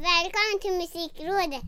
Välkommen 0.00 0.60
till 0.60 0.72
Musikrådet! 0.72 1.62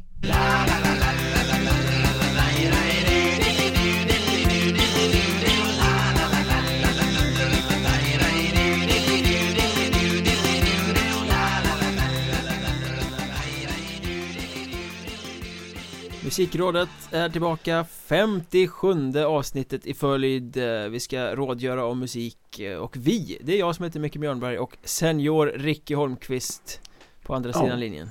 Musikrådet 16.24 16.88
är 17.10 17.28
tillbaka 17.28 17.84
57 17.84 19.18
avsnittet 19.26 19.86
i 19.86 19.94
följd 19.94 20.56
Vi 20.90 21.00
ska 21.00 21.34
rådgöra 21.34 21.84
om 21.86 21.98
musik 21.98 22.60
och 22.80 22.96
vi, 22.96 23.38
det 23.40 23.54
är 23.54 23.58
jag 23.58 23.74
som 23.76 23.84
heter 23.84 24.00
Micke 24.00 24.16
Björnberg 24.16 24.58
och 24.58 24.76
senior 24.84 25.52
Ricky 25.56 25.94
Holmqvist 25.94 26.80
på 27.22 27.34
andra 27.34 27.50
Ja. 27.54 27.60
sidan 27.60 27.80
linjen 27.80 28.10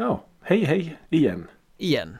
Ja, 0.00 0.24
hej 0.42 0.64
hej 0.64 0.98
igen. 1.10 1.48
Igen, 1.78 2.16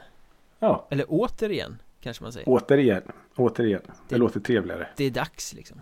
Ja, 0.59 0.87
eller 0.91 1.05
återigen 1.09 1.79
kanske 2.01 2.23
man 2.23 2.33
säger 2.33 2.49
återigen. 2.49 3.03
Återigen. 3.37 3.83
Det, 3.87 3.93
Det- 4.09 4.17
låter 4.19 4.41
trevligare. 4.41 4.89
Det 4.97 5.05
är 5.05 5.11
dags 5.11 5.55
liksom 5.55 5.81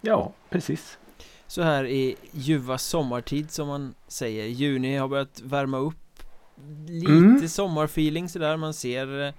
Ja, 0.00 0.32
precis. 0.50 0.98
Så 1.46 1.62
här 1.62 1.84
i 1.86 2.16
ljuva 2.32 2.78
sommartid 2.78 3.50
som 3.50 3.68
man 3.68 3.94
säger 4.08 4.44
Juni 4.46 4.96
har 4.96 5.08
börjat 5.08 5.40
värma 5.44 5.78
upp 5.78 5.96
Lite 6.88 7.12
Mm. 7.12 7.48
sommarfeeling 7.48 8.28
sådär 8.28 8.56
man 8.56 8.74
ser 8.74 9.34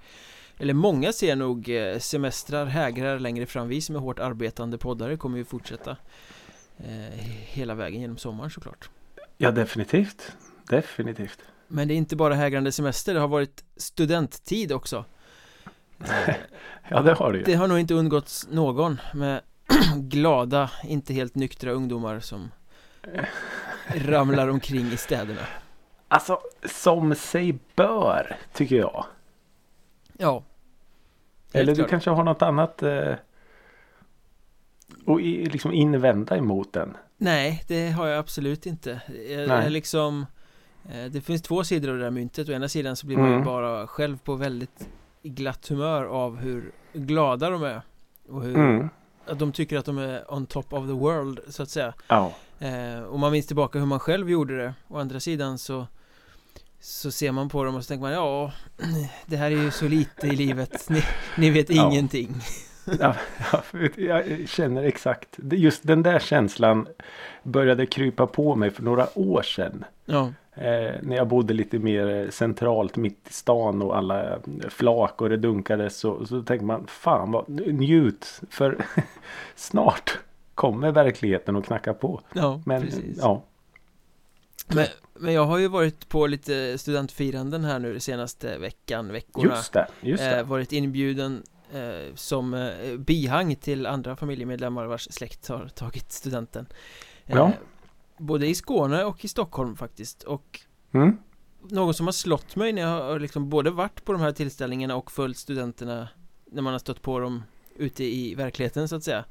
Eller 0.58 0.74
många 0.74 1.12
ser 1.12 1.36
nog 1.36 1.68
eh, 1.68 1.98
semestrar 1.98 2.66
hägrar 2.66 3.18
längre 3.18 3.46
fram 3.46 3.68
Vi 3.68 3.80
som 3.80 3.96
är 3.96 4.00
hårt 4.00 4.18
arbetande 4.18 4.78
poddare 4.78 5.16
kommer 5.16 5.38
ju 5.38 5.44
fortsätta 5.44 5.96
eh, 6.78 7.14
Hela 7.46 7.74
vägen 7.74 8.00
genom 8.00 8.18
sommaren 8.18 8.50
såklart 8.50 8.90
Ja, 9.36 9.50
definitivt. 9.50 10.32
Definitivt. 10.68 11.38
Men 11.68 11.88
det 11.88 11.94
är 11.94 11.96
inte 11.96 12.16
bara 12.16 12.34
hägrande 12.34 12.72
semester 12.72 13.14
Det 13.14 13.20
har 13.20 13.28
varit 13.28 13.64
studenttid 13.76 14.72
också 14.72 15.04
Eh, 16.00 16.34
Ja, 16.88 17.02
det 17.02 17.12
har 17.14 17.32
du 17.32 17.38
ju. 17.38 17.44
Det 17.44 17.54
har 17.54 17.68
nog 17.68 17.78
inte 17.78 17.94
undgått 17.94 18.46
någon 18.50 19.00
med 19.14 19.40
glada, 19.96 20.70
inte 20.84 21.14
helt 21.14 21.34
nyktra 21.34 21.70
ungdomar 21.72 22.20
som 22.20 22.50
ramlar 23.94 24.48
omkring 24.48 24.86
i 24.86 24.96
städerna 24.96 25.40
Alltså, 26.08 26.40
som 26.64 27.14
sig 27.14 27.58
bör, 27.74 28.36
tycker 28.52 28.76
jag. 28.76 29.04
Ja 30.18 30.44
Eller 31.52 31.64
Helt 31.66 31.68
du 31.68 31.74
klart. 31.74 31.90
kanske 31.90 32.10
har 32.10 32.24
något 32.24 32.42
annat 32.42 32.82
eh, 32.82 33.14
och 35.06 35.20
liksom 35.20 35.72
invända 35.72 36.36
emot 36.36 36.72
den. 36.72 36.96
Nej, 37.16 37.64
det 37.68 37.90
har 37.90 38.06
jag 38.06 38.18
absolut 38.18 38.66
inte 38.66 39.00
jag, 39.28 39.48
Nej. 39.48 39.62
jag 39.62 39.72
liksom 39.72 40.20
eh, 40.20 40.26
Det 41.12 41.20
finns 41.20 41.42
två 41.42 41.64
sidor 41.64 41.90
av 41.90 41.96
det 41.96 42.02
där 42.04 42.10
myntet 42.10 42.48
Å 42.48 42.52
ena 42.52 42.68
sidan 42.68 42.96
så 42.96 43.06
blir 43.06 43.16
man 43.16 43.26
ju 43.28 43.32
Mm. 43.32 43.44
bara 43.44 43.86
själv 43.86 44.18
på 44.18 44.34
väldigt 44.34 44.88
glatt 45.22 45.68
humör 45.68 46.04
av 46.04 46.36
hur 46.36 46.72
glada 46.92 47.50
de 47.50 47.62
är 47.62 47.80
Och 48.28 48.42
hur 48.42 48.56
Mm. 48.56 48.88
att 49.26 49.38
de 49.38 49.52
tycker 49.52 49.78
att 49.78 49.84
de 49.84 49.98
är 49.98 50.34
on 50.34 50.46
top 50.46 50.72
of 50.72 50.86
the 50.86 50.92
world 50.92 51.40
så 51.48 51.62
att 51.62 51.70
säga 51.70 51.94
Ja. 52.08 52.32
eh, 52.58 53.02
Och 53.02 53.18
man 53.18 53.32
minns 53.32 53.46
tillbaka 53.46 53.78
hur 53.78 53.86
man 53.86 54.00
själv 54.00 54.30
gjorde 54.30 54.56
det 54.56 54.74
Å 54.88 54.98
andra 54.98 55.20
sidan 55.20 55.58
så 55.58 55.86
Så 56.80 57.10
ser 57.10 57.32
man 57.32 57.48
på 57.48 57.64
dem 57.64 57.74
och 57.74 57.84
så 57.84 57.88
tänker 57.88 58.02
man 58.02 58.12
ja 58.12 58.52
Det 59.26 59.36
här 59.36 59.50
är 59.50 59.56
ju 59.64 59.70
så 59.70 59.88
lite 59.88 60.26
i 60.26 60.36
livet 60.36 60.88
Ni, 60.88 61.02
ni 61.38 61.50
vet 61.50 61.70
Ja. 61.70 61.86
ingenting 61.92 62.34
Ja, 63.00 63.14
jag 63.96 64.48
känner 64.48 64.82
exakt. 64.84 65.28
Just 65.52 65.86
den 65.86 66.02
där 66.02 66.18
känslan 66.18 66.86
började 67.42 67.86
krypa 67.86 68.26
på 68.26 68.54
mig 68.56 68.70
för 68.70 68.82
några 68.82 69.18
år 69.18 69.42
sedan. 69.42 69.84
Ja, 70.04 70.32
Eh, 70.60 70.94
när 71.02 71.16
jag 71.16 71.28
bodde 71.28 71.54
lite 71.54 71.78
mer 71.78 72.08
eh, 72.08 72.30
centralt 72.30 72.96
mitt 72.96 73.28
i 73.28 73.32
stan 73.32 73.82
och 73.82 73.96
alla 73.96 74.30
eh, 74.30 74.38
flak 74.68 75.22
och 75.22 75.28
det 75.28 75.36
dunkades 75.36 75.96
så, 75.96 76.26
så 76.26 76.42
tänkte 76.42 76.66
man 76.66 76.86
fan 76.86 77.32
vad 77.32 77.48
njut 77.48 78.40
för 78.50 78.84
snart 79.54 80.18
kommer 80.54 80.92
verkligheten 80.92 81.56
att 81.56 81.66
knacka 81.66 81.94
på. 81.94 82.20
ja 82.32 82.62
Men 82.66 82.82
precis 82.82 83.18
ja, 83.20 83.44
Men, 84.66 84.86
men 85.14 85.34
jag 85.34 85.44
har 85.44 85.58
ju 85.58 85.68
varit 85.68 86.08
på 86.08 86.26
lite 86.26 86.78
studentfiranden 86.78 87.64
här 87.64 87.78
nu 87.78 87.94
de 87.94 88.00
senaste 88.00 88.58
veckan, 88.58 89.12
veckorna 89.12 89.54
just 89.54 89.72
det. 89.72 89.86
Just 90.00 90.22
eh, 90.22 90.30
det. 90.30 90.42
Varit 90.42 90.72
inbjuden 90.72 91.42
eh, 91.72 92.14
som 92.14 92.54
eh, 92.54 92.96
bihang 92.98 93.56
till 93.56 93.86
andra 93.86 94.16
familjemedlemmar 94.16 94.86
vars 94.86 95.08
släkt 95.10 95.48
har 95.48 95.68
tagit 95.68 96.12
studenten 96.12 96.66
eh, 97.26 97.36
Ja. 97.36 97.52
Både 98.18 98.46
i 98.46 98.54
Skåne 98.54 99.04
och 99.04 99.24
i 99.24 99.28
Stockholm 99.28 99.76
faktiskt 99.76 100.22
och 100.22 100.60
Mm. 100.92 101.16
något 101.62 101.96
som 101.96 102.06
har 102.06 102.12
slått 102.12 102.56
mig 102.56 102.72
när 102.72 102.82
jag 102.82 103.02
har 103.02 103.18
liksom 103.18 103.48
både 103.48 103.70
varit 103.70 104.04
på 104.04 104.12
de 104.12 104.20
här 104.22 104.32
tillställningarna 104.32 104.96
och 104.96 105.12
följt 105.12 105.36
studenterna 105.36 106.08
när 106.46 106.62
man 106.62 106.72
har 106.72 106.78
stött 106.78 107.02
på 107.02 107.20
dem 107.20 107.42
ute 107.76 108.04
i 108.04 108.34
verkligheten 108.34 108.88
så 108.88 108.96
att 108.96 109.04
säga 109.04 109.24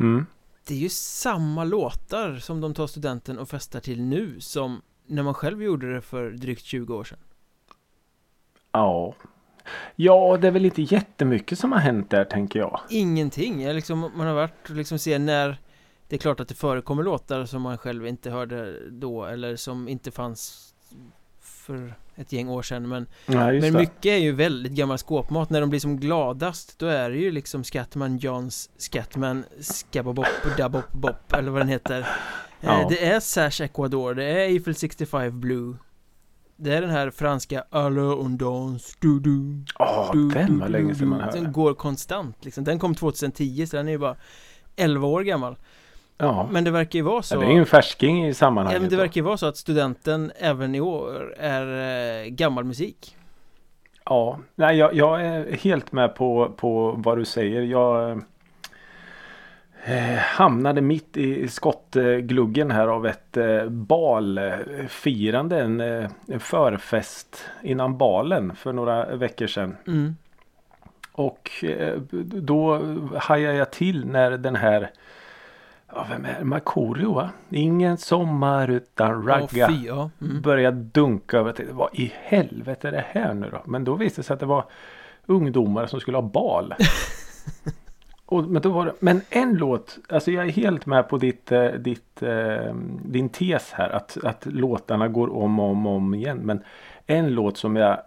Mm. 0.00 0.26
Det 0.66 0.74
är 0.74 0.78
ju 0.78 0.88
samma 0.88 1.64
låtar 1.64 2.36
som 2.36 2.60
de 2.60 2.74
tar 2.74 2.86
studenten 2.86 3.38
och 3.38 3.48
festar 3.48 3.80
till 3.80 4.02
nu 4.02 4.40
som 4.40 4.82
när 5.06 5.22
man 5.22 5.34
själv 5.34 5.62
gjorde 5.62 5.94
det 5.94 6.00
för 6.00 6.30
drygt 6.30 6.64
20 6.64 6.94
år 6.94 7.04
sedan 7.04 7.18
Ja. 8.72 9.14
Ja, 9.96 10.38
det 10.40 10.46
är 10.46 10.50
väl 10.50 10.64
inte 10.64 10.82
jättemycket 10.82 11.58
som 11.58 11.72
har 11.72 11.78
hänt 11.78 12.10
där 12.10 12.24
tänker 12.24 12.58
jag. 12.58 12.80
Ingenting, 12.90 13.62
jag 13.62 13.74
liksom, 13.74 14.00
man 14.00 14.26
har 14.26 14.34
varit 14.34 14.70
och 14.70 14.76
liksom 14.76 14.98
ser 14.98 15.18
när 15.18 15.58
Det 16.08 16.16
är 16.16 16.18
klart 16.18 16.40
att 16.40 16.48
det 16.48 16.54
förekommer 16.54 17.02
låtar 17.02 17.44
som 17.44 17.62
man 17.62 17.78
själv 17.78 18.06
inte 18.06 18.30
hörde 18.30 18.90
då 18.90 19.24
eller 19.24 19.56
som 19.56 19.88
inte 19.88 20.10
fanns 20.10 20.74
för 21.40 21.94
ett 22.16 22.32
gäng 22.32 22.48
år 22.48 22.62
sedan 22.62 22.88
men, 22.88 23.06
Ja, 23.26 23.52
men 23.52 23.72
mycket 23.74 24.06
är 24.06 24.16
ju 24.16 24.32
väldigt 24.32 24.72
gammal 24.72 24.98
skåpmat 24.98 25.50
när 25.50 25.60
de 25.60 25.70
blir 25.70 25.80
som 25.80 26.00
gladast 26.00 26.78
då 26.78 26.86
är 26.86 27.10
det 27.10 27.16
ju 27.16 27.30
liksom 27.30 27.64
Scatman 27.64 28.18
Johns 28.18 28.70
Scatman 28.76 29.44
Skabbabop 29.60 30.26
Dabbop 30.56 30.92
Bop 30.92 31.32
eller 31.32 31.50
vad 31.50 31.60
den 31.60 31.68
heter 31.68 32.06
Ja. 32.60 32.80
eh, 32.82 32.88
Det 32.88 33.04
är 33.06 33.20
Sash 33.20 33.62
Ecuador, 33.64 34.14
det 34.14 34.24
är 34.24 34.36
Eiffel 34.38 34.74
65 34.74 35.40
Blue 35.40 35.76
Det 36.56 36.74
är 36.74 36.80
den 36.80 36.90
här 36.90 37.10
franska 37.10 37.64
Alla 37.70 38.02
on 38.02 38.36
dance, 38.38 38.96
du 39.00 39.20
du 39.20 39.64
Ja, 39.78 40.10
du, 40.12 40.28
den 40.28 40.58
var 40.58 40.68
länge 40.68 40.94
sedan 40.94 41.08
man 41.08 41.18
Den 41.18 41.28
hörde. 41.38 41.50
går 41.50 41.74
konstant 41.74 42.44
liksom. 42.44 42.64
Den 42.64 42.78
kom 42.78 42.94
2010 42.94 43.66
så 43.66 43.76
den 43.76 43.88
är 43.88 43.92
ju 43.92 43.98
bara 43.98 44.16
11 44.76 45.06
år 45.06 45.22
gammal 45.22 45.56
Ja. 46.18 46.48
Men 46.52 46.64
det 46.64 46.70
verkar 46.70 46.98
ju 46.98 47.02
vara 47.02 47.22
så 47.22 47.34
Ja, 47.34 47.40
det 47.40 47.46
är 47.46 47.50
ju 47.52 47.58
en 47.58 47.66
färsking 47.66 48.24
i 48.24 48.28
Ja, 48.28 48.34
sammanhanget. 48.34 48.80
men 48.82 48.90
det 48.90 48.96
verkar 48.96 49.14
ju 49.14 49.22
vara 49.24 49.36
så 49.36 49.46
att 49.46 49.56
studenten 49.56 50.32
även 50.36 50.74
i 50.74 50.80
år 50.80 51.34
är 51.38 52.22
eh, 52.24 52.28
gammal 52.28 52.64
musik 52.64 53.16
Ja, 54.04 54.38
nej, 54.54 54.76
jag, 54.76 54.94
jag 54.94 55.22
är 55.26 55.52
helt 55.56 55.92
med 55.92 56.14
på, 56.14 56.52
på 56.56 56.94
vad 56.98 57.18
du 57.18 57.24
säger. 57.24 57.62
Jag 57.62 58.10
eh, 59.84 60.14
hamnade 60.18 60.80
mitt 60.80 61.16
i 61.16 61.48
skottgluggen 61.48 62.70
här 62.70 62.88
av 62.88 63.06
ett 63.06 63.36
eh, 63.36 63.64
balfirande. 63.68 65.60
En, 65.60 65.80
eh, 65.80 66.10
en 66.28 66.40
förfest 66.40 67.44
innan 67.62 67.98
balen 67.98 68.54
för 68.56 68.72
några 68.72 69.16
veckor 69.16 69.46
sedan. 69.46 69.76
mm. 69.86 70.16
Och 71.12 71.64
eh, 71.64 71.96
då 72.42 72.80
hajade 73.16 73.56
jag 73.58 73.70
till 73.70 74.06
när 74.06 74.30
den 74.30 74.56
här 74.56 74.90
Ja, 75.94 76.06
vem 76.10 76.24
är 76.24 76.38
det? 76.38 76.44
Markoolio 76.44 77.12
va? 77.12 77.30
Ingen 77.50 77.98
sommar 77.98 78.68
utan 78.68 79.26
ragga. 79.26 79.68
fy, 79.68 79.86
ja. 79.86 80.10
Mm. 80.20 80.42
Började 80.42 80.76
dunka 80.76 81.38
över 81.38 81.52
till 81.52 81.66
vad 81.70 81.94
i 81.94 82.12
helvete 82.22 82.88
är 82.88 82.92
det 82.92 83.04
här 83.08 83.34
nu 83.34 83.50
då? 83.50 83.62
Men 83.64 83.84
då 83.84 83.94
visade 83.94 84.20
det 84.20 84.22
sig 84.22 84.34
att 84.34 84.40
det 84.40 84.46
var 84.46 84.64
ungdomar 85.26 85.86
som 85.86 86.00
skulle 86.00 86.16
ha 86.16 86.22
bal. 86.22 86.74
Och, 88.30 88.44
men, 88.44 88.62
då 88.62 88.70
var 88.70 88.86
det, 88.86 88.92
men 89.00 89.20
en 89.30 89.54
låt, 89.54 89.98
alltså 90.08 90.30
jag 90.30 90.46
är 90.46 90.50
helt 90.50 90.86
med 90.86 91.08
på 91.08 91.18
ditt, 91.18 91.52
eh, 91.52 91.64
ditt, 91.64 92.22
eh, 92.22 92.74
din 93.04 93.28
tes 93.28 93.72
här 93.72 93.90
att, 93.90 94.18
att 94.24 94.46
låtarna 94.46 95.08
går 95.08 95.36
om 95.36 95.58
och 95.58 95.70
om, 95.70 95.86
om 95.86 96.14
igen. 96.14 96.38
Men 96.42 96.62
en 97.06 97.34
låt 97.34 97.56
som 97.56 97.76
jag 97.76 98.00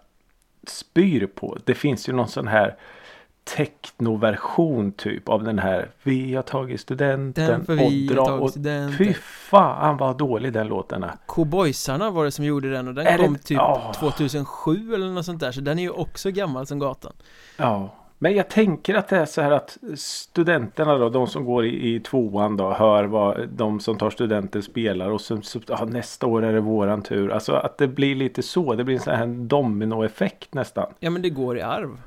spyr 0.66 1.26
på, 1.26 1.58
det 1.64 1.74
finns 1.74 2.08
ju 2.08 2.12
någon 2.12 2.28
sån 2.28 2.48
här 2.48 2.76
technoversion 3.44 4.92
typ 4.92 5.28
av 5.28 5.44
den 5.44 5.58
här 5.58 5.90
Vi 6.02 6.34
har 6.34 6.42
tagit 6.42 6.80
studenten 6.80 7.64
Den 7.66 7.76
vi 7.78 8.08
och 8.10 8.14
dra 8.14 8.22
har 8.22 8.28
tagit 8.28 8.42
och 8.42 8.50
studenten. 8.50 8.96
Fy 8.98 9.14
fan 9.14 9.96
vad 9.96 10.18
dålig 10.18 10.52
den 10.52 10.66
låten 10.68 11.02
är. 11.04 11.12
Cowboysarna 11.26 12.10
var 12.10 12.24
det 12.24 12.30
som 12.30 12.44
gjorde 12.44 12.70
den 12.70 12.88
och 12.88 12.94
den 12.94 13.06
Är 13.06 13.18
det- 13.18 13.24
kom 13.24 13.36
typ 13.38 13.56
Ja. 13.58 13.92
2007 13.98 14.94
eller 14.94 15.06
något 15.10 15.24
sånt 15.24 15.40
där 15.40 15.52
så 15.52 15.60
den 15.60 15.78
är 15.78 15.82
ju 15.82 15.90
också 15.90 16.30
gammal 16.30 16.66
som 16.66 16.78
gatan 16.78 17.12
Ja. 17.56 17.88
Men 18.18 18.34
jag 18.36 18.48
tänker 18.48 18.94
att 18.94 19.08
det 19.08 19.16
är 19.16 19.24
så 19.24 19.42
här 19.42 19.50
att 19.50 19.78
studenterna 19.96 20.98
då, 20.98 21.08
de 21.08 21.26
som 21.26 21.44
går 21.44 21.66
i, 21.66 21.94
i 21.94 22.00
tvåan 22.00 22.56
då, 22.56 22.72
hör 22.72 23.04
vad 23.04 23.48
de 23.48 23.80
som 23.80 23.98
tar 23.98 24.10
studenter 24.10 24.60
spelar 24.60 25.10
och 25.10 25.20
så, 25.20 25.40
så 25.42 25.60
ja, 25.66 25.84
nästa 25.84 26.26
år 26.26 26.44
är 26.44 26.52
det 26.52 26.60
våran 26.60 27.02
tur. 27.02 27.30
Alltså 27.30 27.52
att 27.52 27.78
det 27.78 27.88
blir 27.88 28.14
lite 28.14 28.42
så, 28.42 28.74
det 28.74 28.84
blir 28.84 28.94
en 28.94 29.00
sån 29.00 29.14
här 29.14 29.26
dominoeffekt 29.26 30.54
nästan. 30.54 30.86
Ja 31.00 31.10
men 31.10 31.22
det 31.22 31.30
går 31.30 31.58
i 31.58 31.62
arv 31.62 31.98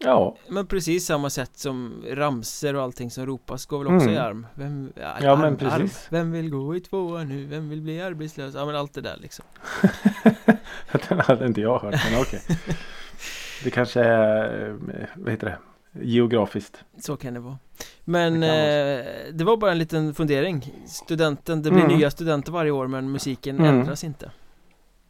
Ja, 0.00 0.36
Men 0.48 0.66
precis 0.66 1.06
samma 1.06 1.30
sätt 1.30 1.50
som 1.58 2.04
ramser 2.10 2.74
och 2.76 2.82
allting 2.82 3.10
som 3.10 3.26
ropas 3.26 3.66
går 3.66 3.78
väl 3.84 3.86
också 3.94 4.08
Mm. 4.08 4.14
i 4.14 4.18
arm 4.18 4.46
Vem, 4.54 4.92
ja, 4.96 5.16
Ja, 5.22 5.32
arm, 5.32 5.40
men 5.40 5.56
precis. 5.56 5.72
Arv. 5.74 5.92
Vem 6.10 6.32
vill 6.32 6.50
gå 6.50 6.76
i 6.76 6.80
tvåa 6.80 7.24
nu? 7.24 7.44
Vem 7.44 7.68
vill 7.68 7.80
bli 7.82 8.00
arbetslös? 8.00 8.54
Ja 8.54 8.66
men 8.66 8.76
allt 8.76 8.94
det 8.94 9.00
där 9.00 9.16
liksom 9.20 9.44
Den 11.08 11.20
hade 11.20 11.46
inte 11.46 11.60
jag 11.60 11.78
hört, 11.78 11.94
men 12.10 12.20
okej. 12.20 12.40
Det 13.64 13.70
kanske 13.70 14.00
är, 14.00 14.68
eh, 14.68 15.06
vad 15.16 15.30
heter 15.30 15.46
det, 15.46 15.58
geografiskt. 16.04 16.84
Så 17.00 17.16
kan 17.16 17.34
det 17.34 17.40
vara 17.40 17.58
Men 18.04 18.40
Det 18.40 19.04
eh, 19.28 19.34
det 19.34 19.44
var 19.44 19.56
bara 19.56 19.70
en 19.72 19.78
liten 19.78 20.14
fundering 20.14 20.72
Studenten, 20.86 21.62
det 21.62 21.70
blir 21.70 21.82
Mm. 21.84 21.96
nya 21.98 22.10
studenter 22.10 22.52
varje 22.52 22.70
år 22.70 22.86
men 22.86 23.10
musiken 23.12 23.58
Mm. 23.58 23.78
ändras 23.80 24.04
inte 24.04 24.30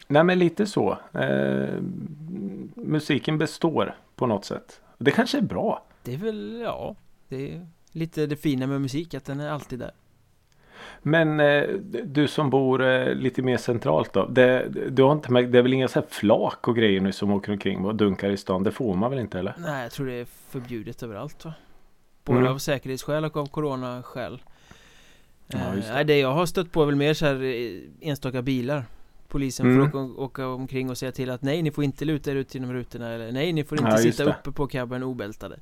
Nej 0.09 0.25
men 0.25 0.39
lite 0.39 0.67
så. 0.67 0.99
Eh, 1.15 1.69
musiken 2.75 3.39
består 3.39 3.97
på 4.17 4.27
något 4.27 4.45
sätt. 4.45 4.81
Det 4.99 5.11
kanske 5.11 5.39
är 5.39 5.43
bra. 5.43 5.83
Det 6.03 6.15
är 6.15 6.19
väl, 6.19 6.61
ja 6.65 6.95
Det 7.29 7.55
är 7.55 7.67
lite 7.93 8.27
det 8.27 8.37
fina 8.37 8.67
med 8.67 8.81
musik, 8.81 9.15
att 9.15 9.25
den 9.25 9.41
är 9.41 9.51
alltid 9.51 9.79
där 9.79 9.91
Men 11.03 11.41
eh, 11.41 11.63
du 12.05 12.29
som 12.29 12.51
bor 12.51 12.83
eh, 12.87 13.15
lite 13.15 13.43
mer 13.43 13.57
centralt 13.57 14.13
då. 14.13 14.27
Det, 14.27 14.69
du 14.91 15.03
har 15.03 15.13
inte 15.13 15.33
märkt, 15.33 15.53
det 15.53 15.59
är 15.59 15.63
väl 15.63 15.73
inga 15.73 15.89
så 15.89 16.01
här 16.01 16.07
flak 16.11 16.69
och 16.69 16.77
grejer 16.77 17.01
nu 17.01 17.13
som 17.13 17.31
åker 17.33 17.53
omkring 17.53 17.85
och 17.85 17.95
dunkar 17.95 18.31
i 18.31 18.37
stan. 18.37 18.63
Det 18.63 18.71
får 18.71 18.95
man 18.95 19.11
väl 19.11 19.19
inte 19.21 19.39
eller? 19.39 19.55
Nej, 19.59 19.83
jag 19.83 19.93
tror 19.93 20.07
det 20.07 20.13
är 20.13 20.25
förbjudet 20.49 21.03
överallt 21.03 21.45
va? 21.45 21.55
Både 22.25 22.39
Mm. 22.41 22.53
av 22.53 22.59
säkerhetsskäl 22.59 23.25
och 23.25 23.37
av 23.37 23.47
coronaskäl 23.47 24.43
Ja, 25.47 25.59
Eh, 25.59 25.75
det. 25.75 25.93
Nej, 25.93 26.05
det 26.05 26.19
jag 26.19 26.33
har 26.33 26.47
stött 26.47 26.73
på 26.73 26.83
är 26.83 26.87
väl 26.87 26.97
mer 26.97 27.15
så 27.15 27.27
här 27.27 27.43
eh, 27.43 27.81
enstaka 28.09 28.43
bilar 28.43 28.85
Polisen 29.29 29.67
Mm. 29.67 29.91
får 29.91 29.99
åka, 29.99 30.23
åka 30.23 30.49
omkring 30.49 30.91
och 30.91 30.99
säga 30.99 31.13
till 31.13 31.31
att 31.31 31.43
nej, 31.43 31.63
ni 31.63 31.71
får 31.71 31.85
inte 31.85 32.05
luta 32.05 32.31
er 32.31 32.35
ut 32.35 32.55
genom 32.55 32.73
rutorna 32.73 33.13
eller 33.13 33.33
nej, 33.33 33.53
ni 33.53 33.65
får 33.65 33.81
Ja, 33.81 33.89
inte 33.91 34.03
just 34.07 34.19
sitta 34.19 34.31
det. 34.31 34.37
uppe 34.41 34.53
på 34.53 34.67
cabben 34.67 35.03
obältade 35.03 35.59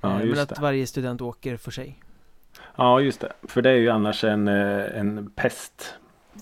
Ja, 0.00 0.20
Eh, 0.20 0.26
Men 0.26 0.38
att 0.38 0.48
det. 0.48 0.60
varje 0.60 0.86
student 0.86 1.20
åker 1.20 1.56
för 1.56 1.70
sig 1.70 1.98
Ja 2.76 3.00
just 3.00 3.20
det. 3.20 3.32
För 3.42 3.62
det 3.62 3.70
är 3.70 3.74
ju 3.76 3.88
annars 3.90 4.24
en, 4.24 4.48
eh, 4.48 4.98
en 5.00 5.30
pest. 5.30 5.94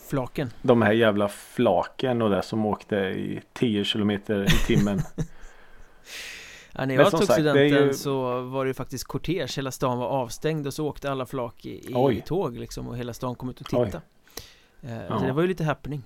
Flaken 0.08 0.50
De 0.62 0.82
här 0.82 0.93
jävla 0.93 1.28
flaken 1.28 2.22
och 2.22 2.31
det 2.31 2.43
som 2.43 2.66
åkte 2.66 2.96
i 2.96 3.43
10 3.52 3.84
kilometer 3.84 4.44
i 4.44 4.66
timmen. 4.66 5.00
ja, 6.72 6.87
När 6.87 6.94
jag 6.94 7.10
tog 7.10 7.20
sagt, 7.20 7.32
studenten 7.32 7.87
ju- 7.87 7.94
så 7.94 8.40
var 8.43 8.64
det 8.64 8.69
ju 8.69 8.75
faktiskt 8.75 9.04
kortege 9.04 9.46
Hela 9.56 9.70
stan 9.70 9.99
var 9.99 10.06
avstängd 10.06 10.66
och 10.66 10.75
så 10.75 10.87
åkte 10.88 11.10
alla 11.10 11.26
flak 11.26 11.66
i, 11.66 11.70
i 12.12 12.22
tåg 12.26 12.56
liksom 12.58 12.88
Och 12.88 12.96
hela 12.96 13.12
stan 13.14 13.34
kom 13.34 13.49
ut 13.50 13.60
och 13.60 13.66
tittade 13.66 14.00
Eh, 14.82 14.96
Ja. 15.08 15.19
Så 15.19 15.25
det 15.26 15.32
var 15.32 15.43
ju 15.43 15.49
lite 15.49 15.64
happening 15.64 16.02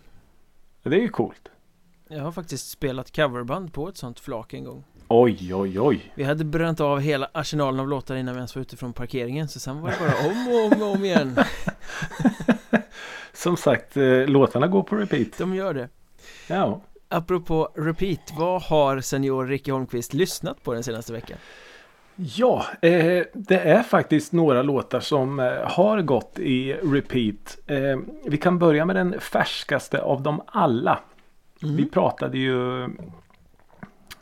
det 0.91 0.97
är 0.97 1.01
ju 1.01 1.09
coolt. 1.09 1.49
Jag 2.09 2.23
har 2.23 2.33
faktiskt 2.33 2.71
spelat 2.71 3.17
coverband 3.17 3.73
på 3.73 3.89
ett 3.89 3.97
sånt 3.97 4.21
flak 4.21 4.55
en 4.55 4.65
gång 4.65 4.85
Oj 5.09 5.55
oj 5.55 5.81
oj. 5.81 6.13
Vi 6.15 6.25
hade 6.25 6.45
bränt 6.45 6.81
av 6.81 7.01
hela 7.01 7.29
arsenalen 7.33 7.81
av 7.81 7.89
låtar 7.89 8.17
innan 8.17 8.35
vi 8.35 8.39
ens 8.39 8.55
var 8.55 8.63
ute 8.63 8.77
från 8.77 8.93
parkeringen 8.93 9.49
Så 9.49 9.61
sen 9.61 9.81
var 9.81 9.91
det 9.91 9.97
bara 10.01 10.31
om 10.31 10.49
och 10.49 10.77
om 10.77 10.83
och 10.83 10.95
om 10.95 11.05
igen 11.05 11.37
Som 13.33 13.57
sagt, 13.57 13.97
eh, 13.97 14.27
låtarna 14.27 14.67
går 14.67 14.83
på 14.83 14.97
repeat. 14.97 15.39
De 15.39 15.55
gör 15.55 15.75
det 15.75 15.89
Ja. 16.47 16.81
Apropå 17.09 17.69
repeat, 17.75 18.33
vad 18.39 18.63
har 18.63 19.01
senior 19.01 19.47
Ricky 19.47 19.71
Holmqvist 19.71 20.15
lyssnat 20.15 20.63
på 20.63 20.75
den 20.75 20.85
senaste 20.85 21.13
veckan? 21.13 21.39
Ja, 22.17 22.67
eh, 22.83 23.25
det 23.33 23.59
är 23.59 23.83
faktiskt 23.83 24.33
några 24.33 24.63
låtar 24.63 25.01
som 25.01 25.41
eh, 25.41 25.53
har 25.65 26.03
gått 26.03 26.39
i 26.39 26.73
repeat. 26.73 27.59
Eh, 27.67 27.99
vi 28.27 28.37
kan 28.37 28.59
börja 28.59 28.85
med 28.85 28.97
den 28.97 29.21
färskaste 29.21 30.03
av 30.03 30.23
dem 30.23 30.43
alla. 30.47 30.99
Mm. 31.63 31.77
Vi 31.77 31.87
pratade 31.87 32.39
ju 32.39 32.89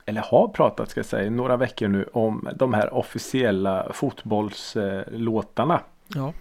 eller 0.06 0.20
har 0.20 0.49
pratat 0.49 0.91
ska 0.91 0.99
jag 0.99 1.06
säga 1.06 1.31
några 1.31 1.56
veckor 1.56 1.88
nu 1.88 2.08
om 2.12 2.49
de 2.55 2.75
här 2.75 2.94
officiella 2.94 3.93
fotbollslåtarna. 3.93 5.81
Ja, 6.08 6.32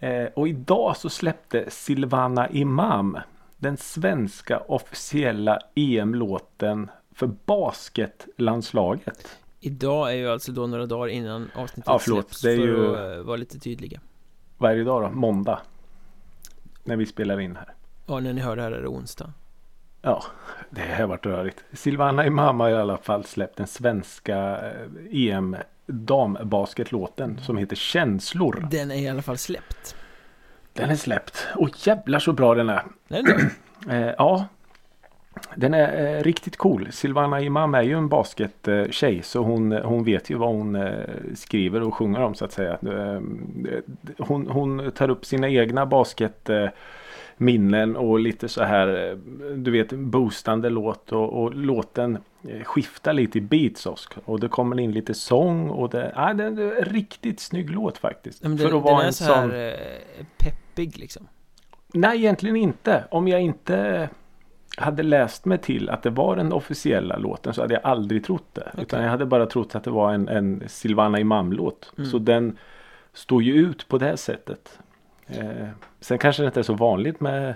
Eh, 0.00 0.26
och 0.34 0.48
idag 0.48 0.96
så 0.96 1.10
släppte 1.10 1.70
Silvana 1.70 2.48
Imam 2.48 3.18
den 3.56 3.76
svenska 3.76 4.58
officiella 4.58 5.58
EM-låten 5.74 6.90
för 7.14 7.26
basketlandslaget. 7.44 9.38
Idag 9.60 10.10
är 10.12 10.16
ju 10.16 10.28
alltså 10.30 10.52
då 10.52 10.66
några 10.66 10.86
dagar 10.86 11.08
innan 11.08 11.50
avsnittet 11.54 11.84
Ja, 11.86 11.98
förlåt, 11.98 12.24
släpps 12.34 12.40
det 12.42 12.52
är 12.52 12.56
för 12.56 12.64
ju- 12.64 12.96
att 13.12 13.18
eh, 13.18 13.22
vara 13.24 13.36
lite 13.36 13.58
tydliga 13.58 14.00
Vad 14.58 14.70
är 14.70 14.74
det 14.74 14.80
idag 14.80 15.02
då? 15.02 15.10
Måndag. 15.10 15.60
När 16.84 16.96
vi 16.96 17.06
spelar 17.06 17.40
in 17.40 17.56
här. 17.56 17.74
Ja, 18.06 18.20
när 18.20 18.32
ni 18.32 18.40
hör 18.40 18.56
det 18.56 18.62
här 18.62 18.72
är 18.72 18.82
det 18.82 18.88
onsdag 18.88 19.32
Ja, 20.02 20.24
det 20.70 20.94
har 20.94 21.06
varit 21.06 21.26
rörigt. 21.26 21.64
Silvana 21.72 22.26
Imam 22.26 22.60
har 22.60 22.70
i 22.70 22.74
alla 22.74 22.96
fall 22.96 23.24
släppt 23.24 23.56
den 23.56 23.66
svenska 23.66 24.38
eh, 24.70 24.72
EM 25.10 25.56
dambasketlåten 25.86 27.38
som 27.42 27.56
heter 27.56 27.76
Känslor. 27.76 28.66
Den 28.70 28.90
är 28.90 28.94
i 28.96 29.08
alla 29.08 29.22
fall 29.22 29.38
släppt 29.38 29.94
Den 30.72 30.90
är 30.90 30.96
släppt. 30.96 31.46
Och 31.56 31.86
jävlar 31.86 32.18
så 32.18 32.32
bra 32.32 32.54
den 32.54 32.68
är. 32.68 32.82
Den 33.08 33.26
är 33.26 33.50
Eh, 33.90 34.14
ja. 34.18 34.46
Den 35.54 35.74
är 35.74 36.16
eh, 36.16 36.22
riktigt 36.22 36.56
cool. 36.56 36.88
Silvana 36.90 37.40
Imam 37.40 37.74
är 37.74 37.82
ju 37.82 37.98
en 37.98 38.08
baskettjej 38.08 39.22
så 39.22 39.42
hon, 39.42 39.72
hon 39.72 40.04
vet 40.04 40.30
ju 40.30 40.34
vad 40.34 40.48
hon 40.48 40.76
eh, 40.76 40.92
skriver 41.34 41.82
och 41.82 41.94
sjunger 41.94 42.20
om 42.20 42.34
så 42.34 42.44
att 42.44 42.52
säga. 42.52 42.72
Eh, 42.72 43.20
hon, 44.18 44.46
hon 44.46 44.92
tar 44.92 45.10
upp 45.10 45.24
sina 45.24 45.48
egna 45.48 45.86
basketminnen 45.86 46.70
minnen 47.40 47.96
och 47.96 48.20
lite 48.20 48.48
så 48.48 48.62
här 48.62 49.10
eh, 49.10 49.16
du 49.54 49.70
vet 49.70 49.92
boostande 49.92 50.70
låt 50.70 51.12
och, 51.12 51.42
och 51.42 51.54
låten 51.54 52.18
eh, 52.48 52.62
skiftar 52.64 53.12
lite 53.12 53.38
i 53.38 53.40
beats 53.40 53.86
också. 53.86 54.20
Och 54.24 54.40
det 54.40 54.48
kommer 54.48 54.80
in 54.80 54.92
lite 54.92 55.14
sång 55.14 55.70
och 55.70 55.90
det, 55.90 56.12
ja, 56.14 56.34
det 56.34 56.44
är 56.44 56.48
en 56.48 56.84
riktigt 56.84 57.40
snygg 57.40 57.70
låt 57.70 57.98
faktiskt. 57.98 58.42
Men 58.42 58.58
För 58.58 58.64
den, 58.66 58.76
att 58.76 58.82
vara 58.82 59.04
en 59.04 59.12
så 59.12 59.24
här 59.24 59.42
sån... 59.42 59.50
eh, 59.50 60.26
peppig 60.38 60.98
liksom 60.98 61.28
Nej, 61.92 62.18
egentligen 62.18 62.56
inte. 62.56 63.04
Om 63.10 63.28
jag 63.28 63.40
inte 63.40 64.08
hade 64.76 65.02
läst 65.02 65.44
mig 65.44 65.58
till 65.58 65.90
att 65.90 66.02
det 66.02 66.10
var 66.10 66.36
den 66.36 66.52
officiella 66.52 67.16
låten 67.16 67.54
så 67.54 67.60
hade 67.60 67.74
jag 67.74 67.84
aldrig 67.84 68.24
trott 68.24 68.54
det. 68.54 68.68
Okej. 68.72 68.82
Utan 68.82 69.02
jag 69.02 69.10
hade 69.10 69.26
bara 69.26 69.46
trott 69.46 69.74
att 69.74 69.84
det 69.84 69.90
var 69.90 70.12
en, 70.12 70.28
en 70.28 70.62
Silvana 70.66 71.20
Imam-låt. 71.20 71.92
Mm. 71.98 72.10
Så 72.10 72.18
den 72.18 72.58
står 73.12 73.42
ju 73.42 73.54
ut 73.54 73.88
på 73.88 73.98
det 73.98 74.06
här 74.06 74.16
sättet. 74.16 74.78
Eh, 75.26 75.68
sen 76.00 76.18
kanske 76.18 76.42
det 76.42 76.46
inte 76.46 76.60
är 76.60 76.64
så 76.64 76.74
vanligt 76.74 77.20
med 77.20 77.54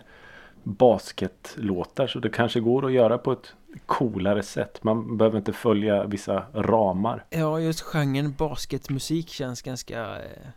basketlåtar 0.62 2.06
så 2.06 2.18
det 2.18 2.28
kanske 2.28 2.60
går 2.60 2.86
att 2.86 2.92
göra 2.92 3.18
på 3.18 3.32
ett 3.32 3.54
coolare 3.86 4.42
sätt. 4.42 4.84
Man 4.84 5.16
behöver 5.16 5.38
inte 5.38 5.52
följa 5.52 6.04
vissa 6.04 6.42
ramar. 6.52 7.24
Ja, 7.30 7.60
just 7.60 7.80
genren 7.80 8.34
basketmusik 8.38 9.28
känns 9.28 9.62
ganska 9.62 10.16
eh, 10.16 10.48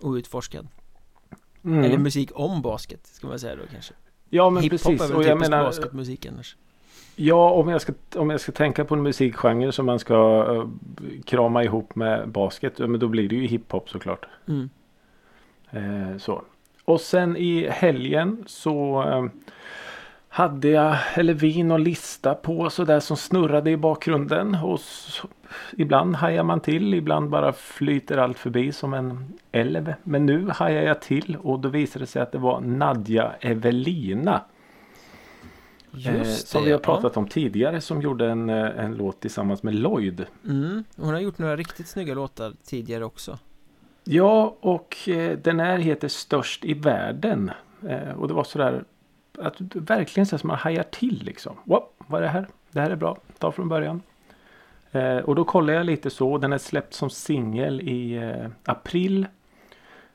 outforskad 0.00 0.68
Mm. 1.64 1.84
Eller 1.84 1.98
musik 1.98 2.30
om 2.34 2.62
basket, 2.62 3.06
ska 3.06 3.26
man 3.26 3.38
säga 3.38 3.56
då 3.56 3.62
kanske 3.72 3.94
ja 4.30 4.50
men 4.50 4.62
Hiphop 4.62 4.80
precis. 4.80 5.00
är 5.00 5.06
väl 5.06 5.16
Och 5.16 5.22
jag 5.22 5.38
typisk 5.38 5.50
menar, 5.50 5.64
basketmusik 5.64 6.26
annars 6.26 6.56
Ja, 7.20 7.50
om 7.50 7.68
jag 7.68 7.80
ska, 7.80 7.92
om 8.14 8.30
jag 8.30 8.40
ska 8.40 8.52
tänka 8.52 8.84
på 8.84 8.94
en 8.94 9.02
musikgenre 9.02 9.72
som 9.72 9.86
man 9.86 9.98
ska 9.98 10.46
eh, 10.54 10.68
krama 11.24 11.64
ihop 11.64 11.94
med 11.94 12.28
basket. 12.28 12.78
Men 12.78 13.00
då 13.00 13.08
blir 13.08 13.28
det 13.28 13.36
ju 13.36 13.46
hiphop 13.46 13.90
såklart. 13.90 14.26
mm. 14.48 14.70
Eh, 15.70 16.18
så. 16.18 16.42
Och 16.84 17.00
sen 17.00 17.36
i 17.36 17.68
helgen 17.70 18.44
så 18.46 19.02
eh, 19.02 19.24
hade 20.28 20.68
jag, 20.68 20.96
eller 21.14 21.34
vi, 21.34 21.62
någon 21.62 21.84
lista 21.84 22.34
på 22.34 22.70
sådär 22.70 23.00
som 23.00 23.16
snurrade 23.16 23.70
i 23.70 23.76
bakgrunden. 23.76 24.54
Och 24.54 24.80
så, 24.80 25.28
ibland 25.76 26.16
hajar 26.16 26.42
man 26.42 26.60
till, 26.60 26.94
ibland 26.94 27.30
bara 27.30 27.52
flyter 27.52 28.18
allt 28.18 28.38
förbi 28.38 28.72
som 28.72 28.94
en 28.94 29.32
älv. 29.52 29.94
Men 30.02 30.26
nu 30.26 30.50
hajar 30.50 30.82
jag 30.82 31.02
till 31.02 31.36
och 31.42 31.60
då 31.60 31.68
visade 31.68 32.02
det 32.02 32.06
sig 32.06 32.22
att 32.22 32.32
det 32.32 32.38
var 32.38 32.60
Nadja 32.60 33.32
Evelina. 33.40 34.44
Eh, 36.06 36.22
som 36.22 36.60
det, 36.60 36.66
vi 36.66 36.72
har 36.72 36.78
ja. 36.78 36.84
pratat 36.84 37.16
om 37.16 37.28
tidigare 37.28 37.80
som 37.80 38.02
gjorde 38.02 38.30
en, 38.30 38.50
eh, 38.50 38.84
en 38.84 38.94
låt 38.94 39.20
tillsammans 39.20 39.62
med 39.62 39.74
Lloyd. 39.74 40.26
mm. 40.44 40.84
Hon 40.96 41.14
har 41.14 41.20
gjort 41.20 41.38
några 41.38 41.56
riktigt 41.56 41.88
snygga 41.88 42.14
låtar 42.14 42.52
tidigare 42.64 43.04
också 43.04 43.38
Ja 44.04 44.56
och 44.60 45.08
eh, 45.08 45.38
den 45.38 45.60
här 45.60 45.78
heter 45.78 46.08
Störst 46.08 46.64
i 46.64 46.74
världen. 46.74 47.50
Eh, 47.88 48.10
och 48.10 48.28
det 48.28 48.34
var 48.34 48.44
sådär 48.44 48.84
att 49.40 49.56
verkligen 49.74 50.26
så 50.26 50.38
som 50.38 50.48
man 50.48 50.58
hajar 50.58 50.82
till 50.82 51.22
liksom. 51.24 51.56
Wow, 51.64 51.84
vad 51.98 52.20
är 52.20 52.22
det 52.22 52.30
här? 52.30 52.46
Det 52.70 52.80
här 52.80 52.90
är 52.90 52.96
bra. 52.96 53.16
Ta 53.38 53.52
från 53.52 53.68
början. 53.68 54.02
Eh, 54.92 55.16
och 55.16 55.34
då 55.34 55.44
kollar 55.44 55.74
jag 55.74 55.86
lite 55.86 56.10
så. 56.10 56.38
Den 56.38 56.52
är 56.52 56.58
släppt 56.58 56.94
som 56.94 57.10
singel 57.10 57.80
i 57.80 58.14
eh, 58.14 58.50
april. 58.64 59.26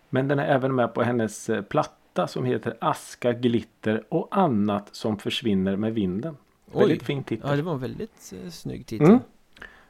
Men 0.10 0.27
den 0.27 0.39
är 0.39 0.46
även 0.46 0.75
med 0.75 0.94
på 0.94 1.03
hennes 1.03 1.50
eh, 1.50 1.62
platta 1.62 2.27
som 2.27 2.46
heter 2.46 2.77
Aska, 2.82 3.34
glitter 3.34 4.03
och 4.10 4.27
annat 4.32 4.89
som 4.92 5.18
försvinner 5.20 5.75
med 5.75 5.94
vinden. 5.94 6.38
Väldigt 6.65 7.03
fin 7.03 7.24
titel. 7.24 7.50
Ja, 7.50 7.56
det 7.56 7.62
var 7.62 7.74
en 7.74 7.80
väldigt 7.80 8.34
eh, 8.44 8.50
snygg 8.50 8.86
titel 8.86 9.08
Mm. 9.08 9.20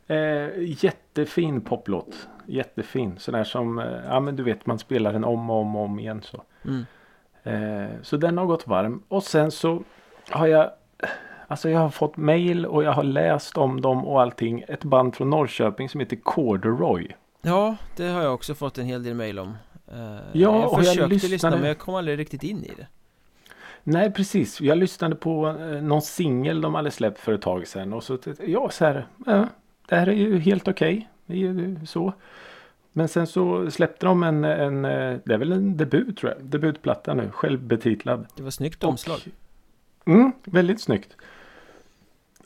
Eh, 0.08 0.50
jättefin 0.84 1.62
poplåt. 1.62 2.28
Jättefin. 2.46 3.16
Sån 3.18 3.34
där 3.34 3.44
som, 3.44 3.80
eh, 3.80 4.06
ja 4.08 4.20
men 4.20 4.36
du 4.36 4.44
vet 4.44 4.66
man 4.66 4.80
spelar 4.80 5.14
den 5.14 5.24
om 5.24 5.50
och 5.50 5.56
om 5.56 5.76
och 5.76 5.84
om 5.84 6.00
igen 6.00 6.22
så. 6.22 6.44
Mm. 6.66 6.86
Eh, 7.44 7.86
så 8.02 8.18
den 8.18 8.38
har 8.38 8.46
gått 8.46 8.68
varm. 8.68 9.04
Och 9.08 9.24
sen 9.24 9.52
så 9.52 9.84
har 10.30 10.48
jag 10.48 10.70
Alltså 11.48 11.70
jag 11.70 11.80
har 11.80 11.90
fått 11.90 12.18
mail 12.18 12.66
och 12.66 12.84
jag 12.84 12.92
har 12.92 13.04
läst 13.04 13.58
om 13.58 13.82
dem 13.82 14.06
och 14.06 14.22
allting. 14.22 14.64
Ett 14.68 14.84
band 14.84 15.16
från 15.16 15.30
Norrköping 15.30 15.90
som 15.90 16.00
heter 16.00 16.16
Corduroy. 16.16 17.16
Ja, 17.42 17.76
det 17.96 18.08
har 18.08 18.22
jag 18.22 18.34
också 18.34 18.56
fått 18.56 18.78
en 18.78 18.86
hel 18.86 19.04
del 19.04 19.14
mejl 19.14 19.40
om 19.40 19.54
Eh, 19.88 19.96
Ja, 19.96 20.22
Jag 20.34 20.56
och 20.74 20.80
jag 20.80 20.86
försökte 20.86 21.08
lyssna 21.08 21.30
lyssnade- 21.30 21.58
men 21.58 21.68
jag 21.68 21.78
kom 21.78 21.96
aldrig 21.96 22.20
riktigt 22.20 22.44
in 22.44 22.64
i 22.64 22.72
det 22.78 22.88
Nej 23.84 24.12
precis. 24.12 24.62
Jag 24.62 24.78
lyssnade 24.78 25.16
på 25.16 25.48
eh, 25.48 25.56
någon 25.84 26.02
singel 26.02 26.62
de 26.62 26.76
hade 26.76 26.92
släppt 26.92 27.20
för 27.20 27.34
ett 27.34 27.42
tag 27.42 27.68
sedan. 27.68 27.94
Och 27.94 28.04
så 28.04 28.18
jag, 28.26 28.50
ja 28.50 28.70
så 28.70 28.86
här. 28.86 29.08
Ja, 29.26 29.48
det 29.90 29.96
här 29.96 30.08
är 30.08 30.14
ju 30.14 30.40
helt 30.40 30.68
okej. 30.68 31.10
Det 31.26 31.34
är 31.34 31.38
ju 31.38 31.80
så. 31.86 32.14
Men 32.94 33.08
sen 33.08 33.28
så 33.28 33.72
släppte 33.72 34.06
de 34.06 34.24
en, 34.24 34.44
en, 34.44 34.86
eh, 34.86 35.18
det 35.26 35.34
är 35.34 35.38
väl 35.38 35.52
en 35.52 35.78
debut 35.78 36.18
tror 36.18 36.32
jag. 36.32 36.46
Debutplatta 36.46 37.14
nu, 37.14 37.30
självbetitlad. 37.32 38.26
Det 38.36 38.44
var 38.44 38.52
snyggt 38.52 38.84
omslag. 38.84 39.20
Mm, 40.06 40.32
väldigt 40.44 40.82
snyggt. 40.82 41.18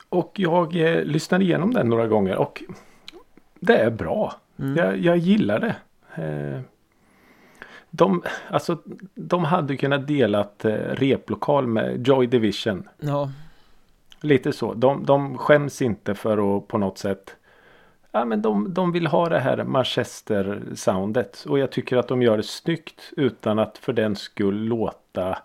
Och 0.08 0.32
jag 0.34 0.76
eh, 0.76 1.04
lyssnade 1.04 1.44
igenom 1.44 1.74
den 1.74 1.88
några 1.88 2.06
gånger 2.06 2.36
och 2.36 2.62
det 3.60 3.76
är 3.76 3.90
bra. 3.90 4.34
Mm. 4.58 4.76
Jag, 4.76 4.98
jag 4.98 5.16
gillar 5.16 5.60
det. 5.60 5.76
Eh, 6.22 6.60
de, 7.90 8.22
alltså, 8.50 8.78
de 9.14 9.44
hade 9.44 9.76
kunnat 9.76 10.06
delat 10.06 10.64
eh, 10.64 10.72
replokal 10.72 11.66
med 11.66 12.06
Joy 12.06 12.26
Division. 12.26 12.88
Ja, 13.00 13.30
Lite 14.20 14.52
så. 14.52 14.74
De, 14.74 15.06
de 15.06 15.38
skäms 15.38 15.82
inte 15.82 16.14
för 16.14 16.56
att 16.56 16.68
på 16.68 16.78
något 16.78 16.98
sätt. 16.98 17.36
Ja 18.12 18.24
men 18.24 18.42
de, 18.42 18.74
de 18.74 18.92
vill 18.92 19.06
ha 19.06 19.28
det 19.28 19.38
här 19.38 19.64
Manchester 19.64 20.62
soundet. 20.74 21.44
Och 21.48 21.58
jag 21.58 21.70
tycker 21.72 21.96
att 21.96 22.08
de 22.08 22.22
gör 22.22 22.36
det 22.36 22.42
snyggt. 22.42 23.12
Utan 23.16 23.58
att 23.58 23.78
för 23.78 23.92
den 23.92 24.16
skull 24.16 24.56
låta. 24.64 25.38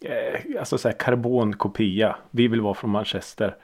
Eh, 0.00 0.58
alltså 0.58 0.78
så 0.78 0.88
här 0.88 0.96
karbonkopia. 0.98 2.16
Vi 2.30 2.48
vill 2.48 2.60
vara 2.60 2.74
från 2.74 2.90
Manchester. 2.90 3.56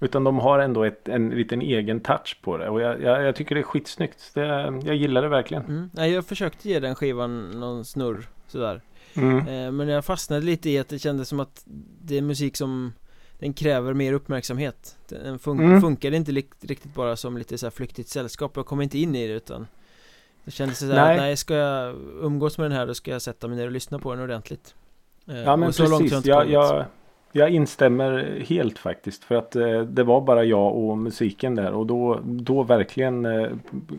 Utan 0.00 0.24
de 0.24 0.38
har 0.38 0.58
ändå 0.58 0.84
ett, 0.84 1.08
en 1.08 1.30
liten 1.30 1.62
egen 1.62 2.00
touch 2.00 2.38
på 2.42 2.56
det. 2.58 2.68
Och 2.68 2.80
jag, 2.80 3.02
jag, 3.02 3.22
jag 3.24 3.36
tycker 3.36 3.54
det 3.54 3.60
är 3.60 3.62
skitsnyggt. 3.62 4.34
Det, 4.34 4.46
jag 4.84 4.94
gillar 4.96 5.22
det 5.22 5.28
verkligen. 5.28 5.64
mm. 5.64 5.90
Jag 6.12 6.26
försökte 6.26 6.68
ge 6.68 6.80
den 6.80 6.94
skivan 6.94 7.50
någon 7.60 7.84
snurr 7.84 8.26
sådär 8.46 8.80
Mm. 9.16 9.38
eh, 9.38 9.72
Men 9.72 9.88
jag 9.88 10.04
fastnade 10.04 10.42
lite 10.42 10.70
i 10.70 10.78
att 10.78 10.88
det 10.88 10.98
kändes 10.98 11.28
som 11.28 11.40
att 11.40 11.62
det 12.02 12.18
är 12.18 12.22
musik 12.22 12.56
som 12.56 12.92
Den 13.38 13.52
kräver 13.52 13.94
mer 13.94 14.12
uppmärksamhet 14.12 14.96
Den 15.08 15.38
fun- 15.38 15.60
Mm. 15.62 15.80
funkade 15.80 16.16
inte 16.16 16.32
riktigt 16.32 16.94
bara 16.94 17.16
som 17.16 17.36
lite 17.38 17.58
så 17.58 17.66
här 17.66 17.70
flyktigt 17.70 18.08
sällskap 18.08 18.52
Jag 18.56 18.66
kom 18.66 18.80
inte 18.80 18.98
in 18.98 19.14
i 19.14 19.26
det 19.26 19.32
utan 19.34 19.66
Det 20.44 20.50
kändes 20.50 20.78
sådär 20.78 20.94
Nej. 20.94 21.14
att 21.14 21.20
nej, 21.20 21.36
ska 21.36 21.54
jag 21.54 21.94
umgås 22.20 22.58
med 22.58 22.64
den 22.70 22.78
här 22.78 22.86
då 22.86 22.94
ska 22.94 23.10
jag 23.10 23.22
sätta 23.22 23.48
mig 23.48 23.56
ner 23.56 23.66
och 23.66 23.72
lyssna 23.72 23.98
på 23.98 24.14
den 24.14 24.24
ordentligt 24.24 24.74
eh, 25.28 25.36
Ja 25.38 25.56
men 25.56 25.68
och 25.68 25.74
så 25.74 25.82
långt 25.88 26.02
precis. 26.02 26.16
inte 26.16 26.28
Jag, 26.28 26.38
kommit. 26.42 26.52
jag, 26.52 26.84
jag 27.32 27.50
instämmer 27.50 28.42
helt 28.46 28.78
faktiskt. 28.78 29.24
För 29.24 29.34
att 29.34 29.56
eh, 29.56 29.80
det 29.80 30.02
var 30.04 30.20
bara 30.20 30.44
jag 30.44 30.76
och 30.76 30.98
musiken 30.98 31.54
där. 31.54 31.72
Och 31.72 31.86
då, 31.86 32.20
då 32.24 32.62
verkligen 32.62 33.24
eh, 33.26 33.48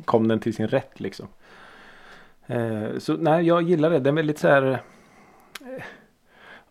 kom 0.06 0.28
den 0.28 0.40
till 0.40 0.54
sin 0.54 0.68
rätt 0.68 1.00
liksom. 1.00 1.28
Eh, 2.48 2.98
så 2.98 3.14
nej, 3.18 3.46
jag 3.46 3.62
gillar 3.62 3.90
det. 3.90 4.00
Den 4.00 4.14
är 4.14 4.16
väldigt 4.22 4.40
så 4.40 4.48
här. 4.48 4.82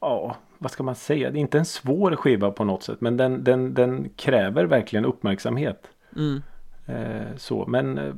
Ja, 0.00 0.37
vad 0.59 0.71
ska 0.71 0.83
man 0.83 0.95
säga? 0.95 1.31
Det 1.31 1.38
är 1.38 1.41
inte 1.41 1.59
en 1.59 1.65
svår 1.65 2.17
skiva 2.17 2.50
på 2.50 2.65
något 2.65 2.83
sätt. 2.83 3.00
Men 3.00 3.17
den, 3.17 3.45
den, 3.45 3.75
den 3.75 4.11
kräver 4.17 4.65
verkligen 4.65 5.05
uppmärksamhet. 5.05 5.91
mm. 6.17 6.43
Eh, 6.87 7.37
så, 7.37 7.65
men 7.67 7.99
eh, 7.99 8.15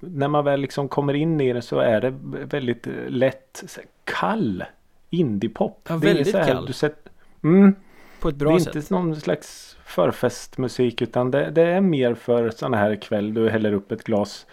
när 0.00 0.28
man 0.28 0.44
väl 0.44 0.60
liksom 0.60 0.88
kommer 0.88 1.14
in 1.14 1.40
i 1.40 1.52
det 1.52 1.62
så 1.62 1.78
är 1.78 2.00
det 2.00 2.14
väldigt 2.44 2.86
eh, 2.86 2.92
lätt 3.08 3.64
här, 3.76 3.84
kall 4.04 4.64
indiepop. 5.10 5.86
Ja, 5.88 5.96
Det 5.96 6.10
är 6.10 6.14
väldigt 6.14 6.30
så 6.30 6.38
här, 6.38 6.46
kall. 6.46 6.66
Du 6.66 6.72
sett, 6.72 7.08
mm, 7.42 7.74
På 8.20 8.28
ett 8.28 8.38
det 8.38 8.44
bra 8.44 8.54
är 8.54 8.58
sätt 8.58 8.76
inte 8.76 8.94
någon 8.94 9.16
slags 9.16 9.76
förfestmusik 9.84 11.02
utan 11.02 11.30
det, 11.30 11.50
det 11.50 11.62
är 11.62 11.80
mer 11.80 12.14
för 12.14 12.50
sådana 12.50 12.76
här 12.76 12.96
kväll. 12.96 13.34
Du 13.34 13.50
häller 13.50 13.72
upp 13.72 13.92
ett 13.92 14.04
glas 14.04 14.46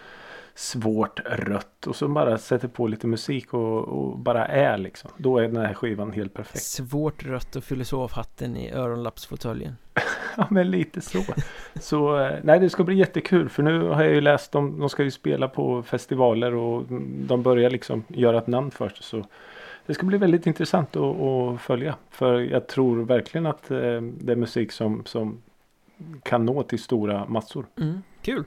svårt 0.56 1.20
rött 1.26 1.88
och 1.88 1.96
så 1.96 2.08
bara 2.08 2.38
sätter 2.38 2.68
på 2.68 2.88
lite 2.88 3.08
musik 3.08 3.54
och, 3.54 3.88
och 3.88 4.20
bara 4.20 4.46
är 4.46 4.78
liksom. 4.78 5.12
Då 5.18 5.38
är 5.38 5.42
den 5.42 5.58
här 5.58 5.74
skivan 5.74 6.12
helt 6.12 6.34
perfekt. 6.34 6.64
Svårt 6.64 7.26
rött 7.26 7.56
och 7.56 7.64
filosofhatten 7.64 8.58
i 8.58 8.72
öronlappsfåtöljen 8.72 9.76
Ja 10.38 10.48
men 10.50 10.72
lite 10.72 11.02
så. 11.02 11.20
Så 11.76 12.20
eh, 12.20 12.40
nej 12.44 12.60
det 12.60 12.70
ska 12.70 12.84
bli 12.84 12.96
jättekul 12.96 13.50
för 13.50 13.64
nu 13.64 13.88
har 13.88 14.04
jag 14.04 14.14
ju 14.14 14.22
läst 14.22 14.56
om 14.56 14.80
de 14.80 14.90
ska 14.90 15.04
ju 15.04 15.12
spela 15.12 15.48
på 15.48 15.84
festivaler 15.84 16.56
och 16.56 16.86
de 17.28 17.44
börjar 17.44 17.70
liksom 17.70 18.04
göra 18.08 18.38
ett 18.38 18.48
namn 18.48 18.72
först. 18.72 19.04
Så 19.04 19.26
det 19.86 19.94
ska 19.94 20.06
bli 20.06 20.18
väldigt 20.18 20.48
intressant 20.48 20.96
att, 20.96 21.22
att 21.22 21.62
följa. 21.62 21.96
För 22.10 22.40
jag 22.40 22.68
tror 22.68 23.06
verkligen 23.06 23.46
att 23.46 23.72
eh, 23.72 23.78
det 24.02 24.32
är 24.32 24.36
musik 24.36 24.72
som, 24.72 25.06
som 25.06 25.42
kan 26.24 26.46
nå 26.46 26.64
till 26.64 26.80
stora 26.80 27.26
massor. 27.26 27.66
mm. 27.78 28.02
Kul! 28.22 28.44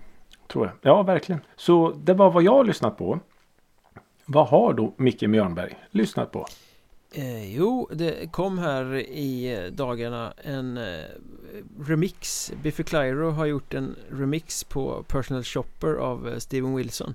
Tror 0.49 0.67
jag. 0.67 0.75
Ja 0.95 1.03
verkligen. 1.03 1.41
Så 1.57 1.93
det 2.05 2.15
var 2.15 2.31
vad 2.31 2.43
jag 2.43 2.53
har 2.53 2.65
lyssnat 2.65 2.99
på. 2.99 3.21
Vad 4.27 4.47
har 4.49 4.73
då 4.73 4.95
Micke 4.97 5.23
Mjörnberg 5.23 5.79
lyssnat 5.91 6.33
på? 6.33 6.47
Eh, 7.13 7.57
jo, 7.57 7.89
det 7.93 8.33
kom 8.33 8.59
här 8.59 8.95
i 8.97 9.55
eh, 9.65 9.73
dagarna 9.73 10.33
en 10.43 10.77
eh, 10.77 11.05
remix 11.87 12.53
Biffy 12.63 12.83
Clyro 12.83 13.31
har 13.31 13.47
gjort 13.47 13.75
en 13.75 13.97
remix 14.11 14.65
på 14.65 15.03
Personal 15.09 15.43
Shopper 15.45 15.95
av 15.95 16.29
eh, 16.29 16.39
Steven 16.39 16.75
Wilson 16.75 17.15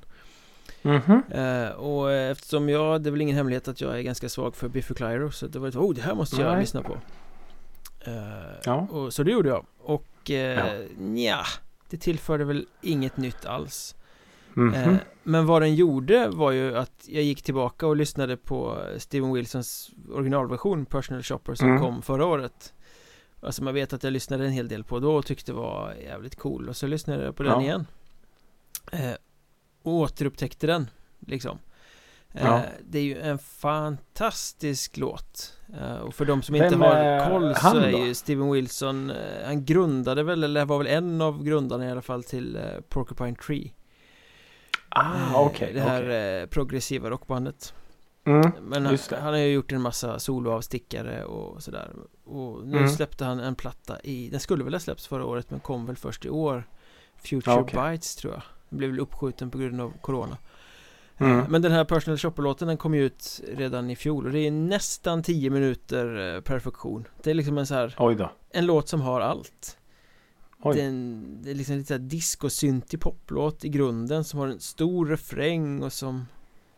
Mhm. 0.82 1.22
eh, 1.32 1.70
Och 1.70 2.12
eftersom 2.14 2.70
jag, 2.70 3.02
det 3.02 3.10
är 3.10 3.12
väl 3.12 3.22
ingen 3.22 3.36
hemlighet 3.36 3.68
att 3.68 3.82
jag 3.82 3.98
är 3.98 4.02
ganska 4.02 4.30
svag 4.30 4.56
för 4.56 4.68
Biffy 4.68 4.94
Clyro 4.94 5.32
Så 5.32 5.48
det 5.48 5.60
var 5.60 5.68
lite, 5.68 5.78
oh 5.78 5.94
det 5.94 6.02
här 6.02 6.16
måste 6.16 6.42
jag 6.42 6.52
Nej. 6.52 6.62
lyssna 6.62 6.82
på 6.84 6.98
eh, 8.06 8.14
Ja. 8.66 8.88
och, 8.92 9.14
Så 9.14 9.24
det 9.24 9.32
gjorde 9.32 9.50
jag 9.50 9.66
Och 9.80 10.32
eh, 10.32 10.36
Ja. 10.36 10.66
nja, 10.98 11.40
det 11.90 11.98
tillförde 11.98 12.46
väl 12.46 12.66
inget 12.82 13.18
nytt 13.18 13.46
alls 13.46 13.96
Mhm. 14.54 14.74
Eh, 14.74 14.96
Men 15.24 15.46
vad 15.46 15.62
den 15.62 15.76
gjorde 15.76 16.30
var 16.30 16.52
ju 16.52 16.78
att 16.78 17.06
jag 17.08 17.24
gick 17.24 17.42
tillbaka 17.44 17.88
och 17.88 17.96
lyssnade 17.96 18.38
på 18.38 18.78
Steven 18.98 19.34
Wilsons 19.34 19.92
originalversion 20.12 20.86
Personal 20.86 21.24
Shopper 21.24 21.54
som 21.56 21.68
Mm. 21.70 21.82
kom 21.82 22.02
förra 22.02 22.26
året 22.26 22.74
Alltså 23.42 23.64
man 23.64 23.74
vet 23.74 23.94
att 23.94 24.04
jag 24.04 24.14
lyssnade 24.14 24.46
en 24.46 24.52
hel 24.52 24.68
del 24.68 24.84
på 24.84 25.00
då 25.00 25.16
och 25.16 25.26
tyckte 25.26 25.54
var 25.54 25.94
jävligt 25.94 26.36
cool 26.36 26.70
och 26.70 26.76
så 26.78 26.88
lyssnade 26.88 27.26
jag 27.26 27.36
på 27.36 27.44
den 27.44 27.52
Ja. 27.54 27.62
igen 27.62 27.86
eh, 28.92 29.12
Och 29.84 29.92
återupptäckte 29.94 30.68
den 30.68 30.90
liksom 31.20 31.58
Ja. 32.34 32.62
Det 32.90 33.00
är 33.00 33.04
ju 33.04 33.20
en 33.22 33.40
fantastisk 33.40 34.98
låt 34.98 35.58
eh, 35.82 35.98
Och 36.00 36.14
för 36.16 36.26
de 36.26 36.42
som 36.42 36.54
Vem 36.54 36.64
inte 36.64 36.78
har 36.78 37.30
koll 37.30 37.56
så 37.56 37.78
är 37.78 37.92
då? 37.92 37.98
ju 38.06 38.14
Steven 38.14 38.52
Wilson 38.52 39.10
eh, 39.10 39.46
Han 39.46 39.66
grundade 39.66 40.24
väl, 40.24 40.44
eller 40.44 40.66
var 40.66 40.78
väl 40.78 40.88
en 40.88 41.22
av 41.22 41.44
grundarna 41.44 41.86
i 41.88 41.92
alla 41.92 42.02
fall 42.02 42.24
till 42.24 42.56
eh, 42.56 42.62
Porcupine 42.90 43.36
Tree 43.36 43.74
Ah 44.90 45.16
Eh, 45.30 45.40
okej. 45.40 45.74
Det 45.74 45.82
här 45.82 46.40
eh, 46.42 46.46
progressiva 46.46 47.10
rockbandet 47.10 47.74
Mm. 48.26 48.52
Men 48.62 48.84
han, 48.84 48.92
just 48.92 49.10
det. 49.10 49.18
han 49.18 49.34
har 49.34 49.40
ju 49.40 49.54
gjort 49.54 49.72
en 49.72 49.82
massa 49.82 50.20
soloavstickare 50.20 51.24
och 51.24 51.64
sådär 51.64 51.92
Och 52.26 52.68
nu 52.68 52.78
Mm. 52.78 52.90
släppte 52.90 53.26
han 53.26 53.40
en 53.40 53.56
platta 53.56 54.00
i 54.04 54.30
Den 54.30 54.40
skulle 54.40 54.64
väl 54.64 54.74
ha 54.74 54.80
släppts 54.80 55.08
förra 55.08 55.26
året 55.26 55.50
men 55.52 55.60
kom 55.60 55.86
väl 55.86 55.96
först 55.96 56.26
i 56.26 56.30
år 56.30 56.64
Future 57.18 57.42
Ja, 57.56 57.60
okej. 57.60 57.92
Bites 57.92 58.16
tror 58.16 58.34
jag 58.34 58.42
Den 58.70 58.78
blev 58.78 58.90
väl 58.90 59.00
uppskjuten 59.00 59.52
på 59.52 59.58
grund 59.58 59.82
av 59.82 59.94
Corona 60.02 60.38
Mm. 61.20 61.40
Eh, 61.40 61.46
Men 61.50 61.62
den 61.62 61.72
här 61.72 61.84
Personal 61.86 62.18
Shopper-låten 62.18 62.68
den 62.68 62.78
kom 62.78 62.94
ju 62.94 63.06
ut 63.06 63.42
redan 63.48 63.90
i 63.90 63.96
fjol 63.96 64.26
och 64.26 64.32
det 64.32 64.40
är 64.40 64.52
nästan 64.52 65.24
10 65.24 65.50
minuter 65.50 66.36
eh, 66.36 66.42
perfektion 66.42 67.08
Det 67.24 67.30
är 67.30 67.34
liksom 67.34 67.58
en 67.58 67.68
så 67.68 67.74
här. 67.76 67.96
En 68.50 68.66
låt 68.66 68.88
som 68.90 69.02
har 69.02 69.22
allt 69.22 69.78
Oj. 70.64 70.76
det 70.76 70.82
är, 70.82 70.88
en, 70.88 71.38
det 71.44 71.52
är 71.52 71.56
liksom 71.56 71.76
lite 71.76 71.88
såhär 71.88 72.00
disco-syntig 72.00 73.00
poplåt 73.00 73.66
i 73.66 73.70
grunden 73.70 74.24
som 74.24 74.40
har 74.40 74.48
en 74.48 74.60
stor 74.60 75.06
refräng 75.06 75.84
och 75.84 75.94
som 75.94 76.26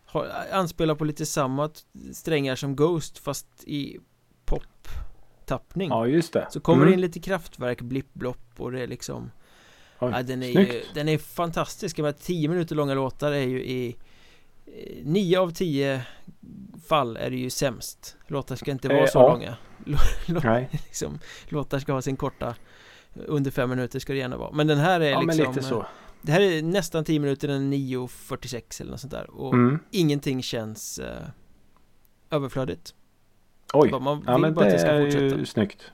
har, 0.06 0.28
anspelar 0.52 0.96
på 0.96 1.06
lite 1.06 1.26
samma 1.26 1.70
strängar 2.14 2.56
som 2.56 2.76
Ghost 2.76 3.18
fast 3.18 3.48
i 3.64 3.98
pop-tappning 4.46 5.90
Ja 5.90 6.08
just 6.08 6.34
det. 6.34 6.48
Så 6.52 6.60
kommer 6.60 6.78
Mm. 6.82 6.90
det 6.90 6.94
in 6.94 7.02
lite 7.02 7.20
kraftverk, 7.20 7.82
blipp-blopp 7.82 8.38
och 8.58 8.72
det 8.72 8.82
är 8.82 8.88
liksom 8.88 9.32
Oj, 10.00 10.12
ja, 10.16 10.24
den, 10.24 10.44
är 10.44 10.48
ju, 10.48 10.82
den 10.94 11.10
är 11.10 11.18
fantastisk, 11.18 11.96
de 11.98 12.04
här 12.04 12.12
10 12.12 12.48
minuter 12.48 12.76
långa 12.76 12.94
låtar 12.94 13.32
är 13.32 13.48
ju 13.48 13.64
i 13.64 13.96
9 15.04 15.38
av 15.40 15.52
10 15.52 16.02
fall 16.88 17.18
är 17.18 17.30
det 17.30 17.36
ju 17.38 17.50
sämst 17.50 18.18
Låtar 18.28 18.56
ska 18.56 18.72
inte 18.72 18.88
vara 18.88 19.00
Eh, 19.00 19.06
så 19.08 19.20
ja. 19.20 19.30
långa 19.34 19.58
Lå- 19.86 20.42
Nej. 20.44 20.70
liksom, 20.72 21.20
Låtar 21.50 21.80
ska 21.80 21.94
ha 21.94 22.02
sin 22.02 22.18
korta 22.18 22.56
Under 23.14 23.52
fem 23.52 23.70
minuter 23.70 24.00
ska 24.00 24.14
det 24.14 24.20
gärna 24.20 24.38
vara 24.38 24.52
Men 24.52 24.68
den 24.68 24.78
här 24.78 25.00
är 25.02 25.12
Ja 25.12 25.22
liksom 25.22 25.54
lite 25.54 25.64
så. 25.64 25.86
Det 26.22 26.32
här 26.32 26.42
är 26.42 26.62
nästan 26.62 27.04
10 27.06 27.20
minuter, 27.20 27.48
den 27.48 27.74
är 27.74 27.78
9.46 27.78 28.82
eller 28.82 28.92
något 28.92 29.00
sånt 29.00 29.12
där 29.14 29.30
Och 29.30 29.54
Mm. 29.54 29.80
ingenting 29.92 30.44
känns 30.44 31.00
eh, 31.00 31.28
Överflödigt 32.30 32.96
Oj. 33.74 33.92
Man 34.00 34.24
Ja 34.28 34.38
men 34.38 34.54
det 34.54 34.64
det 34.64 34.72
är 34.78 35.04
fortsätta 35.06 35.38
ju 35.40 35.46
snyggt. 35.46 35.92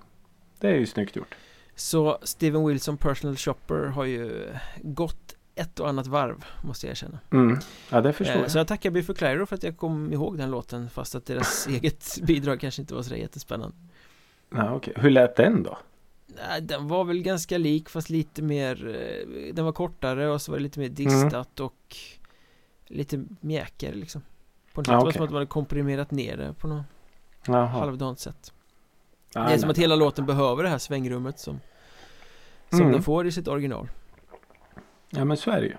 Det 0.60 0.68
är 0.68 0.76
ju 0.76 0.86
snyggt 0.86 1.16
gjort. 1.16 1.36
Så 1.76 2.18
Steven 2.24 2.68
Wilson 2.68 2.98
Personal 2.98 3.36
Shopper 3.38 3.86
har 3.86 4.06
ju 4.06 4.54
gått 4.82 5.36
ett 5.58 5.80
och 5.80 5.90
annat 5.90 6.08
varv 6.08 6.46
Måste 6.64 6.86
jag 6.88 6.92
erkänna 6.92 7.20
Mm. 7.32 7.60
Ja 7.90 8.02
det 8.02 8.14
förstår 8.14 8.36
eh, 8.36 8.42
jag. 8.42 8.52
Så 8.52 8.58
jag 8.58 8.68
tackar 8.68 8.92
Biffy 8.92 9.14
Clyro 9.14 9.46
för 9.46 9.56
att 9.56 9.64
jag 9.64 9.78
kom 9.78 10.14
ihåg 10.14 10.38
den 10.38 10.52
låten 10.52 10.90
Fast 10.90 11.16
att 11.16 11.26
deras 11.26 11.68
eget 11.70 12.18
bidrag 12.24 12.60
kanske 12.60 12.82
inte 12.82 12.94
var 12.94 13.02
så 13.02 13.16
jättespännande 13.16 13.76
Ja, 14.50 14.74
okej. 14.76 14.94
Hur 14.98 15.10
lät 15.10 15.36
den 15.36 15.64
då? 15.64 15.78
Nej, 16.28 16.62
den 16.62 16.88
var 16.88 17.04
väl 17.04 17.22
ganska 17.22 17.58
lik 17.58 17.90
fast 17.90 18.10
lite 18.10 18.42
mer 18.42 18.88
eh, 18.88 19.54
Den 19.54 19.66
var 19.66 19.72
kortare 19.72 20.30
och 20.30 20.42
så 20.42 20.52
var 20.52 20.58
det 20.60 20.64
lite 20.64 20.80
mer 20.80 20.90
distat 20.90 21.60
och 21.60 21.96
Lite 22.88 23.26
mjäkigare 23.42 23.96
liksom 23.96 24.22
På 24.74 24.82
något 24.82 24.86
sätt 24.88 24.92
Ja, 24.94 25.00
det 25.00 25.06
var 25.06 25.12
som 25.12 25.24
att 25.24 25.30
man 25.30 25.36
hade 25.36 25.46
komprimerat 25.46 26.12
ner 26.12 26.38
det 26.38 26.54
på 26.54 26.68
något 26.68 26.86
Jaha. 27.46 27.66
halvdant 27.66 28.20
sätt 28.20 28.54
Nej, 29.36 29.48
Det 29.48 29.54
är 29.54 29.58
som 29.58 29.68
nej. 29.68 29.72
att 29.72 29.78
hela 29.78 29.96
låten 29.96 30.26
behöver 30.26 30.64
det 30.64 30.70
här 30.70 30.78
svängrummet 30.78 31.40
som 31.40 31.60
Som 32.70 32.80
Mm. 32.80 32.92
den 32.92 33.04
får 33.04 33.28
i 33.28 33.32
sitt 33.32 33.48
original 33.48 33.88
Ja 35.10 35.26
men 35.26 35.38
så 35.38 35.52
är 35.52 35.62
det 35.62 35.68
ju. 35.68 35.76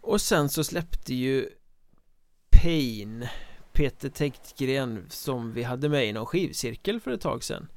Och 0.00 0.20
sen 0.20 0.48
så 0.48 0.64
släppte 0.64 1.14
ju 1.14 1.48
Pain 2.62 3.26
Peter 3.72 4.08
Täktgren 4.08 5.06
som 5.08 5.52
vi 5.52 5.62
hade 5.62 5.88
med 5.88 6.06
i 6.06 6.12
någon 6.12 6.26
skivcirkel 6.26 7.00
för 7.00 7.10
ett 7.10 7.20
tag 7.20 7.44
sedan 7.44 7.68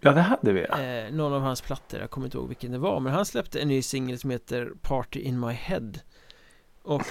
Ja 0.00 0.12
det 0.12 0.20
hade 0.20 0.52
vi 0.52 0.66
ja. 0.68 0.82
eh, 0.82 1.12
Någon 1.12 1.32
av 1.32 1.40
hans 1.40 1.60
plattor, 1.60 2.00
jag 2.00 2.10
kommer 2.10 2.26
inte 2.26 2.38
ihåg 2.38 2.48
vilken 2.48 2.72
det 2.72 2.78
var 2.78 3.00
Men 3.00 3.12
han 3.12 3.26
släppte 3.26 3.60
en 3.60 3.68
ny 3.68 3.82
singel 3.82 4.18
som 4.18 4.30
heter 4.30 4.72
Party 4.82 5.20
in 5.20 5.40
my 5.40 5.52
head 5.52 5.92
Och 6.82 7.02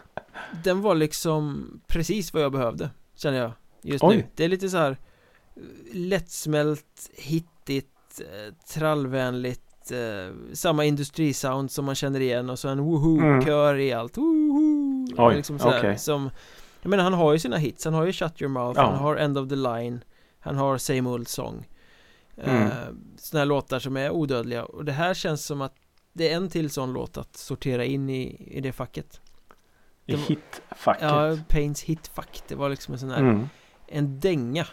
Den 0.64 0.80
var 0.80 0.94
liksom 0.94 1.70
precis 1.86 2.32
vad 2.32 2.42
jag 2.42 2.52
behövde 2.52 2.90
Känner 3.14 3.38
jag 3.38 3.52
just 3.82 4.04
Oj. 4.04 4.16
nu 4.16 4.24
Det 4.34 4.44
är 4.44 4.48
lite 4.48 4.68
så 4.68 4.76
här 4.76 4.90
eh, 5.56 5.62
Lättsmält, 5.92 7.10
hittigt, 7.14 8.20
eh, 8.20 8.54
eh, 9.90 10.34
Samma 10.52 10.84
industrisound 10.84 11.70
som 11.70 11.84
man 11.84 11.94
känner 11.94 12.20
igen 12.20 12.50
och 12.50 12.58
så 12.58 12.68
en 12.68 12.80
woho-kör 12.80 13.74
i 13.78 13.92
allt 13.92 14.16
woho 14.16 14.58
Mm. 14.58 15.14
Oj, 15.18 15.36
liksom 15.36 15.58
okej. 15.62 15.98
som 15.98 16.30
Jag 16.82 16.90
menar 16.90 17.04
han 17.04 17.12
har 17.14 17.32
ju 17.32 17.38
sina 17.38 17.56
hits, 17.56 17.84
han 17.84 17.94
har 17.94 18.06
ju 18.06 18.12
Shut 18.12 18.42
Your 18.42 18.50
Mouth, 18.50 18.80
Ja. 18.80 18.86
han 18.86 18.94
har 18.98 19.16
End 19.16 19.38
of 19.38 19.48
the 19.48 19.56
Line 19.56 20.04
Han 20.40 20.56
har 20.56 20.78
Same 20.78 21.10
Old 21.10 21.28
Song 21.28 21.66
Mm. 22.36 22.62
eh, 22.66 22.72
Såna 23.16 23.38
här 23.38 23.46
låtar 23.46 23.78
som 23.78 23.96
är 23.96 24.10
odödliga 24.10 24.64
och 24.64 24.84
det 24.84 24.92
här 24.92 25.14
känns 25.14 25.44
som 25.46 25.60
att 25.60 25.74
Det 26.12 26.32
är 26.32 26.36
en 26.36 26.48
till 26.48 26.70
sån 26.70 26.92
låt 26.92 27.16
att 27.18 27.36
sortera 27.36 27.84
in 27.84 28.10
i, 28.10 28.46
i 28.56 28.60
det 28.60 28.72
facket 28.72 29.20
I 30.06 30.16
hitfacket. 30.16 31.02
Ja, 31.02 31.38
Pains 31.48 31.82
hitfack, 31.82 32.42
det 32.48 32.54
var 32.54 32.68
liksom 32.68 32.94
en 32.94 33.00
sån 33.00 33.10
här 33.10 33.18
mm. 33.18 33.48
En 33.86 34.20
dänga 34.20 34.66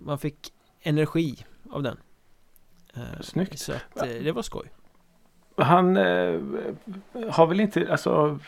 Man 0.00 0.18
fick 0.18 0.52
energi 0.82 1.44
av 1.70 1.82
den 1.82 1.96
Eh, 1.96 2.05
Snyggt. 3.20 3.58
Så 3.58 3.72
att 3.72 4.02
eh, 4.02 4.08
det 4.08 4.32
var 4.32 4.42
skoj 4.42 4.70
Han 5.56 5.96
eh, 5.96 6.40
har 7.30 7.46
väl 7.46 7.60
inte, 7.60 7.86
alltså 7.90 8.38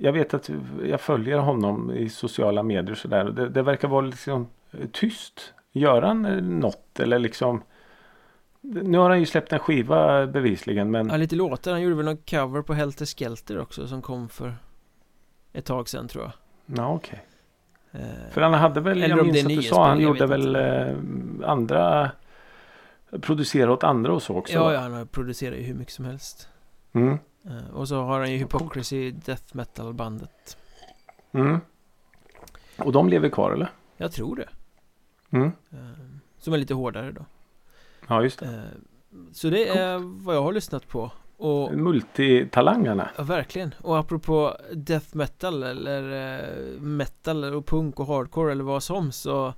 jag 0.00 0.12
vet 0.12 0.34
att 0.34 0.50
jag 0.84 1.00
följer 1.00 1.38
honom 1.38 1.90
i 1.92 2.08
sociala 2.08 2.62
medier 2.62 2.90
och 2.90 2.98
sådär. 2.98 3.24
Det, 3.24 3.48
det 3.48 3.62
verkar 3.62 3.88
vara 3.88 4.06
liksom 4.06 4.46
eh, 4.72 4.86
tyst. 4.92 5.54
Gör 5.72 6.02
han 6.02 6.24
eh, 6.24 6.42
något 6.42 7.00
eller 7.00 7.18
liksom 7.18 7.62
Nu 8.60 8.98
har 8.98 9.10
han 9.10 9.20
ju 9.20 9.26
släppt 9.26 9.52
en 9.52 9.58
skiva 9.58 10.26
bevisligen 10.26 10.90
men 10.90 11.08
Ja, 11.08 11.16
lite 11.16 11.36
låtar, 11.36 11.72
han 11.72 11.82
gjorde 11.82 11.96
väl 11.96 12.04
någon 12.04 12.16
cover 12.16 12.62
på 12.62 12.74
Helter 12.74 13.06
Skelter 13.06 13.60
också 13.60 13.86
som 13.86 14.02
kom 14.02 14.28
för 14.28 14.54
Ett 15.52 15.64
tag 15.64 15.88
sedan 15.88 16.08
tror 16.08 16.24
jag 16.24 16.32
Ja 16.78 16.94
okej. 16.94 17.24
Eh, 17.92 18.00
För 18.30 18.40
han 18.40 18.54
hade 18.54 18.80
väl, 18.80 19.02
Eller 19.02 19.16
jag 19.16 19.26
minns 19.26 19.44
att 19.44 19.48
du 19.48 19.62
sa, 19.62 19.88
han 19.88 20.00
gjorde 20.00 20.26
väl 20.26 20.56
eh, 20.56 20.96
andra 21.44 22.10
Producera 23.20 23.72
åt 23.72 23.84
andra 23.84 24.12
och 24.12 24.22
så 24.22 24.34
också. 24.36 24.54
Ja, 24.54 24.72
ja, 24.72 24.80
han 24.80 24.92
har 24.92 25.04
producerat 25.04 25.58
ju 25.58 25.62
hur 25.62 25.74
mycket 25.74 25.94
som 25.94 26.04
helst 26.04 26.48
Mm. 26.92 27.18
Eh, 27.44 27.74
Och 27.74 27.88
så 27.88 28.02
har 28.02 28.18
han 28.20 28.32
ju 28.32 28.38
Hypocrisy 28.38 29.10
Death 29.10 29.56
Metal 29.56 29.94
bandet 29.94 30.56
Mm. 31.32 31.58
Och 32.78 32.92
de 32.92 33.08
lever 33.08 33.28
kvar 33.28 33.50
eller? 33.52 33.68
Jag 33.96 34.12
tror 34.12 34.36
det 34.36 34.48
Mm. 35.30 35.52
Eh, 35.72 35.78
Som 36.38 36.52
är 36.54 36.58
lite 36.58 36.74
hårdare 36.74 37.12
då 37.12 37.24
Ja 38.08 38.22
just 38.22 38.38
det. 38.38 38.46
Eh, 38.46 38.62
Så 39.32 39.50
det 39.50 39.68
är 39.68 39.98
vad 40.24 40.36
jag 40.36 40.42
har 40.42 40.52
lyssnat 40.52 40.88
på 40.88 41.10
Och 41.36 41.74
Multitalangerna. 41.74 43.08
Ja, 43.16 43.22
verkligen. 43.22 43.74
Och 43.82 43.98
apropå 43.98 44.56
death 44.72 45.16
metal 45.16 45.62
eller 45.62 46.46
metal 46.80 47.44
och 47.44 47.66
punk 47.66 48.00
och 48.00 48.06
hardcore 48.06 48.52
eller 48.52 48.64
vad 48.64 48.82
som 48.82 49.12
så 49.12 49.54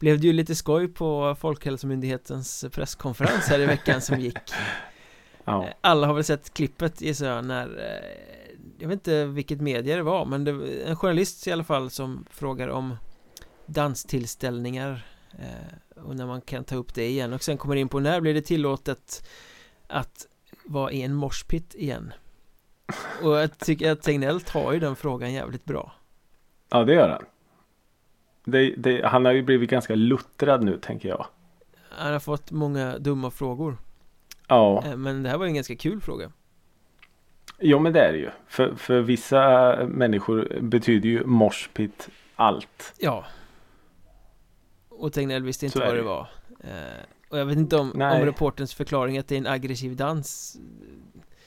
blev 0.00 0.20
det 0.20 0.26
ju 0.26 0.32
lite 0.32 0.54
skoj 0.54 0.88
på 0.88 1.36
Folkhälsomyndighetens 1.40 2.64
presskonferens 2.72 3.48
här 3.48 3.58
i 3.58 3.66
veckan 3.66 4.00
som 4.00 4.20
gick. 4.20 4.38
Ja. 5.44 5.68
Alla 5.80 6.06
har 6.06 6.14
väl 6.14 6.24
sett 6.24 6.54
klippet 6.54 7.00
gissar 7.00 7.26
jag 7.26 7.44
när 7.44 7.66
eh, 7.66 8.60
Jag 8.78 8.88
vet 8.88 8.92
inte 8.96 9.24
vilket 9.24 9.60
media 9.60 9.96
det 9.96 10.02
var 10.02 10.26
men 10.26 10.44
det 10.44 10.52
var 10.52 10.66
en 10.66 10.96
journalist 10.96 11.46
i 11.46 11.52
alla 11.52 11.64
fall 11.64 11.90
som 11.90 12.26
frågar 12.30 12.68
om 12.68 12.96
danstillställningar 13.66 15.06
eh, 15.32 16.02
och 16.04 16.16
när 16.16 16.26
man 16.26 16.40
kan 16.40 16.64
ta 16.64 16.76
upp 16.76 16.94
det 16.94 17.08
igen 17.08 17.32
och 17.32 17.42
sen 17.42 17.58
kommer 17.58 17.76
in 17.76 17.88
på 17.88 18.00
när 18.00 18.20
blir 18.20 18.34
det 18.34 18.42
tillåtet 18.42 19.28
att 19.86 20.26
vara 20.64 20.92
i 20.92 21.02
en 21.02 21.14
morspit 21.14 21.74
igen 21.74 22.12
och 23.22 23.36
jag 23.36 23.58
tycker 23.58 23.92
att 23.92 24.02
Tegnell 24.02 24.40
tar 24.40 24.72
ju 24.72 24.80
den 24.80 24.96
frågan 24.96 25.32
jävligt 25.32 25.64
bra 25.64 25.92
Ja, 26.70 26.84
det 26.84 26.94
gör 26.94 27.08
han. 27.08 27.24
Det, 28.44 28.74
det, 28.76 29.06
han 29.06 29.24
har 29.24 29.32
ju 29.32 29.42
blivit 29.42 29.70
ganska 29.70 29.94
luttrad 29.94 30.64
nu 30.64 30.78
tänker 30.78 31.08
jag. 31.08 31.26
Han 31.90 32.12
har 32.12 32.20
fått 32.20 32.50
många 32.50 32.98
dumma 32.98 33.30
frågor 33.30 33.76
Ja, 34.48 34.84
eh, 34.86 34.96
men 34.96 35.22
det 35.22 35.28
här 35.28 35.38
var 35.38 35.46
en 35.46 35.54
ganska 35.54 35.76
kul 35.76 36.00
fråga 36.00 36.32
jo 37.60 37.78
men 37.78 37.92
det 37.92 38.00
är 38.00 38.12
det 38.12 38.18
ju. 38.18 38.30
För, 38.48 38.74
för 38.74 39.00
vissa 39.00 39.76
människor 39.88 40.58
betyder 40.60 41.08
ju 41.08 41.24
morspit 41.26 42.08
allt. 42.36 42.94
Ja 42.98 43.24
Och 44.88 45.12
Tegnell 45.12 45.42
visste 45.42 45.66
inte 45.66 45.78
vad 45.78 45.88
det 45.88 45.96
det. 45.96 46.02
var 46.02 46.28
eh, 46.60 47.04
Och 47.28 47.38
jag 47.38 47.46
vet 47.46 47.56
inte 47.58 47.76
om, 47.76 47.92
Nej. 47.94 48.20
om 48.20 48.26
reporterns 48.26 48.74
förklaring 48.74 49.18
att 49.18 49.28
det 49.28 49.34
är 49.34 49.38
en 49.38 49.46
aggressiv 49.46 49.96
dans 49.96 50.56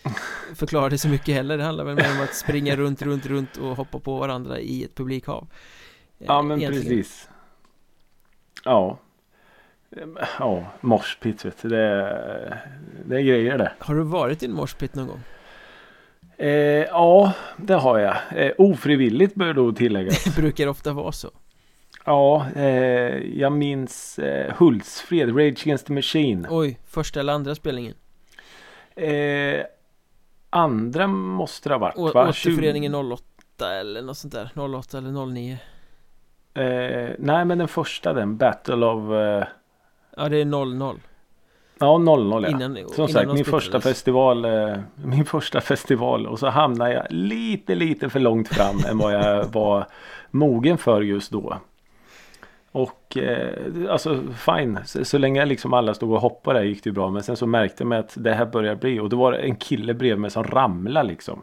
eh, 0.04 0.12
Förklarade 0.56 0.98
så 0.98 1.08
mycket 1.08 1.36
heller 1.36 1.58
Det 1.58 1.64
handlar 1.64 1.86
väl 1.86 1.96
mer 1.96 2.12
om 2.18 2.24
att 2.24 2.36
springa 2.36 2.76
runt, 2.76 3.02
runt, 3.02 3.26
runt 3.26 3.58
och 3.58 3.76
hoppa 3.76 4.00
på 4.00 4.18
varandra 4.18 4.60
i 4.60 4.84
ett 4.84 4.96
publikhav 4.96 5.48
Ja, 6.28 6.42
men 6.42 6.58
egentligen. 6.60 6.88
precis. 6.88 7.30
Ja. 8.66 8.98
Ja, 10.40 10.66
morspit 10.82 11.46
vet 11.46 11.62
du. 11.62 11.70
Det, 11.70 11.78
är- 11.80 12.68
det 13.06 13.16
är 13.16 13.22
grejer 13.22 13.58
det. 13.58 13.72
Har 13.80 13.96
du 13.96 14.04
varit 14.04 14.44
i 14.44 14.46
en 14.46 14.54
morspit 14.54 14.96
någon 14.96 15.08
gång? 15.08 15.20
Eh, 16.38 16.50
ja, 16.84 17.34
det 17.58 17.74
har 17.74 18.00
jag. 18.00 18.16
Eh, 18.36 18.52
ofrivilligt 18.58 19.36
bör 19.36 19.54
då 19.54 19.72
tilläggas. 19.72 20.24
Det 20.36 20.42
brukar 20.42 20.68
ofta 20.68 20.94
vara 20.94 21.12
så 21.12 21.32
Ja, 22.06 22.48
eh, 22.56 23.18
jag 23.40 23.52
minns 23.52 24.20
eh, 24.20 24.54
Hultsfred, 24.58 25.30
Rage 25.38 25.62
Against 25.66 25.88
the 25.88 25.94
Machine. 25.94 26.48
Oj, 26.50 26.80
första 26.86 27.20
eller 27.20 27.34
andra 27.34 27.56
spelningen 27.56 27.94
Eh, 28.96 29.66
andra 30.50 31.08
måste 31.08 31.70
det 31.70 31.76
ha 31.76 31.80
varit 31.80 31.98
Å- 31.98 32.12
va? 32.14 32.30
Återföreningen 32.30 32.96
08 32.96 33.74
eller 33.74 34.02
något 34.02 34.18
sånt 34.18 34.34
där 34.34 34.50
08 34.76 34.98
eller 34.98 35.26
09 35.26 35.52
Eh, 35.54 35.58
nej 37.18 37.46
men 37.46 37.58
den 37.58 37.68
första 37.68 38.14
den, 38.14 38.38
Battle 38.38 38.86
of... 38.86 39.12
Eh, 39.12 39.48
Ja, 40.18 40.30
det 40.30 40.38
är 40.38 40.46
00 40.46 41.00
ja 41.80 41.98
00 41.98 42.44
ja. 42.44 42.50
Innan, 42.50 42.76
Som 42.76 42.94
innan 42.96 43.10
sagt 43.10 43.34
min 43.34 43.46
första 43.46 43.82
festival. 43.82 44.46
Eh, 44.46 44.78
min 44.96 45.26
första 45.26 45.62
festival 45.62 46.28
och 46.28 46.40
så 46.40 46.48
hamnade 46.48 46.94
jag 46.94 47.06
lite 47.10 47.76
lite 47.76 48.10
för 48.10 48.20
långt 48.20 48.48
fram 48.48 48.80
än 48.90 48.98
vad 48.98 49.14
jag 49.14 49.46
var 49.54 49.86
mogen 50.32 50.78
för 50.78 51.02
just 51.02 51.32
då. 51.32 51.58
Och 52.72 53.18
eh, 53.18 53.92
alltså 53.92 54.24
fine. 54.38 54.80
Så, 54.86 55.06
så 55.06 55.18
länge 55.18 55.46
liksom 55.46 55.74
alla 55.74 55.94
stod 55.94 56.12
och 56.12 56.22
hoppade 56.22 56.60
där 56.60 56.66
gick 56.66 56.84
det 56.84 56.88
ju 56.88 56.94
bra. 56.94 57.10
Men 57.10 57.24
sen 57.24 57.38
så 57.38 57.48
märkte 57.48 57.86
man 57.86 58.00
att 58.00 58.14
det 58.16 58.34
här 58.34 58.46
börjar 58.46 58.76
bli. 58.76 59.00
Och 59.00 59.10
då 59.10 59.18
var 59.18 59.32
det 59.32 59.38
en 59.38 59.56
kille 59.56 59.94
bredvid 59.94 60.20
mig 60.22 60.32
som 60.32 60.44
ramlade 60.44 61.08
liksom. 61.08 61.42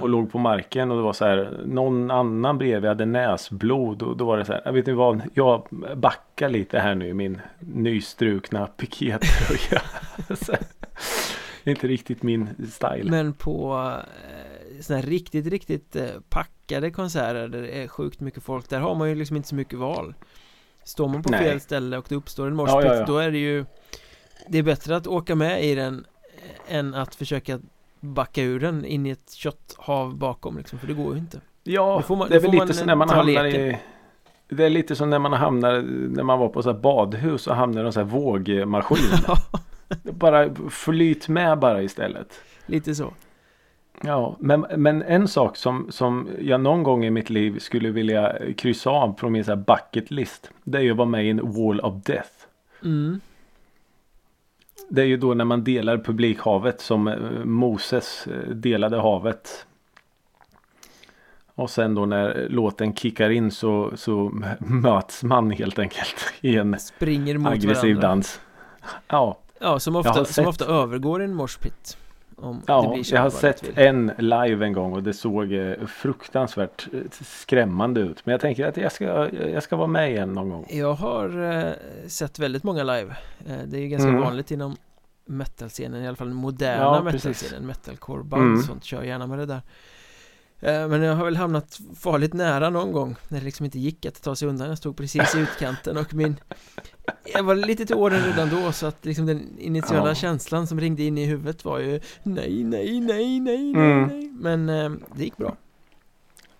Och 0.00 0.08
låg 0.08 0.32
på 0.32 0.38
marken 0.38 0.90
och 0.90 0.96
det 0.96 1.02
var 1.02 1.12
så 1.12 1.24
här. 1.24 1.60
Någon 1.66 2.10
annan 2.10 2.58
bredvid 2.58 2.88
hade 2.88 3.06
näsblod. 3.06 4.02
Och 4.02 4.16
då 4.16 4.24
var 4.24 4.38
det 4.38 4.44
så 4.44 4.52
här. 4.52 4.62
Jag 4.64 4.72
vet 4.72 4.78
inte 4.78 4.92
vad. 4.92 5.22
Jag 5.34 5.66
backar 5.96 6.48
lite 6.48 6.78
här 6.78 6.94
nu 6.94 7.08
i 7.08 7.14
min 7.14 7.40
nystrukna 7.60 8.66
pikétröja. 8.66 9.82
Inte 11.64 11.86
riktigt 11.86 12.22
min 12.22 12.70
style. 12.70 13.10
Men 13.10 13.32
på 13.32 13.92
eh, 13.96 14.80
såna 14.80 14.98
här 14.98 15.06
riktigt, 15.06 15.46
riktigt 15.46 15.96
eh, 15.96 16.06
packade 16.28 16.90
konserter 16.90 17.48
där 17.48 17.62
det 17.62 17.82
är 17.82 17.88
sjukt 17.88 18.20
mycket 18.20 18.42
folk 18.42 18.68
Där 18.68 18.80
har 18.80 18.94
man 18.94 19.08
ju 19.08 19.14
liksom 19.14 19.36
inte 19.36 19.48
så 19.48 19.54
mycket 19.54 19.78
val 19.78 20.14
Står 20.84 21.08
man 21.08 21.22
på 21.22 21.30
Nej. 21.30 21.40
fel 21.40 21.60
ställe 21.60 21.98
och 21.98 22.06
det 22.08 22.14
uppstår 22.14 22.46
en 22.46 22.54
morspit 22.54 22.84
Ja, 22.84 22.94
ja, 22.94 22.94
ja. 22.94 23.06
Då 23.06 23.18
är 23.18 23.30
det 23.30 23.38
ju 23.38 23.64
Det 24.48 24.58
är 24.58 24.62
bättre 24.62 24.96
att 24.96 25.06
åka 25.06 25.34
med 25.34 25.64
i 25.64 25.74
den 25.74 26.06
Än 26.68 26.94
att 26.94 27.14
försöka 27.14 27.60
backa 28.02 28.42
ur 28.42 28.60
den 28.60 28.84
in 28.84 29.06
i 29.06 29.10
ett 29.10 29.32
kötthav 29.32 30.16
bakom 30.16 30.58
liksom 30.58 30.78
För 30.78 30.86
det 30.86 30.94
går 30.94 31.12
ju 31.12 31.18
inte 31.18 31.40
Ja, 31.64 32.02
man- 32.08 32.28
det 32.28 32.36
är 32.36 32.40
väl 32.40 32.50
lite 32.50 32.74
så 32.74 32.84
när 32.84 32.94
man 32.96 33.08
hamnar 33.10 33.44
leken. 33.44 33.60
i 33.60 33.78
det 34.48 34.64
är 34.64 34.70
lite 34.70 34.96
som 34.96 35.10
när 35.10 35.18
man 35.18 35.32
hamnar 35.32 35.80
när 36.16 36.22
man 36.22 36.38
var 36.38 36.48
på 36.48 36.62
så 36.62 36.72
här 36.72 36.78
badhus 36.80 37.46
och 37.46 37.56
hamnar 37.56 37.82
i 37.82 37.86
en 37.86 37.92
sån 37.92 38.02
här 38.02 38.10
vågmaskin. 38.10 38.98
bara 40.12 40.54
flyt 40.70 41.28
med 41.28 41.58
bara 41.58 41.82
istället. 41.82 42.40
Lite 42.66 42.94
så 42.94 43.12
Ja, 44.04 44.36
men, 44.38 44.66
men 44.76 45.02
en 45.02 45.28
sak 45.28 45.56
som, 45.56 45.86
som 45.90 46.28
jag 46.40 46.60
någon 46.60 46.82
gång 46.82 47.04
i 47.04 47.10
mitt 47.10 47.30
liv 47.30 47.58
skulle 47.58 47.90
vilja 47.90 48.36
kryssa 48.56 48.90
av 48.90 49.12
på 49.12 49.28
min 49.28 49.44
så 49.44 49.50
här 49.50 49.56
bucket 49.66 50.10
list. 50.10 50.50
Det 50.64 50.78
är 50.78 50.82
ju 50.82 50.90
att 50.90 50.96
vara 50.96 51.08
med 51.08 51.26
i 51.26 51.30
en 51.30 51.52
wall 51.52 51.80
of 51.80 52.02
death. 52.04 52.30
mm. 52.84 53.20
Det 54.88 55.02
är 55.02 55.06
ju 55.06 55.16
då 55.16 55.34
när 55.34 55.44
man 55.44 55.64
delar 55.64 55.98
publikhavet 55.98 56.80
som 56.80 57.08
eh, 57.08 57.44
Moses 57.44 58.26
eh, 58.26 58.50
delade 58.50 58.96
havet. 58.96 59.66
Och 61.54 61.70
sen 61.70 61.94
då 61.94 62.06
när 62.06 62.48
låten 62.48 62.94
kickar 62.94 63.30
in 63.30 63.50
så, 63.50 63.92
så 63.94 64.32
möts 64.60 65.22
man 65.22 65.50
helt 65.50 65.78
enkelt 65.78 66.34
i 66.40 66.56
en 66.56 66.78
Springer 66.78 67.38
mot 67.38 67.52
aggressiv 67.52 67.96
varandra. 67.96 68.08
dans. 68.08 68.40
Ja, 69.08 69.38
Ja, 69.62 69.78
som 69.78 69.96
ofta, 69.96 70.24
som 70.24 70.46
ofta 70.46 70.64
övergår 70.64 71.22
i 71.22 71.24
en 71.24 71.34
morspit. 71.34 71.96
Om 72.42 72.56
det 72.56 72.62
ja 72.72 72.90
blir 72.94 73.04
så 73.04 73.14
jag 73.14 73.22
har 73.22 73.30
sett 73.30 73.78
en 73.78 74.12
live 74.18 74.66
en 74.66 74.72
gång 74.72 74.92
och 74.92 75.02
det 75.02 75.14
såg 75.14 75.52
eh, 75.52 75.86
fruktansvärt 75.86 76.88
eh, 76.92 77.00
skrämmande 77.20 78.00
ut. 78.00 78.26
Men 78.26 78.32
jag 78.32 78.40
tänker 78.40 78.66
att 78.66 78.76
jag 78.76 78.92
ska, 78.92 79.28
jag 79.32 79.62
ska 79.62 79.76
vara 79.76 79.86
med 79.86 80.10
igen 80.10 80.32
någon 80.32 80.48
gång. 80.50 80.66
Jag 80.70 80.92
har 80.94 81.52
eh, 81.58 81.72
sett 82.06 82.38
väldigt 82.38 82.62
många 82.62 82.82
live. 82.82 83.16
Eh, 83.46 83.56
det 83.66 83.76
är 83.76 83.80
ju 83.80 83.88
ganska 83.88 84.08
Mm. 84.08 84.20
vanligt 84.20 84.50
inom 84.50 84.76
metal-scenen, 85.26 86.02
i 86.02 86.06
alla 86.06 86.16
fall 86.16 86.26
den 86.28 86.36
moderna 86.36 86.82
Ja, 86.82 87.02
metal-scenen. 87.02 87.66
Metalcore-band 87.66 88.42
Mm. 88.42 88.62
sånt 88.62 88.84
kör 88.84 89.02
gärna 89.02 89.26
med 89.26 89.38
det 89.38 89.46
där. 89.46 89.60
Eh, 90.62 90.88
men 90.88 91.02
jag 91.02 91.14
har 91.16 91.24
väl 91.24 91.36
hamnat 91.36 91.80
farligt 92.00 92.32
nära 92.34 92.70
någon 92.70 92.92
gång 92.92 93.16
när 93.28 93.38
det 93.38 93.44
liksom 93.44 93.64
inte 93.64 93.78
gick 93.78 94.06
att 94.06 94.22
ta 94.22 94.36
sig 94.36 94.48
undan. 94.48 94.68
Jag 94.68 94.78
stod 94.78 94.96
precis 94.96 95.34
i 95.34 95.38
utkanten 95.38 95.96
och 95.96 96.14
min 96.14 96.36
Jag 97.34 97.42
var 97.42 97.54
lite 97.54 97.86
till 97.86 97.96
åren 97.96 98.20
redan 98.24 98.48
då 98.50 98.72
så 98.72 98.86
att 98.86 99.04
liksom 99.04 99.26
den 99.26 99.58
initiala 99.58 100.08
Ja. 100.08 100.14
känslan 100.14 100.66
som 100.66 100.80
ringde 100.80 101.02
in 101.02 101.18
i 101.18 101.24
huvudet 101.26 101.64
var 101.64 101.78
ju 101.78 102.00
Nej, 102.22 102.64
nej, 102.64 103.00
nej, 103.00 103.40
nej, 103.40 103.72
Mm. 103.74 104.02
nej, 104.08 104.30
Men 104.32 104.68
eh, 104.68 104.90
det 105.14 105.24
gick 105.24 105.36
bra 105.36 105.56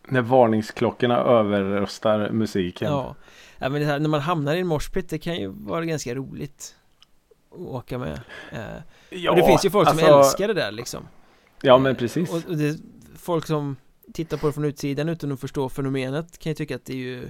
När 0.08 0.20
varningsklockorna 0.22 1.16
överröstar 1.18 2.30
musiken. 2.30 2.88
Ja, 2.90 3.14
ja 3.58 3.68
men 3.68 3.82
här, 3.84 3.98
när 3.98 4.08
man 4.08 4.20
hamnar 4.20 4.54
i 4.54 4.60
en 4.60 4.66
morspit 4.66 5.08
det 5.10 5.18
kan 5.18 5.36
ju 5.36 5.48
vara 5.48 5.84
ganska 5.84 6.14
roligt 6.14 6.74
Att 7.52 7.58
åka 7.60 7.98
med 7.98 8.20
eh, 8.52 8.58
Ja, 9.10 9.30
Och 9.30 9.36
det 9.36 9.46
finns 9.46 9.64
ju 9.64 9.70
folk 9.70 9.88
som 9.88 9.98
alltså- 9.98 10.18
älskar 10.18 10.48
det 10.48 10.54
där 10.54 10.70
liksom 10.72 11.08
Ja 11.62 11.78
men 11.78 11.96
precis. 11.96 12.30
och, 12.30 12.50
och 12.50 12.56
det, 12.56 12.78
folk 13.16 13.46
som 13.46 13.76
tittar 14.14 14.36
på 14.36 14.46
det 14.46 14.52
från 14.52 14.64
utsidan 14.64 15.08
utan 15.08 15.32
att 15.32 15.40
förstå 15.40 15.68
fenomenet 15.68 16.38
kan 16.38 16.50
ju 16.50 16.54
tycka 16.54 16.76
att 16.76 16.84
det 16.84 16.92
är 16.92 16.96
ju 16.96 17.28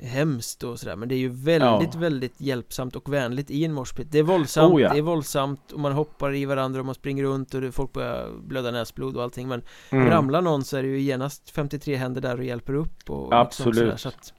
hemskt 0.00 0.62
och 0.64 0.80
sådär 0.80 0.96
men 0.96 1.08
det 1.08 1.14
är 1.14 1.18
ju 1.18 1.28
väldigt, 1.28 1.94
Ja. 1.94 2.00
väldigt 2.00 2.40
hjälpsamt 2.40 2.96
och 2.96 3.12
vänligt 3.12 3.50
i 3.50 3.64
en 3.64 3.72
morspit 3.72 4.12
Det 4.12 4.18
är 4.18 4.22
våldsamt, 4.22 4.74
Oh, 4.74 4.82
ja. 4.82 4.92
det 4.92 4.98
är 4.98 5.02
våldsamt 5.02 5.72
och 5.72 5.80
man 5.80 5.92
hoppar 5.92 6.34
i 6.34 6.44
varandra 6.44 6.80
och 6.80 6.86
man 6.86 6.94
springer 6.94 7.22
runt 7.24 7.54
och 7.54 7.60
det, 7.60 7.72
folk 7.72 7.92
börjar 7.92 8.30
blöda 8.46 8.70
näsblod 8.70 9.16
och 9.16 9.22
allting 9.22 9.48
men 9.48 9.62
Mm. 9.90 10.10
ramlar 10.10 10.42
någon 10.42 10.64
så 10.64 10.76
är 10.76 10.82
det 10.82 10.88
ju 10.88 11.00
genast 11.00 11.50
53 11.50 11.96
händer 11.96 12.20
där 12.20 12.38
och 12.38 12.44
hjälper 12.44 12.74
upp 12.74 13.10
och 13.10 13.22
liksom 13.22 13.38
Absolut. 13.40 13.76
sådär, 13.78 13.96
så 13.96 14.08
att 14.08 14.32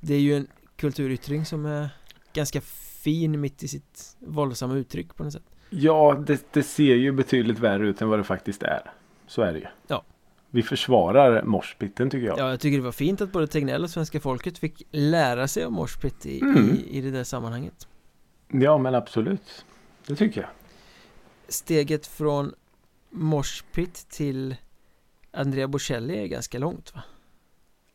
Det 0.00 0.14
är 0.14 0.20
ju 0.20 0.36
en 0.36 0.46
kulturyttring 0.76 1.44
som 1.44 1.66
är 1.66 1.88
ganska 2.32 2.60
fin 3.02 3.40
mitt 3.40 3.62
i 3.62 3.68
sitt 3.68 4.16
våldsamma 4.18 4.74
uttryck 4.74 5.14
på 5.16 5.24
något 5.24 5.32
sätt 5.32 5.42
Ja, 5.70 6.22
det, 6.26 6.52
det 6.52 6.62
ser 6.62 6.94
ju 6.94 7.12
betydligt 7.12 7.58
värre 7.58 7.88
ut 7.88 8.02
än 8.02 8.08
vad 8.08 8.18
det 8.18 8.24
faktiskt 8.24 8.62
är. 8.62 8.90
Så 9.26 9.42
är 9.42 9.52
det 9.52 9.58
ju. 9.58 9.66
Ja. 9.86 10.04
Vi 10.50 10.62
försvarar 10.62 11.42
morspitten 11.42 12.10
tycker 12.10 12.26
jag. 12.26 12.38
Ja, 12.38 12.50
jag 12.50 12.60
tycker 12.60 12.78
det 12.78 12.84
var 12.84 12.92
fint 12.92 13.20
att 13.20 13.32
både 13.32 13.46
Tegnell 13.46 13.84
och 13.84 13.90
svenska 13.90 14.20
folket 14.20 14.58
fick 14.58 14.82
lära 14.90 15.48
sig 15.48 15.66
om 15.66 15.74
morspit 15.74 16.26
i, 16.26 16.40
Mm. 16.40 16.70
i, 16.70 16.98
i 16.98 17.00
det 17.00 17.10
där 17.10 17.24
sammanhanget. 17.24 17.88
Ja, 18.48 18.78
men 18.78 18.94
absolut. 18.94 19.64
Det 20.06 20.14
tycker 20.16 20.40
jag. 20.40 20.50
Steget 21.48 22.06
från 22.06 22.54
morspit 23.10 23.94
till 24.10 24.56
Andrea 25.32 25.68
Bocelli 25.68 26.22
är 26.22 26.26
ganska 26.26 26.58
långt 26.58 26.94
va? 26.94 27.02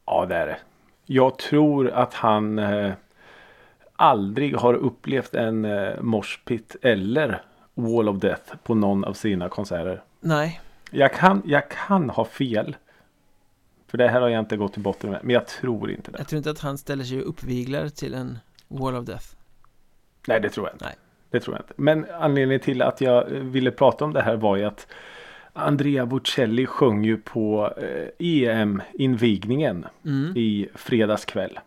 Ja, 0.05 0.25
det 0.25 0.35
är 0.35 0.47
det. 0.47 0.57
Jag 1.05 1.37
tror 1.37 1.89
att 1.89 2.13
han 2.13 2.59
eh, 2.59 2.93
aldrig 3.95 4.55
har 4.55 4.73
upplevt 4.73 5.33
en 5.35 5.65
eh, 5.65 6.01
morspit 6.01 6.75
eller 6.81 7.41
Wall 7.73 8.09
of 8.09 8.17
Death 8.19 8.55
på 8.63 8.75
någon 8.75 9.03
av 9.03 9.13
sina 9.13 9.49
konserter. 9.49 10.03
Nej, 10.19 10.61
Jag 10.95 11.13
kan, 11.13 11.41
jag 11.45 11.69
kan 11.69 12.09
ha 12.09 12.25
fel. 12.25 12.75
För 13.87 13.97
det 13.97 14.07
här 14.07 14.21
har 14.21 14.29
jag 14.29 14.39
inte 14.39 14.57
gått 14.57 14.73
till 14.73 14.81
botten 14.81 15.09
med. 15.09 15.19
Men 15.23 15.33
jag 15.33 15.47
tror 15.47 15.91
inte 15.91 16.11
det. 16.11 16.17
jag 16.17 16.27
tror 16.27 16.37
inte 16.37 16.51
att 16.51 16.59
han 16.59 16.77
ställer 16.77 17.03
sig 17.03 17.21
uppviglar 17.21 17.89
till 17.89 18.13
en 18.13 18.39
Wall 18.67 18.95
of 18.95 19.05
Death. 19.05 19.25
Nej, 20.27 20.39
det 20.41 20.49
tror 20.49 20.67
jag 20.67 20.75
inte. 20.75 20.85
Nej. 20.85 20.95
Det 21.29 21.39
tror 21.39 21.55
jag 21.55 21.61
inte. 21.63 21.73
Men 21.77 22.05
anledningen 22.19 22.59
till 22.61 22.81
att 22.81 23.01
jag 23.01 23.31
eh, 23.31 23.39
ville 23.39 23.71
prata 23.71 24.05
om 24.05 24.13
det 24.13 24.21
här 24.21 24.35
var 24.35 24.55
ju 24.55 24.63
att 24.63 24.87
Andrea 25.53 26.05
Bocelli 26.05 26.65
sjöng 26.65 27.03
ju 27.03 27.17
på 27.17 27.73
eh, 27.77 28.07
EM-invigningen 28.19 29.85
Mm. 30.05 30.33
i 30.37 30.69
fredags 30.75 31.25
kväll. 31.25 31.59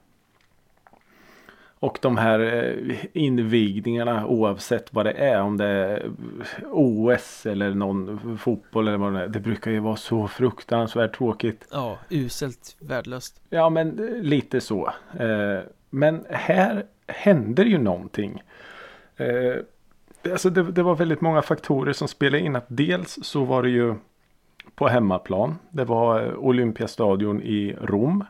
Och 1.81 1.99
de 2.03 2.17
här 2.17 2.41
eh, 2.41 2.97
invigningarna 3.13 4.27
oavsett 4.27 4.93
vad 4.95 5.07
det 5.07 5.13
är 5.13 5.41
om 5.41 5.57
det 5.57 5.67
är 5.67 6.11
OS 6.73 7.47
eller 7.47 7.75
någon 7.75 8.39
fotboll 8.39 8.89
eller 8.89 8.99
vad 8.99 9.13
det 9.13 9.21
är. 9.25 9.29
Det 9.29 9.41
brukar 9.41 9.71
ju 9.71 9.79
vara 9.81 9.97
så 9.97 10.29
fruktansvärt 10.29 11.17
tråkigt. 11.17 11.69
Ja, 11.73 11.99
uselt, 12.11 12.77
värdelöst. 12.81 13.41
Ja 13.51 13.71
men 13.71 14.09
eh, 14.09 14.23
lite 14.23 14.61
så. 14.61 14.93
Eh, 15.19 15.61
Men 15.91 16.25
här 16.31 16.85
händer 17.07 17.65
ju 17.65 17.79
någonting. 17.79 18.43
Eh, 19.17 19.55
Alltså 20.33 20.51
det, 20.51 20.63
det 20.73 20.83
var 20.83 20.95
väldigt 20.95 21.21
många 21.21 21.43
faktorer 21.43 21.93
som 21.93 22.09
spelade 22.09 22.41
in. 22.45 22.57
Att 22.57 22.65
dels 22.69 23.19
så 23.23 23.45
var 23.45 23.63
det 23.63 23.69
ju 23.71 23.95
på 24.75 24.89
hemmaplan. 24.89 25.59
Det 25.71 25.85
var 25.85 26.23
eh, 26.27 26.35
Olympiastadion 26.39 27.43
i 27.43 27.77
Rom. 27.81 28.25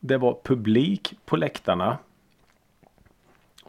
Det 0.00 0.16
var 0.16 0.38
publik 0.44 1.14
på 1.26 1.36
läktarna. 1.36 1.98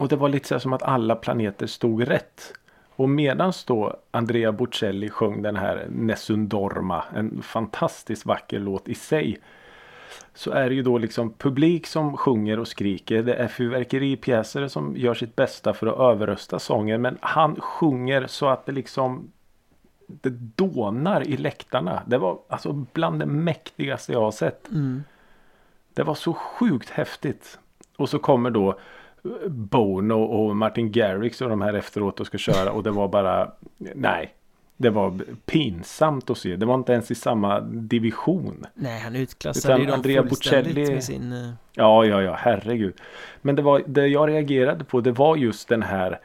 Och 0.00 0.08
det 0.08 0.16
var 0.16 0.28
lite 0.28 0.48
så 0.48 0.60
som 0.60 0.72
att 0.72 0.82
alla 0.82 1.16
planeter 1.16 1.66
stod 1.66 2.08
rätt. 2.08 2.52
Och 2.90 3.08
medan 3.08 3.52
då 3.66 3.96
Andrea 4.10 4.52
Bocelli 4.52 5.10
sjöng 5.10 5.42
den 5.42 5.56
här 5.56 5.86
Nessun 5.90 6.48
Dorma. 6.48 7.04
En 7.14 7.42
fantastiskt 7.42 8.26
vacker 8.26 8.58
låt 8.58 8.88
i 8.88 8.94
sig. 8.94 9.38
Så 10.34 10.50
är 10.50 10.68
det 10.68 10.74
ju 10.74 10.82
då 10.82 10.98
liksom 10.98 11.32
publik 11.32 11.86
som 11.86 12.16
sjunger 12.16 12.58
och 12.58 12.68
skriker. 12.68 13.22
Det 13.22 13.34
är 13.34 13.48
fyrverkeripjäser 13.48 14.68
som 14.68 14.96
gör 14.96 15.14
sitt 15.14 15.36
bästa 15.36 15.74
för 15.74 15.86
att 15.86 15.98
överrösta 15.98 16.58
sången. 16.58 17.02
Men 17.02 17.18
han 17.20 17.60
sjunger 17.60 18.26
så 18.26 18.48
att 18.48 18.66
det 18.66 18.72
liksom 18.72 19.32
det 20.06 20.30
dånar 20.56 21.28
i 21.28 21.36
läktarna. 21.36 22.02
Det 22.06 22.18
var 22.18 22.38
alltså 22.48 22.72
bland 22.72 23.20
det 23.20 23.26
mäktigaste 23.26 24.12
jag 24.12 24.20
har 24.20 24.32
sett. 24.32 24.70
Mm. 24.70 25.02
Det 25.94 26.02
var 26.02 26.14
så 26.14 26.32
sjukt 26.32 26.90
häftigt. 26.90 27.58
Och 27.96 28.08
så 28.08 28.18
kommer 28.18 28.50
då 28.50 28.78
Bono 29.48 30.22
och 30.22 30.56
Martin 30.56 30.92
Garrix 30.92 31.40
och 31.42 31.48
de 31.48 31.60
här 31.60 31.74
efteråt 31.74 32.20
och 32.20 32.26
ska 32.26 32.38
köra 32.38 32.72
och 32.72 32.82
det 32.82 32.90
var 32.90 33.08
bara 33.08 33.50
nej. 33.94 34.34
Det 34.76 34.90
var 34.90 35.18
pinsamt 35.46 36.30
att 36.30 36.38
se. 36.38 36.56
Det 36.56 36.66
var 36.66 36.74
inte 36.74 36.92
ens 36.92 37.10
i 37.10 37.14
samma 37.14 37.60
division. 37.60 38.66
Nej, 38.74 39.00
han 39.00 39.16
utklassade 39.16 39.74
Utan 39.74 39.80
ju 39.80 39.86
dem 39.86 39.94
Andrea 39.94 40.22
Bocelli- 40.22 40.92
med 40.92 41.04
sin... 41.04 41.32
eh, 41.32 41.50
Ja, 41.74 42.04
ja, 42.04 42.22
ja, 42.22 42.34
herregud. 42.38 42.94
Men 43.42 43.56
det 43.56 43.62
var 43.62 43.82
det 43.86 44.06
jag 44.06 44.28
reagerade 44.28 44.84
på. 44.84 45.00
Det 45.00 45.12
var 45.12 45.36
just 45.36 45.68
den 45.68 45.82
här 45.82 46.20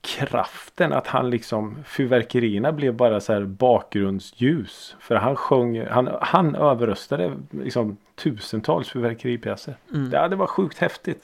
kraften 0.00 0.92
att 0.92 1.06
han 1.06 1.30
liksom 1.30 1.76
fyrverkerierna 1.86 2.72
blev 2.72 2.94
bara 2.94 3.20
så 3.20 3.32
här 3.32 3.44
bakgrundsljus. 3.44 4.96
För 5.00 5.14
han 5.14 5.36
sjöng, 5.36 5.86
han, 5.86 6.08
han 6.20 6.54
överröstade 6.54 7.32
liksom 7.50 7.96
tusentals 8.14 8.88
fyrverkeripjäser. 8.88 9.74
Mm. 9.94 10.10
Ja, 10.12 10.28
det 10.28 10.36
var 10.36 10.46
sjukt 10.46 10.78
häftigt. 10.78 11.22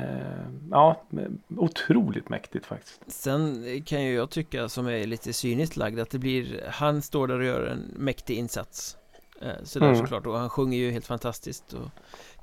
Eh, 0.00 0.46
ja, 0.70 1.02
otroligt 1.56 2.28
mäktigt 2.28 2.66
faktiskt. 2.66 3.00
Sen 3.06 3.64
kan 3.86 4.02
ju 4.04 4.14
jag 4.14 4.30
tycka 4.30 4.68
som 4.68 4.86
är 4.86 5.06
lite 5.06 5.32
cyniskt 5.32 5.76
lagd 5.76 5.98
att 5.98 6.10
det 6.10 6.18
blir 6.18 6.64
Han 6.70 7.02
står 7.02 7.28
där 7.28 7.38
och 7.38 7.44
gör 7.44 7.66
en 7.66 7.78
mäktig 7.96 8.34
insats 8.36 8.96
eh, 9.42 9.48
Sådär 9.64 9.86
Mm. 9.86 9.98
såklart 9.98 10.26
och 10.26 10.38
han 10.38 10.50
sjunger 10.50 10.78
ju 10.78 10.90
helt 10.90 11.06
fantastiskt 11.06 11.72
och 11.72 11.88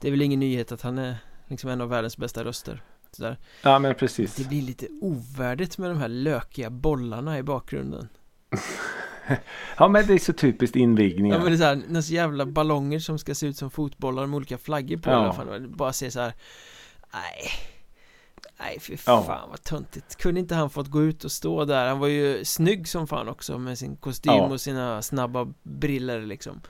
Det 0.02 0.08
är 0.08 0.12
väl 0.12 0.22
ingen 0.22 0.40
nyhet 0.40 0.72
att 0.72 0.82
han 0.82 0.98
är 0.98 1.16
liksom 1.48 1.70
en 1.70 1.82
av 1.82 1.90
världens 1.90 2.18
bästa 2.18 2.44
röster 2.44 2.82
Sådär. 3.12 3.38
Ja, 3.64 3.80
men 3.80 3.96
precis. 3.96 4.36
Det 4.36 4.48
blir 4.48 4.62
lite 4.62 4.88
ovärdigt 5.02 5.78
med 5.78 5.90
de 5.90 5.98
här 5.98 6.08
lökiga 6.08 6.70
bollarna 6.70 7.38
i 7.38 7.44
bakgrunden 7.44 8.08
Ja, 9.78 9.88
men 9.88 10.08
det 10.08 10.14
är 10.14 10.18
så 10.18 10.34
typiskt 10.34 10.76
invigningar. 10.76 11.38
Ja 11.38 11.44
men 11.44 11.52
det 11.52 11.56
är 11.56 11.58
såhär, 11.58 11.82
några 11.88 12.02
så 12.02 12.14
jävla 12.14 12.46
ballonger 12.46 13.00
som 13.00 13.20
ska 13.20 13.36
se 13.36 13.48
ut 13.48 13.58
som 13.58 13.70
fotbollar 13.72 14.26
med 14.26 14.38
olika 14.38 14.58
flaggor 14.58 14.98
på 14.98 15.10
Ja. 15.10 15.14
i 15.14 15.24
alla 15.24 15.34
fall 15.34 15.68
Bara 15.68 15.94
se 15.94 16.12
så 16.12 16.20
här. 16.20 16.34
Nej 17.22 17.52
Nej 18.60 18.80
fy 18.80 18.98
Ja. 19.06 19.24
fan 19.28 19.50
vad 19.50 19.64
töntigt 19.64 20.16
Kunde 20.18 20.40
inte 20.40 20.56
han 20.56 20.70
fått 20.70 20.88
gå 20.88 21.04
ut 21.04 21.24
och 21.26 21.32
stå 21.32 21.66
där? 21.66 21.88
Han 21.88 22.00
var 22.00 22.08
ju 22.08 22.46
snygg 22.46 22.88
som 22.88 23.08
fan 23.08 23.30
också 23.30 23.58
med 23.58 23.78
sin 23.78 23.96
kostym 23.96 24.34
Ja. 24.34 24.42
och 24.46 24.62
sina 24.62 25.02
snabba 25.02 25.48
briller 25.64 26.22
liksom 26.22 26.62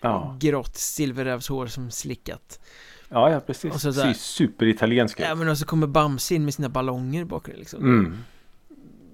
Ja, 0.00 0.36
Grått 0.40 0.76
silverrävshår 0.76 1.66
som 1.66 1.90
slickat 1.90 2.60
ja, 3.08 3.30
ja 3.30 3.40
precis. 3.40 3.74
Och 3.74 3.80
så 3.80 3.90
där- 3.90 4.08
ju 4.08 4.14
superitaliensk. 4.14 5.20
Ja 5.20 5.34
men 5.34 5.48
och 5.48 5.58
så 5.58 5.66
kommer 5.66 5.86
Bamse 5.86 6.34
in 6.34 6.44
med 6.44 6.54
sina 6.54 6.68
ballonger 6.68 7.24
bakom 7.24 7.54
liksom 7.54 7.80
Mm. 7.82 8.16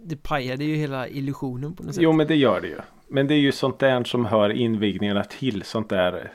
Det 0.05 0.17
pajade 0.17 0.65
ju 0.65 0.77
hela 0.77 1.09
illusionen 1.09 1.75
på 1.75 1.83
något 1.83 1.95
sätt 1.95 2.03
Jo 2.05 2.13
men 2.13 2.27
det 2.27 2.37
gör 2.37 2.61
det 2.61 2.69
ju. 2.69 2.79
Men 3.09 3.27
det 3.27 3.35
är 3.35 3.39
ju 3.39 3.53
sånt 3.53 3.79
där 3.79 4.05
som 4.05 4.25
hör 4.25 4.51
invigningarna 4.51 5.25
till. 5.25 5.63
Sånt 5.63 5.89
där. 5.89 6.33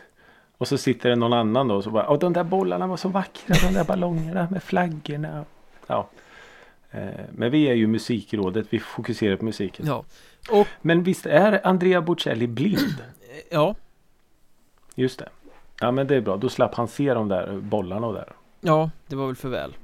Och 0.64 0.68
så 0.68 0.78
sitter 0.78 1.10
det 1.10 1.16
någon 1.16 1.34
annan 1.34 1.68
då 1.68 1.76
och 1.76 1.84
så 1.84 1.90
bara. 1.90 2.08
Och 2.08 2.20
de 2.20 2.34
där 2.34 2.44
bollarna 2.44 2.88
var 2.88 2.98
så 2.98 3.10
vackra. 3.10 3.56
De 3.68 3.74
där 3.74 3.84
ballongerna 3.84 4.48
med 4.52 4.64
flaggorna. 4.64 5.46
Ja. 5.88 6.10
Eh, 6.92 7.02
Men 7.32 7.52
vi 7.52 7.64
är 7.64 7.74
ju 7.74 7.88
musikrådet. 7.88 8.68
Vi 8.70 8.80
fokuserar 8.80 9.36
på 9.36 9.46
musiken. 9.46 9.86
Ja, 9.86 10.04
och 10.52 10.68
Men 10.82 11.04
visst 11.04 11.26
är 11.26 11.68
Andrea 11.68 12.02
Bocelli 12.02 12.48
blind? 12.48 13.04
ja 13.52 13.76
Just 14.96 15.20
det. 15.20 15.30
Ja 15.80 15.92
men 15.92 16.08
det 16.08 16.16
är 16.16 16.22
bra. 16.22 16.38
Då 16.38 16.50
slapp 16.50 16.76
han 16.76 16.88
se 16.88 17.14
de 17.14 17.28
där 17.28 17.58
bollarna 17.58 18.08
och 18.08 18.14
där. 18.14 18.34
Ja, 18.62 18.90
det 19.08 19.16
var 19.16 19.28
väl 19.28 19.36
för 19.36 19.50
väl. 19.50 19.76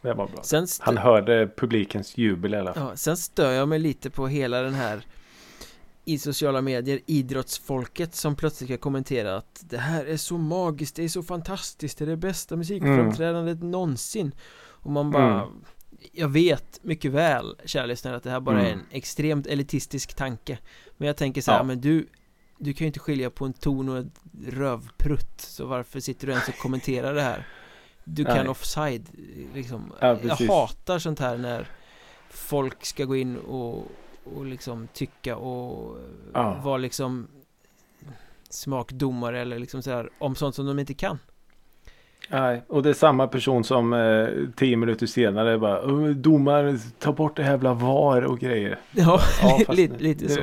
Det 0.00 0.12
var 0.12 0.26
bra. 0.26 0.66
Han 0.80 0.96
hörde 0.96 1.48
publikens 1.56 2.18
jubel 2.18 2.54
i 2.54 2.56
alla 2.56 2.74
fall. 2.74 2.82
ja, 2.90 2.96
sen 2.96 3.16
stör 3.16 3.52
jag 3.52 3.68
mig 3.68 3.78
lite 3.78 4.10
på 4.10 4.26
hela 4.26 4.60
den 4.60 4.74
här 4.74 5.00
i 6.08 6.18
sociala 6.18 6.62
medier, 6.62 7.00
idrottsfolket 7.06 8.14
som 8.14 8.36
plötsligt 8.36 8.70
ska 8.70 8.76
kommentera 8.78 9.36
att 9.36 9.64
det 9.68 9.78
här 9.78 10.04
är 10.06 10.16
så 10.16 10.38
magiskt, 10.38 10.96
det 10.96 11.04
är 11.04 11.08
så 11.08 11.22
fantastiskt, 11.22 11.98
det 11.98 12.04
är 12.04 12.06
det 12.08 12.16
bästa 12.16 12.56
musikframträdandet 12.56 13.62
någonsin 13.62 14.32
och 14.58 14.90
man 14.90 15.10
bara 15.10 15.40
Mm. 15.42 15.64
Jag 16.12 16.28
vet 16.28 16.78
mycket 16.82 17.12
väl, 17.12 17.56
kära 17.64 17.86
lyssnare, 17.86 18.16
att 18.16 18.22
det 18.22 18.30
här 18.30 18.40
bara 18.40 18.60
är 18.60 18.66
Mm. 18.66 18.78
en 18.78 18.84
extremt 18.90 19.46
elitistisk 19.46 20.14
tanke 20.14 20.58
Men 20.96 21.06
jag 21.06 21.16
tänker 21.16 21.40
så 21.40 21.50
här, 21.50 21.58
Ja. 21.58 21.64
men 21.64 21.80
du 21.80 22.06
Du 22.58 22.72
kan 22.72 22.84
ju 22.84 22.86
inte 22.86 22.98
skilja 23.00 23.30
på 23.30 23.44
en 23.44 23.52
ton 23.52 23.88
och 23.88 23.98
ett 23.98 24.20
rövprutt 24.46 25.40
Så 25.40 25.66
varför 25.66 26.00
sitter 26.00 26.26
du 26.26 26.32
ens 26.32 26.48
och 26.48 26.58
kommenterar 26.58 27.14
det 27.14 27.22
här? 27.22 27.46
Du 28.04 28.24
kan 28.24 28.36
Nej. 28.36 28.48
offside, 28.48 29.06
liksom 29.54 29.92
Ja, 30.00 30.18
Jag 30.22 30.36
hatar 30.36 30.98
sånt 30.98 31.18
här 31.18 31.36
när 31.38 31.68
Folk 32.30 32.84
ska 32.84 33.04
gå 33.04 33.16
in 33.16 33.36
och, 33.36 33.90
och 34.34 34.46
liksom 34.46 34.88
tycka 34.92 35.36
och 35.36 35.96
Ja. 36.34 36.60
vara 36.64 36.76
liksom 36.76 37.26
Smakdomare 38.50 39.40
eller 39.40 39.58
liksom 39.58 39.82
så 39.82 39.90
här 39.90 40.10
om 40.18 40.34
sånt 40.34 40.54
som 40.54 40.66
de 40.66 40.78
inte 40.78 40.94
kan 40.94 41.18
Nej, 42.30 42.62
och 42.68 42.82
det 42.82 42.88
är 42.88 42.94
samma 42.94 43.28
person 43.28 43.64
som 43.64 43.92
eh, 43.92 44.28
tio 44.56 44.76
minuter 44.76 45.06
senare 45.06 45.58
bara 45.58 45.82
"Åh, 45.86 46.08
Domaren, 46.08 46.78
ta 46.98 47.12
bort 47.12 47.36
det 47.36 47.42
här 47.42 47.50
jävla 47.50 47.74
VAR 47.74 48.22
och 48.22 48.38
grejer. 48.38 48.78
Ja, 48.92 49.20
Ja, 49.66 49.72
lite, 49.72 49.98
lite 49.98 50.28
så 50.28 50.40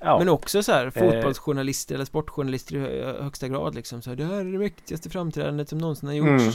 Ja, 0.00 0.18
Men 0.18 0.28
också 0.28 0.62
så 0.62 0.72
här, 0.72 0.86
Eh. 0.86 0.90
fotbollsjournalister 0.90 1.94
eller 1.94 2.04
sportjournalister 2.04 2.76
i 2.76 2.78
hö- 2.78 3.22
högsta 3.22 3.48
grad 3.48 3.74
liksom 3.74 4.02
så 4.02 4.10
här, 4.10 4.16
Det 4.16 4.24
här 4.24 4.40
är 4.40 4.44
det 4.52 4.58
mäktigaste 4.58 5.10
framträdandet 5.10 5.68
som 5.68 5.78
någonsin 5.78 6.08
har 6.08 6.14
gjorts 6.16 6.42
Mm. 6.42 6.52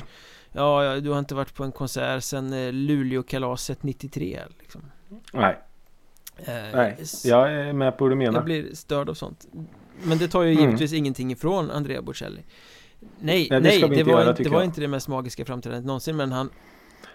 Ja, 0.52 1.00
du 1.00 1.10
har 1.10 1.19
inte 1.19 1.36
varit 1.36 1.54
på 1.56 1.63
en 1.63 1.71
konsert 1.71 2.24
sen 2.24 2.54
eh, 2.54 2.74
Luleåkalaset 2.74 3.84
93 3.84 4.39
liksom 4.60 4.82
nej, 5.34 5.60
nej. 6.47 6.95
s- 6.99 7.25
Jag 7.25 7.54
är 7.54 7.73
med 7.73 7.97
på 7.97 8.04
vad 8.04 8.12
du 8.12 8.15
menar. 8.15 8.34
Jag 8.34 8.45
blir 8.45 8.75
störd 8.75 9.10
av 9.10 9.13
sånt 9.13 9.47
Men 10.04 10.17
det 10.17 10.27
tar 10.27 10.41
ju 10.43 10.51
Mm. 10.51 10.63
givetvis 10.63 10.93
ingenting 10.93 11.32
ifrån 11.32 11.71
Andrea 11.71 12.01
Bocelli 12.01 12.41
Nej, 12.99 13.08
Nej, 13.19 13.47
det 13.49 13.60
nej, 13.60 13.80
det, 13.82 13.86
inte 13.88 14.04
var, 14.04 14.19
göra, 14.21 14.30
inte, 14.30 14.43
det 14.43 14.49
var 14.49 14.63
inte 14.63 14.82
det 14.82 14.88
mest 14.88 15.08
magiska 15.08 15.45
framträdandet 15.45 15.86
någonsin 15.86 16.15
Men 16.17 16.32
han 16.32 16.49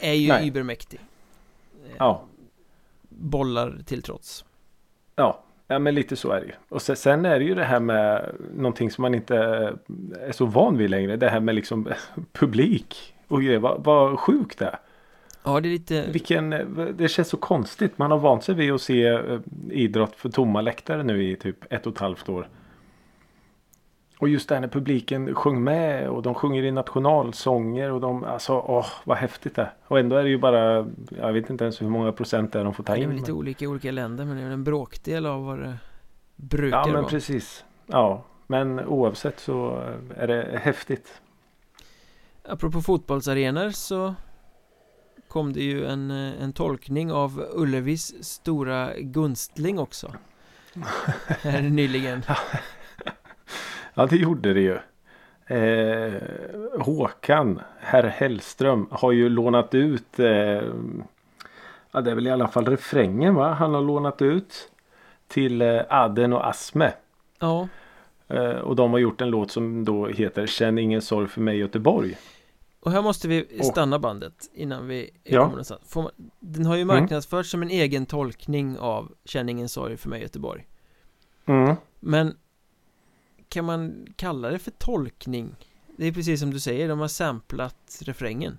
är 0.00 0.12
ju 0.12 0.28
Nej. 0.28 0.48
übermäktig 0.48 1.00
Eh, 1.84 1.92
Ja, 1.98 2.24
Bollar 3.08 3.78
till 3.86 4.02
trots 4.02 4.44
ja. 5.16 5.42
Ja 5.68 5.78
men 5.78 5.94
lite 5.94 6.16
så 6.16 6.30
är 6.30 6.40
det 6.40 6.46
ju. 6.46 6.52
Och 6.68 6.82
sen, 6.82 6.96
sen 6.96 7.24
är 7.24 7.38
det 7.38 7.44
ju 7.44 7.54
det 7.54 7.64
här 7.64 7.80
med 7.80 8.34
någonting 8.54 8.90
som 8.90 9.02
man 9.02 9.14
inte 9.14 9.36
är 10.20 10.32
så 10.32 10.46
van 10.46 10.78
vid 10.78 10.90
längre. 10.90 11.16
Det 11.16 11.28
här 11.28 11.40
med 11.40 11.54
liksom 11.54 11.88
publik 12.32 13.14
och 13.28 13.42
grejer. 13.42 13.58
Vad, 13.58 13.84
vad 13.84 14.18
sjukt 14.18 14.58
det 14.58 14.64
är. 14.64 14.78
Ja, 15.46 15.60
det 15.60 15.68
är 15.68 15.70
lite 15.70 16.06
Vilken, 16.12 16.50
det 16.98 17.08
känns 17.08 17.28
så 17.28 17.36
konstigt. 17.36 17.98
Man 17.98 18.10
har 18.10 18.18
vant 18.18 18.44
sig 18.44 18.54
vid 18.54 18.72
att 18.72 18.80
se 18.82 19.06
eh, 19.06 19.38
idrott 19.70 20.16
för 20.16 20.28
tomma 20.28 20.60
läktare 20.60 21.02
nu 21.02 21.24
i 21.30 21.36
typ 21.36 21.72
ett 21.72 21.86
och 21.86 21.92
ett 21.92 21.98
halvt 21.98 22.28
år. 22.28 22.48
Och 24.18 24.28
just 24.28 24.48
det 24.48 24.54
här 24.54 24.60
när 24.62 24.68
publiken 24.68 25.34
sjöng 25.34 25.64
med 25.64 26.08
och 26.08 26.22
de 26.22 26.34
sjunger 26.34 26.62
i 26.62 26.70
nationalsånger 26.70 27.92
och 27.92 28.00
de, 28.00 28.24
alltså 28.24 28.52
åh 28.52 28.86
vad 29.04 29.16
häftigt 29.16 29.54
det 29.54 29.62
är. 29.62 29.72
Och 29.86 29.98
ändå 29.98 30.16
är 30.16 30.22
det 30.22 30.28
ju 30.30 30.38
bara, 30.38 30.86
jag 31.18 31.32
vet 31.32 31.50
inte 31.50 31.64
ens 31.64 31.82
hur 31.82 31.88
många 31.88 32.12
procent 32.12 32.52
det 32.52 32.60
är 32.60 32.64
de 32.64 32.74
får 32.74 32.84
ta 32.84 32.94
Det 32.94 33.00
är 33.00 33.02
in. 33.02 33.10
lite 33.16 33.30
men- 33.30 33.38
olika 33.38 33.64
i 33.64 33.68
olika 33.68 33.90
länder 33.92 34.24
men 34.24 34.36
det 34.36 34.42
är 34.42 34.50
en 34.50 34.64
bråkdel 34.64 35.26
av 35.26 35.44
vad 35.44 35.58
det 35.58 35.78
brukar 36.36 36.78
Ja 36.78 36.84
men 36.86 36.94
vara 36.94 37.04
precis. 37.04 37.64
Ja, 37.86 38.24
men 38.46 38.80
oavsett 38.80 39.40
så 39.40 39.82
är 40.16 40.26
det 40.26 40.58
häftigt. 40.62 41.20
Apropå 42.48 42.80
fotbollsarenor 42.80 43.70
så 43.70 44.14
kom 45.36 45.52
det 45.52 45.62
ju 45.62 45.86
en, 45.86 46.10
eh, 46.10 46.42
en 46.42 46.52
tolkning 46.52 47.12
av 47.12 47.44
Ullevis 47.52 48.24
stora 48.24 48.90
gunstling 48.98 49.78
också 49.78 50.12
Här 51.26 51.62
nyligen 51.62 52.22
Ja 53.94 54.06
det 54.06 54.16
gjorde 54.16 54.54
det 54.54 54.60
ju. 54.60 54.78
Eh, 55.56 56.22
Håkan, 56.80 57.60
herr 57.80 58.04
Hellström, 58.04 58.86
har 58.90 59.12
ju 59.12 59.28
lånat 59.28 59.74
ut 59.74 60.18
eh, 60.18 60.62
Ja 61.90 62.00
det 62.00 62.10
är 62.10 62.14
väl 62.14 62.26
i 62.26 62.30
alla 62.30 62.48
fall 62.48 62.66
refrängen 62.66 63.34
va? 63.34 63.52
Han 63.52 63.74
har 63.74 63.82
lånat 63.82 64.22
ut 64.22 64.70
till 65.28 65.62
eh, 65.62 65.82
Aden 65.88 66.32
och 66.32 66.48
Asme. 66.48 66.92
Ja, 67.38 67.68
Eh, 68.28 68.58
och 68.58 68.76
de 68.76 68.92
har 68.92 68.98
gjort 68.98 69.20
en 69.20 69.30
låt 69.30 69.50
som 69.50 69.84
då 69.84 70.06
heter 70.06 70.46
Känn 70.46 70.78
ingen 70.78 71.02
sorg 71.02 71.28
för 71.28 71.40
mig 71.40 71.58
Göteborg. 71.58 72.16
Och 72.86 72.92
här 72.92 73.02
måste 73.02 73.28
vi 73.28 73.60
stanna 73.64 73.98
bandet 73.98 74.50
innan 74.54 74.86
vi 74.88 75.10
Ja. 75.24 75.38
kommer 75.40 75.50
någonstans 75.50 75.94
man, 75.94 76.10
Den 76.40 76.66
har 76.66 76.76
ju 76.76 76.82
Mm. 76.82 77.00
marknadsförts 77.00 77.50
som 77.50 77.62
en 77.62 77.70
egen 77.70 78.06
tolkning 78.06 78.78
av 78.78 79.12
Känn 79.24 79.48
ingen 79.48 79.68
sorg 79.68 79.96
för 79.96 80.08
mig 80.08 80.22
Göteborg 80.22 80.66
Mm. 81.46 81.76
Men 82.00 82.36
kan 83.48 83.64
man 83.64 84.06
kalla 84.16 84.50
det 84.50 84.58
för 84.58 84.70
tolkning? 84.70 85.56
Det 85.96 86.06
är 86.06 86.12
precis 86.12 86.40
som 86.40 86.50
du 86.50 86.60
säger, 86.60 86.88
de 86.88 86.98
har 87.00 87.08
samplat 87.08 87.98
refrängen 88.04 88.58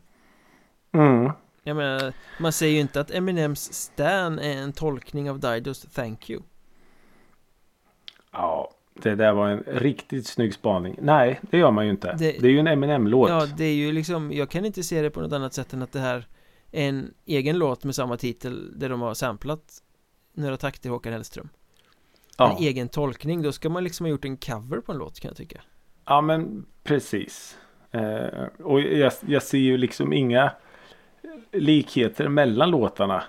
Mm. 0.92 1.32
Jag 1.64 1.76
menar, 1.78 2.14
man 2.40 2.52
säger 2.54 2.74
ju 2.74 2.80
inte 2.80 3.02
att 3.02 3.12
Eminems 3.12 3.74
Stan 3.74 4.40
är 4.40 4.58
en 4.58 4.74
tolkning 4.74 5.30
av 5.30 5.40
Didos 5.40 5.82
Thank 5.82 6.30
You 6.30 6.42
Ja, 8.32 8.72
det 9.02 9.16
där 9.16 9.34
var 9.34 9.50
en 9.50 9.64
riktigt 9.68 10.28
snygg 10.28 10.54
spaning. 10.54 10.96
Nej, 11.02 11.40
det 11.42 11.58
gör 11.58 11.72
man 11.72 11.86
ju 11.86 11.92
inte. 11.92 12.08
Det- 12.20 12.38
Det, 12.42 12.48
är 12.48 12.52
ju 12.52 12.60
en 12.60 12.68
Eminem-låt. 12.68 13.30
Ja, 13.30 13.46
det 13.58 13.64
är 13.66 13.74
ju 13.74 13.92
liksom, 13.92 14.32
jag 14.32 14.50
kan 14.50 14.66
inte 14.66 14.84
se 14.84 15.02
det 15.02 15.10
på 15.10 15.22
något 15.22 15.34
annat 15.34 15.54
sätt 15.54 15.74
än 15.74 15.82
att 15.82 15.92
det 15.92 16.00
här 16.00 16.28
är 16.72 16.90
en 16.90 17.14
egen 17.26 17.58
låt 17.58 17.84
med 17.84 17.96
samma 17.96 18.18
titel 18.18 18.80
där 18.80 18.90
de 18.90 19.02
har 19.02 19.14
samplat 19.14 19.84
några 20.34 20.58
takter 20.58 20.90
Håkan 20.90 21.14
Hellström 21.14 21.50
ja. 22.38 22.52
En 22.58 22.64
egen 22.64 22.90
tolkning, 22.90 23.42
då 23.42 23.52
ska 23.52 23.70
man 23.70 23.84
liksom 23.84 24.06
ha 24.06 24.12
gjort 24.12 24.26
en 24.26 24.38
cover 24.38 24.80
på 24.82 24.92
en 24.92 24.98
låt 24.98 25.20
kan 25.20 25.30
jag 25.30 25.38
tycka 25.38 25.62
Ja 26.06 26.22
men 26.22 26.66
precis. 26.84 27.58
Eh, 27.92 28.44
och 28.64 28.82
jag, 28.82 29.14
jag 29.28 29.44
ser 29.44 29.58
ju 29.58 29.78
liksom 29.78 30.14
inga 30.14 30.52
likheter 31.52 32.28
mellan 32.28 32.72
låtarna. 32.72 33.24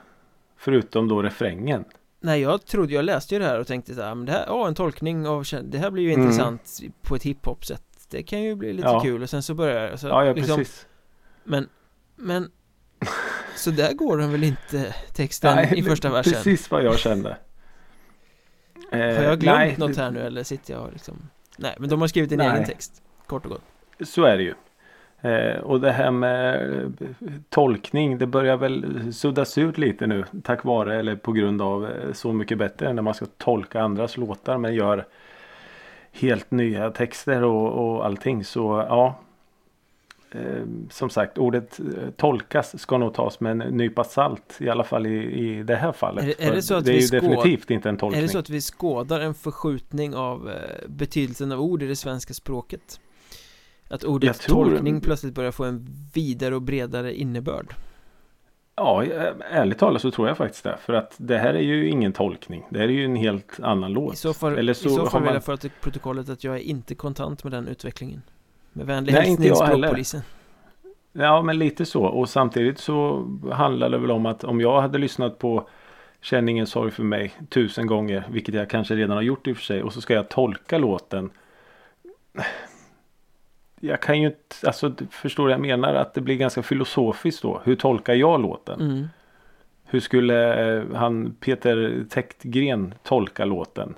Förutom 0.56 1.08
då 1.08 1.22
refrängen. 1.22 1.84
Nej, 2.20 2.40
jag 2.40 2.66
trodde, 2.66 2.94
jag 2.94 3.04
läste 3.04 3.34
ju 3.34 3.38
det 3.38 3.44
här 3.46 3.58
och 3.60 3.66
tänkte 3.66 3.94
så 3.94 4.02
här, 4.02 4.14
men 4.14 4.26
det 4.26 4.32
här, 4.32 4.44
ja 4.46 4.68
en 4.68 4.74
tolkning 4.74 5.26
av, 5.26 5.44
det 5.62 5.78
här 5.78 5.90
blir 5.90 6.02
ju 6.04 6.12
Mm. 6.12 6.22
intressant 6.24 6.78
på 7.02 7.14
ett 7.16 7.22
hiphop 7.22 7.64
sätt 7.64 7.82
Det 8.10 8.22
kan 8.22 8.42
ju 8.42 8.54
bli 8.54 8.72
lite 8.72 8.88
Ja. 8.88 9.00
kul 9.00 9.22
och 9.22 9.30
sen 9.30 9.42
så 9.42 9.54
börjar 9.54 9.90
jag 9.90 9.98
så 10.00 10.06
Ja, 10.08 10.24
ja 10.24 10.32
liksom, 10.32 10.56
precis. 10.58 10.86
Men, 11.44 11.68
men 12.16 12.50
Så 13.56 13.70
där 13.70 13.92
går 13.92 14.16
den 14.18 14.32
väl 14.32 14.44
inte 14.44 14.94
texten 15.12 15.58
i 15.74 15.82
första 15.82 16.10
versen? 16.10 16.32
Precis 16.32 16.70
vad 16.70 16.82
jag 16.84 16.98
kände. 16.98 17.36
Eh, 18.92 18.98
Har 18.98 19.06
jag 19.06 19.40
glömt 19.40 19.58
nej, 19.58 19.74
något 19.78 19.96
här 19.96 20.10
nu 20.10 20.20
eller 20.20 20.42
sitter 20.42 20.74
jag 20.74 20.92
liksom 20.92 21.28
Nej, 21.58 21.76
men 21.78 21.88
de 21.88 22.00
har 22.00 22.08
skrivit 22.08 22.32
en 22.32 22.38
Nej. 22.38 22.48
egen 22.50 22.64
text 22.64 23.02
Kort 23.26 23.44
och 23.44 23.50
gott 23.50 23.62
Så 24.08 24.24
är 24.24 24.36
det 24.36 24.42
ju. 24.42 24.54
Eh, 25.20 25.56
och 25.60 25.80
det 25.80 25.92
här 25.92 26.10
med 26.10 26.72
eh, 26.82 26.88
tolkning 27.48 28.18
det 28.18 28.26
börjar 28.26 28.56
väl 28.56 29.12
suddas 29.14 29.58
ut 29.58 29.78
lite 29.78 30.06
nu. 30.06 30.24
Tack 30.42 30.64
vare 30.64 30.98
eller 30.98 31.16
på 31.16 31.32
grund 31.32 31.62
av 31.62 31.84
eh, 31.84 32.12
Så 32.12 32.32
mycket 32.32 32.58
bättre 32.58 32.92
när 32.92 33.02
man 33.02 33.14
ska 33.14 33.26
tolka 33.38 33.80
andras 33.82 34.16
låtar 34.16 34.58
men 34.58 34.74
gör 34.74 35.04
helt 36.12 36.50
nya 36.50 36.90
texter 36.90 37.44
och, 37.44 37.72
och 37.96 38.06
allting. 38.06 38.44
Så 38.44 38.84
ja. 38.88 39.18
Eh, 40.30 40.62
som 40.90 41.10
sagt 41.10 41.38
ordet 41.38 41.80
eh, 41.80 41.86
tolkas 42.16 42.78
ska 42.80 42.98
nog 42.98 43.14
tas 43.14 43.40
med 43.40 43.50
en 43.52 43.58
nypa 43.58 44.04
salt. 44.04 44.56
I 44.60 44.68
alla 44.68 44.84
fall 44.84 45.06
i, 45.06 45.16
i 45.48 45.62
det 45.62 45.76
här 45.76 45.92
fallet. 45.92 46.24
Är 46.24 46.26
det- 46.28 46.44
är 46.44 46.54
det 46.54 46.62
så 46.62 46.74
att 46.74 46.84
det 46.84 46.90
är 46.90 46.94
vi 46.94 47.00
ju 47.00 47.06
skåd- 47.06 47.20
definitivt 47.20 47.70
inte 47.70 47.88
en 47.88 47.94
Är 47.94 47.98
tolkning. 47.98 48.22
det 48.22 48.28
så 48.28 48.38
att 48.38 48.50
vi 48.50 48.60
skådar 48.60 49.20
en 49.20 49.34
förskjutning 49.34 50.14
av 50.14 50.50
betydelsen 50.86 51.52
av 51.52 51.60
ord 51.60 51.82
i 51.82 51.86
det 51.86 51.96
svenska 51.96 52.34
språket? 52.34 53.00
Att 53.88 54.04
ordet 54.04 54.40
tolkning 54.46 55.00
plötsligt 55.00 55.34
börjar 55.34 55.52
få 55.52 55.64
en 55.64 55.86
vidare 56.14 56.54
och 56.54 56.62
bredare 56.62 57.14
innebörd 57.14 57.74
Ja, 58.76 59.04
eh, 59.04 59.32
ärligt 59.50 59.78
talat 59.78 60.02
så 60.02 60.10
tror 60.10 60.28
jag 60.28 60.36
faktiskt 60.36 60.64
det. 60.64 60.76
För 60.80 60.92
att 60.92 61.14
det 61.16 61.38
här 61.38 61.54
är 61.54 61.60
ju 61.62 61.88
ingen 61.88 62.12
tolkning. 62.12 62.64
Det 62.70 62.78
här 62.78 62.88
är 62.88 62.92
ju 62.92 63.04
en 63.04 63.16
helt 63.16 63.60
annan 63.62 63.92
låt. 63.92 64.14
I 64.14 64.16
så 64.16 64.34
fall, 64.34 64.58
Eller 64.58 64.72
i 64.72 64.74
så 64.74 64.88
så 64.88 65.06
fall 65.06 65.20
vill 65.20 65.26
man- 65.26 65.34
jag 65.34 65.44
föra 65.44 65.56
till 65.56 65.70
protokollet 65.80 66.28
att 66.28 66.44
jag 66.44 66.54
är 66.54 66.60
inte 66.60 66.94
kontant 66.94 67.44
med 67.44 67.52
den 67.52 67.68
utvecklingen 67.68 68.22
Med 68.72 68.86
vänlig 68.86 69.12
Nej, 69.12 69.22
hälsning 69.26 69.54
språkpolisen 69.54 70.20
Ja, 71.12 71.42
men 71.42 71.58
lite 71.58 71.84
så. 71.86 72.04
Och 72.04 72.28
samtidigt 72.28 72.78
så 72.78 73.26
handlar 73.52 73.90
det 73.90 73.98
väl 73.98 74.10
om 74.10 74.26
att 74.26 74.44
om 74.44 74.60
jag 74.60 74.80
hade 74.80 74.98
lyssnat 74.98 75.38
på 75.38 75.68
Känn 76.20 76.48
ingen 76.48 76.66
sorg 76.66 76.90
för 76.90 77.02
mig 77.02 77.32
tusen 77.48 77.86
gånger, 77.86 78.24
vilket 78.30 78.54
jag 78.54 78.70
kanske 78.70 78.94
redan 78.94 79.16
har 79.16 79.22
gjort 79.22 79.46
i 79.46 79.52
och 79.52 79.56
för 79.56 79.64
sig, 79.64 79.82
och 79.82 79.92
så 79.92 80.00
ska 80.00 80.14
jag 80.14 80.28
tolka 80.28 80.78
låten. 80.78 81.30
Jag 83.80 84.02
kan 84.02 84.20
ju 84.20 84.26
inte, 84.26 84.66
alltså 84.66 84.94
förstår 85.10 85.42
vad 85.42 85.52
jag 85.52 85.60
menar? 85.60 85.94
Att 85.94 86.14
det 86.14 86.20
blir 86.20 86.36
ganska 86.36 86.62
filosofiskt 86.62 87.42
då. 87.42 87.60
Hur 87.64 87.76
tolkar 87.76 88.14
jag 88.14 88.40
låten? 88.40 88.80
mm. 88.80 89.08
Hur 89.90 90.00
skulle 90.00 90.74
eh, 90.76 90.84
han 90.94 91.36
Peter 91.40 92.04
Täktgren 92.10 92.94
tolka 93.02 93.44
låten? 93.44 93.94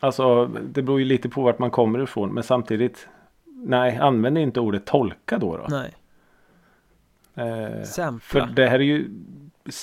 Alltså 0.00 0.46
det 0.46 0.82
beror 0.82 0.98
ju 0.98 1.04
lite 1.04 1.28
på 1.28 1.42
vart 1.42 1.58
man 1.58 1.70
kommer 1.70 2.02
ifrån. 2.02 2.30
Men 2.30 2.42
samtidigt. 2.42 3.08
Nej, 3.44 3.96
använd 3.96 4.38
inte 4.38 4.60
ordet 4.60 4.86
tolka 4.86 5.38
då. 5.38 5.56
då. 5.56 5.66
Nej, 5.68 5.94
Eh, 7.34 7.82
sampla. 7.82 8.20
för 8.20 8.54
det 8.54 8.66
här 8.66 8.78
är 8.78 8.84
ju. 8.84 9.08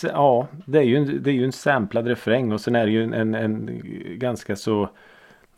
Ja, 0.04 0.48
det 0.66 0.78
är 0.78 0.84
ju 0.84 0.98
en, 0.98 1.24
det 1.24 1.30
är 1.30 1.34
ju 1.34 1.46
en 1.46 1.52
samplad 1.52 2.08
refräng 2.08 2.52
och 2.52 2.62
sen 2.62 2.76
är 2.76 2.86
det 2.86 2.92
ju 2.92 3.04
en, 3.04 3.14
en, 3.14 3.36
en 3.36 3.82
ganska 4.20 4.56
så 4.56 4.90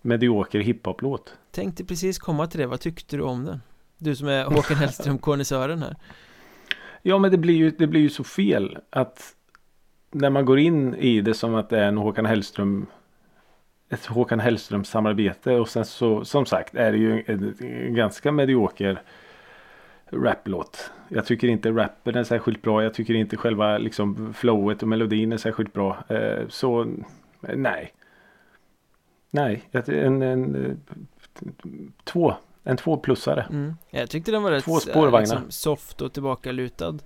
medioker 0.01 0.59
hiphop-låt. 0.59 1.37
Tänkte 1.57 1.85
precis 1.85 2.19
komma 2.19 2.47
till 2.47 2.59
det, 2.59 2.67
vad 2.67 2.79
tyckte 2.79 3.17
du 3.17 3.23
om 3.23 3.45
den? 3.45 3.61
Du 3.97 4.15
som 4.15 4.27
är 4.27 4.45
Håkan 4.45 4.77
Hellström 4.77 5.17
konnässören 5.17 5.81
här 5.81 5.95
Ja, 7.01 7.17
men 7.17 7.31
det 7.31 7.37
blir 7.37 7.53
ju, 7.53 7.71
det 7.71 7.87
blir 7.87 8.01
ju 8.01 8.09
så 8.09 8.23
fel 8.23 8.77
att 8.89 9.35
när 10.11 10.29
man 10.29 10.45
går 10.45 10.59
in 10.59 10.95
i 10.95 11.21
det 11.21 11.33
som 11.33 11.55
att 11.55 11.69
det 11.69 11.79
är 11.79 11.87
en 11.87 11.97
Håkan 11.97 12.25
Hellström 12.25 12.85
ett 13.89 14.05
Håkan 14.05 14.39
Hellström 14.39 14.83
samarbete 14.83 15.55
och 15.55 15.69
sen 15.69 15.85
så 15.85 16.25
som 16.25 16.45
sagt 16.45 16.75
är 16.75 16.91
det 16.91 16.97
ju 16.97 17.23
en, 17.27 17.55
en 17.59 17.95
ganska 17.95 18.31
medioker 18.31 19.01
raplåt. 20.09 20.91
Jag 21.09 21.25
tycker 21.25 21.47
inte 21.47 21.71
rappen 21.71 22.15
är 22.15 22.23
särskilt 22.23 22.61
bra. 22.61 22.83
Jag 22.83 22.93
tycker 22.93 23.13
inte 23.13 23.37
själva 23.37 23.77
liksom 23.77 24.33
flowet 24.33 24.81
och 24.81 24.87
melodin 24.87 25.31
är 25.31 25.37
särskilt 25.37 25.73
bra. 25.73 26.03
Eh, 26.07 26.47
så 26.49 26.87
nej. 27.41 27.93
Nej, 29.31 29.63
en, 29.71 30.21
en, 30.21 30.81
två. 32.03 32.33
En 32.63 32.77
tvåplussare. 32.77 33.41
mm. 33.49 33.75
Jag 33.89 34.09
tyckte 34.09 34.31
den 34.31 34.43
var 34.43 34.51
rätt 34.51 34.63
Två 34.63 34.73
eh, 34.75 34.79
spårvagnar. 34.79 35.19
liksom, 35.19 35.51
soft 35.51 36.01
och 36.01 36.13
tillbakalutad 36.13 36.97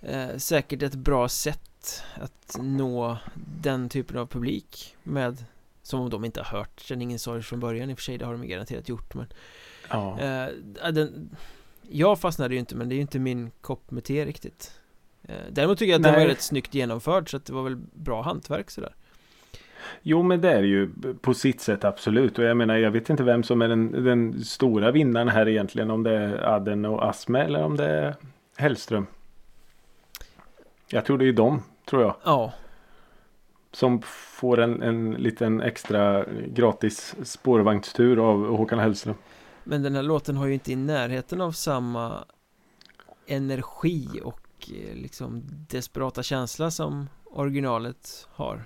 eh, 0.00 0.36
Säkert 0.36 0.82
ett 0.82 0.94
bra 0.94 1.28
sätt 1.28 2.02
att 2.14 2.56
nå 2.60 3.18
den 3.62 3.88
typen 3.88 4.18
av 4.18 4.26
publik 4.26 4.96
med 5.02 5.44
Som 5.82 6.00
om 6.00 6.10
de 6.10 6.24
inte 6.24 6.40
har 6.42 6.58
hört 6.58 6.80
Känn 6.80 7.02
ingen 7.02 7.18
sorg 7.18 7.42
från 7.42 7.60
början 7.60 7.90
i 7.90 7.94
och 7.94 7.98
för 7.98 8.02
sig, 8.02 8.18
det 8.18 8.24
har 8.24 8.32
de 8.32 8.48
garanterat 8.48 8.88
gjort 8.88 9.14
men 9.14 9.26
Ja. 9.90 10.20
eh, 10.20 10.48
den, 10.92 11.36
Jag 11.90 12.18
fastnade 12.20 12.54
ju 12.54 12.60
inte 12.60 12.74
men 12.76 12.88
det 12.88 12.94
är 12.94 12.96
ju 12.96 13.02
inte 13.02 13.18
min 13.18 13.50
kopp 13.60 13.90
med 13.90 14.04
te 14.04 14.24
riktigt 14.26 14.72
eh, 15.22 15.34
Däremot 15.50 15.78
tycker 15.78 15.92
jag 15.92 15.98
att 15.98 16.02
den 16.02 16.12
Nej. 16.12 16.20
var 16.22 16.28
rätt 16.28 16.42
snyggt 16.42 16.74
genomförd 16.74 17.30
så 17.30 17.36
att 17.36 17.44
det 17.44 17.52
var 17.52 17.62
väl 17.62 17.76
bra 17.94 18.22
hantverk 18.22 18.70
sådär 18.70 18.94
Jo 20.02 20.22
men 20.22 20.40
det 20.40 20.52
är 20.52 20.62
ju 20.62 20.90
på 21.20 21.34
sitt 21.34 21.60
sätt 21.60 21.84
absolut. 21.84 22.38
Och 22.38 22.44
jag 22.44 22.56
menar 22.56 22.76
jag 22.76 22.90
vet 22.90 23.10
inte 23.10 23.22
vem 23.22 23.42
som 23.42 23.62
är 23.62 23.68
den, 23.68 24.04
den 24.04 24.44
stora 24.44 24.90
vinnaren 24.90 25.28
här 25.28 25.48
egentligen. 25.48 25.90
Om 25.90 26.02
det 26.02 26.12
är 26.16 26.54
Adden 26.54 26.84
och 26.84 27.08
Asme 27.08 27.40
eller 27.42 27.62
om 27.62 27.76
det 27.76 27.84
är 27.88 28.14
Hellström. 28.56 29.06
Jag 30.88 31.04
tror 31.04 31.18
det 31.18 31.28
är 31.28 31.32
dem 31.32 31.62
tror 31.84 32.02
jag. 32.02 32.14
Ja, 32.24 32.52
Som 33.72 34.02
får 34.06 34.60
en, 34.60 34.82
en 34.82 35.10
liten 35.12 35.60
extra 35.60 36.24
gratis 36.46 37.14
spårvagnstur 37.22 38.30
av 38.30 38.56
Håkan 38.56 38.78
Hellström. 38.78 39.14
men 39.64 39.82
den 39.82 39.94
här 39.94 40.02
låten 40.02 40.36
har 40.36 40.46
ju 40.46 40.54
inte 40.54 40.72
i 40.72 40.76
närheten 40.76 41.40
av 41.40 41.52
samma 41.52 42.24
energi 43.26 44.20
och 44.24 44.40
eh, 44.68 44.94
liksom 44.96 45.42
desperata 45.68 46.22
känsla 46.22 46.70
som 46.70 47.08
originalet 47.24 48.28
har 48.32 48.64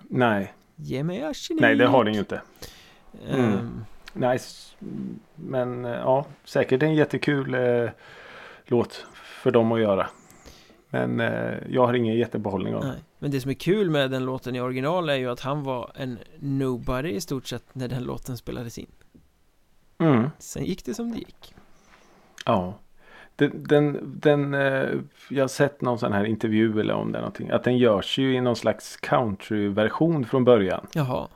Nej, 0.00 0.54
Ge 0.76 1.02
mig 1.02 1.22
arsenik 1.24 1.60
nej 1.60 1.76
det 1.76 1.86
har 1.86 2.04
den 2.04 2.14
ju 2.14 2.20
inte. 2.20 2.40
Ehm, 3.28 3.40
Mm. 3.52 3.84
Nej, 4.12 4.36
s- 4.36 4.76
men 5.34 5.84
eh, 5.84 5.90
ja, 5.90 6.26
säkert 6.44 6.82
en 6.82 6.94
jättekul 6.94 7.54
eh, 7.54 7.90
låt 8.66 9.06
för 9.14 9.50
dem 9.50 9.72
att 9.72 9.80
göra. 9.80 10.08
Men 10.90 11.20
eh, 11.20 11.54
jag 11.68 11.86
har 11.86 11.94
ingen 11.94 12.16
jättebehållning 12.16 12.74
av 12.74 12.80
den. 12.80 12.90
nej. 12.90 13.00
Men 13.18 13.30
det 13.30 13.40
som 13.40 13.50
är 13.50 13.54
kul 13.54 13.90
med 13.90 14.10
den 14.10 14.24
låten 14.24 14.56
i 14.56 14.60
original 14.60 15.08
är 15.08 15.14
ju 15.14 15.30
att 15.30 15.40
han 15.40 15.62
var 15.62 15.92
en 15.94 16.18
nobody 16.38 17.08
i 17.10 17.20
stort 17.20 17.46
sett 17.46 17.74
när 17.74 17.88
den 17.88 18.02
låten 18.04 18.36
spelades 18.36 18.78
in 18.78 18.86
Mm. 19.98 20.30
Sen 20.38 20.64
gick 20.64 20.84
det 20.84 20.94
som 20.94 21.10
det 21.12 21.18
gick 21.18 21.54
Ja. 22.44 22.74
Den, 23.40 23.64
den, 23.68 23.98
den, 24.20 24.54
eh, 24.54 24.88
jag 25.28 25.42
har 25.42 25.48
sett 25.48 25.80
någon 25.80 25.98
sån 25.98 26.12
här 26.12 26.24
intervju 26.24 26.80
eller 26.80 26.94
om 26.94 27.12
det 27.12 27.18
är 27.18 27.22
någonting. 27.22 27.50
Att 27.50 27.64
den 27.64 27.78
görs 27.78 28.18
ju 28.18 28.34
i 28.34 28.40
någon 28.40 28.56
slags 28.56 28.96
countryversion 28.96 30.24
från 30.24 30.44
början. 30.44 30.86
Jaha 30.92 31.28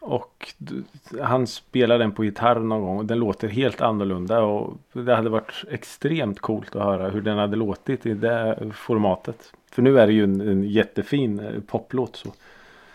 Och 0.00 0.54
han 1.22 1.46
spelar 1.46 1.98
den 1.98 2.12
på 2.12 2.24
gitarr 2.24 2.60
någon 2.60 2.82
gång 2.82 2.98
och 2.98 3.04
den 3.04 3.18
låter 3.18 3.48
helt 3.48 3.80
annorlunda. 3.80 4.42
Och 4.42 4.78
det 4.92 5.14
hade 5.14 5.30
varit 5.30 5.64
extremt 5.70 6.40
coolt 6.40 6.76
att 6.76 6.82
höra 6.82 7.10
hur 7.10 7.20
den 7.22 7.38
hade 7.38 7.56
låtit 7.56 8.06
i 8.06 8.14
det 8.14 8.58
formatet. 8.74 9.52
För 9.70 9.82
nu 9.82 10.00
är 10.00 10.06
det 10.06 10.12
ju 10.12 10.24
en, 10.24 10.40
en 10.40 10.62
jättefin 10.62 11.40
eh, 11.40 11.60
poplåt 11.60 12.16
så. 12.16 12.32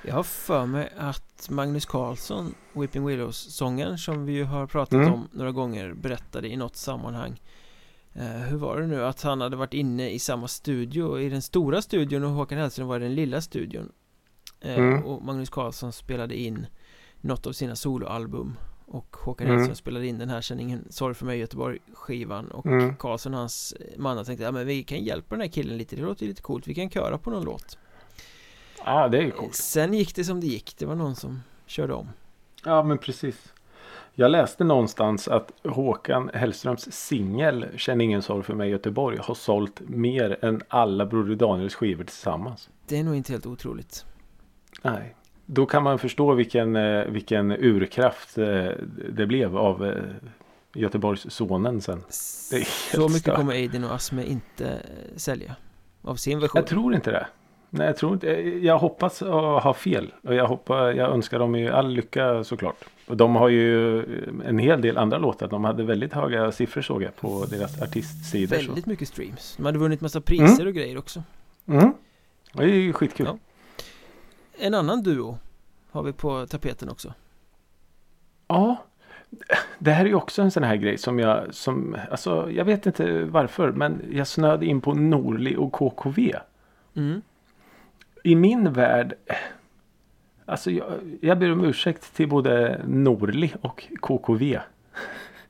Jag 0.02 0.14
har 0.14 0.24
för 0.24 0.66
mig 0.66 0.90
att 0.98 1.50
Magnus 1.50 1.86
Carlsson, 1.86 2.54
Whipping 2.74 3.06
Willows-sångaren 3.06 3.98
som 3.98 4.26
vi 4.26 4.34
ju 4.34 4.44
har 4.44 4.68
pratat 4.68 4.94
Mm. 4.94 5.14
om 5.14 5.28
några 5.32 5.52
gånger 5.52 5.94
berättade 5.94 6.48
i 6.48 6.56
något 6.56 6.76
sammanhang 6.76 7.40
Hur 8.26 8.58
var 8.58 8.82
det 8.82 8.88
nu? 8.88 9.04
Att 9.06 9.22
han 9.22 9.42
hade 9.42 9.56
varit 9.56 9.74
inne 9.74 10.10
i 10.10 10.20
samma 10.20 10.48
studio, 10.48 11.20
i 11.20 11.30
den 11.30 11.42
stora 11.42 11.82
studion 11.82 12.24
och 12.24 12.30
Håkan 12.32 12.58
Hellström 12.58 12.88
var 12.88 12.98
i 13.00 13.04
den 13.04 13.16
lilla 13.16 13.42
studion 13.42 13.92
eh, 14.62 14.76
Mm. 14.80 15.04
Och 15.06 15.22
Magnus 15.24 15.50
Carlsson 15.50 15.94
spelade 15.94 16.36
in 16.40 16.66
något 17.22 17.48
av 17.48 17.52
sina 17.52 17.76
soloalbum 17.76 18.58
Och 18.86 19.18
Håkan 19.20 19.48
Mm. 19.48 19.58
Hellström 19.58 19.76
spelade 19.76 20.08
in 20.08 20.18
den 20.20 20.30
här 20.30 20.42
Känn 20.42 20.60
ingen 20.60 20.86
sorg 20.92 21.14
för 21.14 21.26
mig 21.26 21.40
Göteborg 21.40 21.80
skivan 21.94 22.48
Och 22.52 22.66
Mm. 22.66 22.96
Carlsson 22.98 23.34
och 23.34 23.40
hans 23.40 23.76
mannar 23.98 24.24
tänkte 24.24 24.44
ja 24.44 24.52
men 24.52 24.68
vi 24.68 24.84
kan 24.84 25.00
hjälpa 25.04 25.36
den 25.36 25.42
här 25.42 25.48
killen 25.48 25.78
lite, 25.78 25.96
det 25.96 26.02
låter 26.02 26.26
lite 26.26 26.42
coolt, 26.42 26.68
vi 26.68 26.76
kan 26.76 26.90
köra 26.90 27.18
på 27.18 27.30
någon 27.30 27.44
låt 27.46 27.78
Ja, 28.86 29.08
det 29.08 29.18
är 29.18 29.22
ju 29.22 29.32
coolt. 29.32 29.56
Sen 29.56 29.94
gick 29.94 30.16
det 30.16 30.24
som 30.24 30.40
det 30.42 30.48
gick, 30.48 30.78
det 30.78 30.86
var 30.86 30.96
någon 30.96 31.16
som 31.16 31.42
körde 31.66 31.94
om 31.94 32.10
Ja, 32.66 32.84
men 32.84 32.98
precis. 32.98 33.54
Jag 34.20 34.32
läste 34.32 34.64
någonstans 34.64 35.28
att 35.28 35.52
Håkan 35.64 36.30
Hellströms 36.34 36.92
singel 36.92 37.66
Känn 37.76 38.02
ingen 38.02 38.22
sorg 38.22 38.44
för 38.44 38.54
mig 38.54 38.70
Göteborg 38.70 39.18
har 39.22 39.36
sålt 39.36 39.82
mer 39.88 40.46
än 40.46 40.62
alla 40.68 41.06
Broder 41.06 41.36
Daniels 41.36 41.76
skivor 41.76 42.04
tillsammans. 42.04 42.70
Det 42.88 42.98
är 42.98 43.04
nog 43.04 43.16
inte 43.16 43.32
helt 43.32 43.46
otroligt 43.46 44.06
Nej. 44.82 45.16
Då 45.46 45.66
kan 45.66 45.84
man 45.84 46.00
förstå 46.00 46.34
vilken, 46.34 46.76
eh, 46.76 47.06
vilken 47.06 47.52
urkraft 47.52 48.38
eh, 48.38 48.70
det 49.10 49.26
blev 49.26 49.58
av 49.58 49.86
eh, 49.86 50.04
Göteborgs 50.74 51.26
sonen 51.30 51.82
sen. 51.82 52.04
Så 52.10 52.56
mycket 52.56 53.22
stört. 53.22 53.36
kommer 53.36 53.54
Aiden 53.54 53.84
och 53.84 53.96
Asme 53.96 54.24
inte 54.24 54.80
sälja 55.16 55.56
Av 56.02 56.16
sin 56.16 56.40
version 56.40 56.60
Jag 56.60 56.68
tror 56.68 56.96
inte 56.96 57.12
det. 57.12 57.28
Nej, 57.70 57.88
jag 57.88 57.98
tror 57.98 58.14
inte. 58.14 58.28
Jag 58.66 58.78
hoppas 58.78 59.22
att 59.22 59.64
ha 59.64 59.74
fel. 59.74 60.14
Och 60.24 60.36
jag, 60.36 60.48
hoppas, 60.48 60.96
jag 60.96 61.10
önskar 61.10 61.40
dem 61.40 61.56
ju 61.56 61.70
all 61.70 61.90
lycka 61.90 62.44
såklart. 62.44 62.86
Och 63.08 63.18
de 63.18 63.36
har 63.36 63.50
ju 63.50 64.00
en 64.46 64.60
hel 64.60 64.82
del 64.82 64.98
andra 64.98 65.18
låtar. 65.18 65.48
De 65.48 65.64
hade 65.64 65.84
väldigt 65.84 66.14
höga 66.14 66.52
siffror 66.52 66.82
såg 66.82 67.04
jag 67.04 67.16
på 67.16 67.46
deras 67.50 67.82
artistsidor. 67.82 68.58
så. 68.58 68.66
Väldigt 68.66 68.86
mycket 68.86 69.08
streams 69.08 69.56
De 69.58 69.66
hade 69.66 69.80
vunnit 69.80 70.02
massa 70.02 70.22
priser 70.22 70.66
och 70.66 70.74
grejer 70.74 70.98
också 70.98 71.24
Mm. 71.68 71.94
Det 72.54 72.64
är 72.64 72.68
ju 72.68 72.94
skitkul. 72.94 73.26
Ja. 73.26 73.38
En 74.60 74.74
annan 74.74 75.04
duo 75.04 75.38
Har 75.92 76.04
vi 76.04 76.14
på 76.14 76.46
tapeten 76.48 76.90
också 76.90 77.14
Ja. 78.48 78.78
Det 79.80 79.92
här 79.92 80.06
är 80.06 80.10
ju 80.10 80.16
också 80.16 80.42
en 80.42 80.52
sån 80.52 80.64
här 80.64 80.76
grej 80.76 80.98
som 80.98 81.20
jag, 81.20 81.56
som, 81.56 81.98
alltså 82.12 82.52
jag 82.52 82.66
vet 82.66 82.86
inte 82.86 83.24
varför, 83.24 83.72
men 83.72 84.02
jag 84.12 84.28
snöade 84.28 84.66
in 84.66 84.82
på 84.82 84.94
Norli 84.94 85.56
och 85.56 85.74
KKV. 85.74 86.34
mm. 86.96 87.22
I 88.28 88.36
min 88.36 88.74
värld, 88.74 89.14
alltså 90.46 90.72
jag, 90.72 91.18
jag 91.22 91.40
ber 91.40 91.52
om 91.52 91.66
ursäkt 91.66 92.16
till 92.16 92.30
både 92.30 92.82
Norli 92.88 93.54
och 93.62 93.88
KKV. 94.02 94.60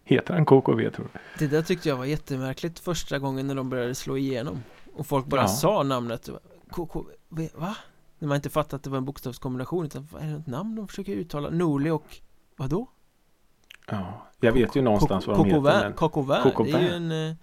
Heter 0.03 0.33
han 0.33 0.45
KKV 0.45 0.89
tror 0.89 1.07
du? 1.13 1.19
Det 1.39 1.47
där 1.47 1.61
tyckte 1.61 1.89
jag 1.89 1.97
var 1.97 2.05
jättemärkligt 2.05 2.79
första 2.79 3.19
gången 3.19 3.47
när 3.47 3.55
de 3.55 3.69
började 3.69 3.95
slå 3.95 4.17
igenom 4.17 4.63
Och 4.93 5.07
folk 5.07 5.25
bara 5.25 5.41
Ja. 5.41 5.47
sa 5.47 5.83
namnet 5.83 6.29
KK, 6.69 7.05
va? 7.55 7.77
När 8.19 8.27
man 8.27 8.35
inte 8.35 8.49
fattade 8.49 8.75
att 8.75 8.83
det 8.83 8.89
var 8.89 8.97
en 8.97 9.05
bokstavskombination 9.05 9.85
utan 9.85 10.07
vad 10.11 10.21
är 10.21 10.27
det 10.27 10.37
ett 10.37 10.47
namn 10.47 10.75
de 10.75 10.87
försöker 10.87 11.11
uttala? 11.13 11.49
Norli 11.49 11.89
och 11.89 12.17
vadå? 12.55 12.89
Ja, 13.89 14.27
jag 14.39 14.51
vet 14.51 14.75
ju 14.75 14.81
någonstans 14.81 15.27
vad 15.27 15.37
de 15.37 15.45
heter. 15.45 15.93
Au 15.99 16.63
det 16.65 16.71
är 16.71 16.81
ju 16.81 16.89
en 16.89 17.29
eh, 17.29 17.35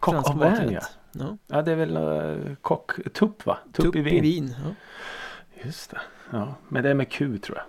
fransk 0.00 0.34
maträtt. 0.34 0.98
Ja. 1.18 1.36
ja. 1.46 1.62
Det 1.62 1.72
är 1.72 1.76
väl 1.76 1.96
uh, 1.96 2.54
kock, 2.60 3.12
tupp 3.12 3.46
va? 3.46 3.58
Tupp, 3.72 3.84
Tupp 3.84 3.96
i 3.96 4.00
vin. 4.00 4.54
ja. 4.64 4.74
Just 5.64 5.90
det. 5.90 6.00
Ja, 6.30 6.54
men 6.68 6.82
det 6.82 6.90
är 6.90 6.94
med 6.94 7.08
Q 7.08 7.38
tror 7.38 7.58
jag. 7.58 7.66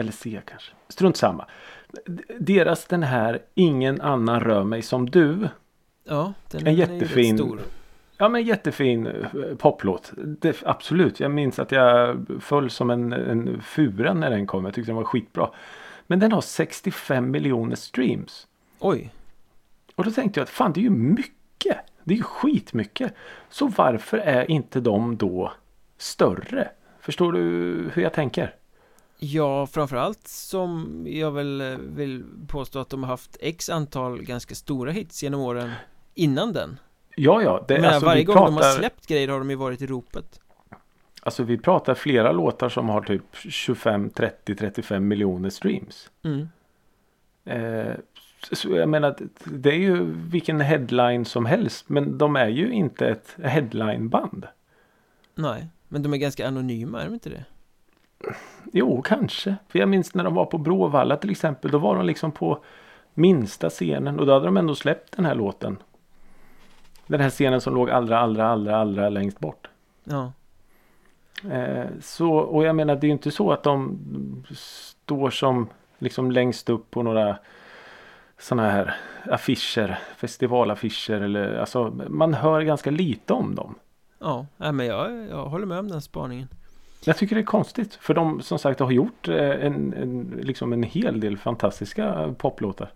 Eller 0.00 0.12
C 0.12 0.40
kanske. 0.44 0.72
Strunt 0.88 1.16
samma. 1.16 1.46
Deras 2.38 2.84
den 2.84 3.02
här 3.02 3.38
Ingen 3.54 4.00
annan 4.00 4.40
rör 4.40 4.64
mig 4.64 4.82
som 4.82 5.10
du. 5.10 5.48
ja, 6.04 6.32
den, 6.50 6.58
En 6.58 6.64
den 6.64 6.74
är 6.74 6.78
jättefin 6.78 7.38
stor. 7.38 7.60
Ja 8.16 8.28
men 8.28 8.42
jättefin 8.42 9.06
eh, 9.06 9.56
poplåt. 9.58 10.12
Det, 10.16 10.62
absolut. 10.66 11.20
Jag 11.20 11.30
minns 11.30 11.58
att 11.58 11.72
jag 11.72 12.26
föll 12.40 12.70
som 12.70 12.90
en, 12.90 13.12
en 13.12 13.62
fura 13.62 14.14
när 14.14 14.30
den 14.30 14.46
kom. 14.46 14.64
Jag 14.64 14.74
tyckte 14.74 14.88
den 14.88 14.96
var 14.96 15.04
skitbra. 15.04 15.50
Men 16.06 16.18
den 16.18 16.32
har 16.32 16.40
65 16.40 17.30
miljoner 17.30 17.76
streams. 17.76 18.46
Oj, 18.78 19.10
Och 19.94 20.04
då 20.04 20.10
tänkte 20.10 20.40
jag 20.40 20.44
att 20.44 20.50
fan 20.50 20.72
det 20.72 20.80
är 20.80 20.82
ju 20.82 20.90
mycket. 20.90 21.34
Det 22.08 22.14
är 22.14 22.16
ju 22.16 22.22
skitmycket. 22.22 23.14
Så 23.50 23.68
varför 23.68 24.18
är 24.18 24.50
inte 24.50 24.80
de 24.80 25.16
då 25.16 25.52
större? 25.98 26.70
Förstår 27.00 27.32
du 27.32 27.40
hur 27.94 28.02
jag 28.02 28.12
tänker? 28.12 28.54
Ja, 29.18 29.66
framförallt 29.66 30.28
som 30.28 31.02
jag 31.06 31.30
väl 31.30 31.60
eh, 31.60 31.78
vill 31.78 32.24
påstå 32.48 32.78
att 32.78 32.90
de 32.90 33.02
har 33.02 33.10
haft 33.10 33.36
x 33.40 33.68
antal 33.68 34.22
ganska 34.22 34.54
stora 34.54 34.90
hits 34.90 35.22
genom 35.22 35.40
åren 35.40 35.70
innan 36.14 36.52
den 36.52 36.78
Ja, 37.16 37.42
ja. 37.42 37.64
Det, 37.68 37.74
menar, 37.74 37.88
alltså, 37.88 38.06
varje 38.06 38.24
gång 38.24 38.36
pratar, 38.36 38.50
de 38.50 38.56
har 38.56 38.72
släppt 38.72 39.06
grejer 39.06 39.28
har 39.28 39.38
de 39.38 39.50
ju 39.50 39.56
varit 39.56 39.82
i 39.82 39.86
ropet 39.86 40.40
Alltså 41.22 41.42
vi 41.42 41.58
pratar 41.58 41.94
flera 41.94 42.32
låtar 42.32 42.68
som 42.68 42.88
har 42.88 43.00
typ 43.00 43.22
25, 43.32 44.10
30, 44.10 44.54
35 44.54 45.08
miljoner 45.08 45.50
streams. 45.50 46.10
mm. 46.22 46.48
Eh, 47.44 47.94
jag 48.64 48.88
menar, 48.88 49.16
det 49.44 49.70
är 49.70 49.78
ju 49.78 50.04
vilken 50.12 50.60
headline 50.60 51.24
som 51.24 51.46
helst. 51.46 51.88
Men 51.88 52.18
de 52.18 52.36
är 52.36 52.48
ju 52.48 52.72
inte 52.72 53.08
ett 53.08 53.36
headlineband. 53.42 54.46
Nej, 55.34 55.68
men 55.88 56.02
de 56.02 56.12
är 56.12 56.16
ganska 56.16 56.48
anonyma, 56.48 57.00
är 57.00 57.04
de 57.04 57.14
inte 57.14 57.30
det? 57.30 57.44
Jo, 58.72 59.02
kanske. 59.02 59.56
För 59.68 59.78
jag 59.78 59.88
minns 59.88 60.14
när 60.14 60.24
de 60.24 60.34
var 60.34 60.44
på 60.44 60.58
Bråvalla 60.58 61.16
till 61.16 61.30
exempel. 61.30 61.70
Då 61.70 61.78
var 61.78 61.96
de 61.96 62.06
liksom 62.06 62.32
på 62.32 62.58
minsta 63.14 63.70
scenen. 63.70 64.20
Och 64.20 64.26
då 64.26 64.32
hade 64.32 64.44
de 64.44 64.56
ändå 64.56 64.74
släppt 64.74 65.16
den 65.16 65.24
här 65.24 65.34
låten. 65.34 65.76
Den 67.06 67.20
här 67.20 67.30
scenen 67.30 67.60
som 67.60 67.74
låg 67.74 67.90
allra, 67.90 68.18
allra, 68.18 68.48
allra, 68.48 68.76
allra 68.76 69.08
längst 69.08 69.38
bort. 69.38 69.68
Ja, 70.04 70.32
Eh, 71.44 71.86
så, 72.00 72.32
och 72.32 72.64
jag 72.64 72.76
menar 72.76 72.96
det 72.96 73.04
är 73.04 73.08
ju 73.08 73.12
inte 73.12 73.30
så 73.30 73.52
att 73.52 73.62
de 73.62 73.98
står 74.54 75.30
som 75.30 75.68
liksom 75.98 76.30
längst 76.30 76.70
upp 76.70 76.90
på 76.90 77.02
några 77.02 77.38
sådana 78.38 78.70
här 78.70 78.96
affischer, 79.30 79.98
festivalaffischer 80.16 81.20
eller 81.20 81.54
alltså 81.58 81.90
man 82.08 82.34
hör 82.34 82.62
ganska 82.62 82.90
lite 82.90 83.32
om 83.32 83.54
dem. 83.54 83.74
ja, 84.18 84.46
men 84.72 84.86
jag, 84.86 85.26
jag 85.28 85.44
håller 85.46 85.66
med 85.66 85.78
om 85.78 85.88
den 85.88 86.02
spaningen 86.02 86.48
Jag 87.04 87.16
tycker 87.16 87.34
det 87.36 87.42
är 87.42 87.46
konstigt 87.46 87.94
för 87.94 88.14
de 88.14 88.42
som 88.42 88.58
sagt 88.58 88.80
har 88.80 88.90
gjort 88.90 89.28
eh, 89.28 89.36
en, 89.66 89.92
en, 89.94 90.40
liksom 90.42 90.72
en 90.72 90.82
hel 90.82 91.20
del 91.20 91.38
fantastiska 91.38 92.34
poplåtar. 92.38 92.92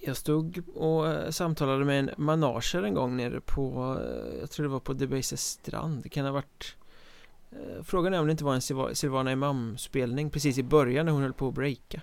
Jag 0.00 0.16
stod 0.16 0.62
och 0.74 1.08
eh, 1.08 1.30
samtalade 1.30 1.84
med 1.84 1.98
en 1.98 2.10
manager 2.16 2.82
en 2.82 2.94
gång 2.94 3.16
nere 3.16 3.40
på 3.40 3.96
eh, 4.00 4.40
Jag 4.40 4.50
tror 4.50 4.64
det 4.64 4.72
var 4.72 4.80
på 4.80 4.92
Debases 4.92 5.42
strand 5.42 6.02
Det 6.02 6.08
kan 6.08 6.24
ha 6.24 6.32
varit 6.32 6.74
Frågan 7.82 8.14
är 8.14 8.20
om 8.20 8.26
det 8.26 8.30
inte 8.30 8.44
var 8.44 8.54
en 8.54 8.60
Silva- 8.60 8.94
Silvana 8.94 9.32
Imam-spelning 9.32 10.30
precis 10.30 10.58
i 10.58 10.62
början 10.62 11.06
när 11.06 11.12
hon 11.12 11.22
höll 11.22 11.32
på 11.32 11.48
att 11.48 11.54
breaka 11.54 12.00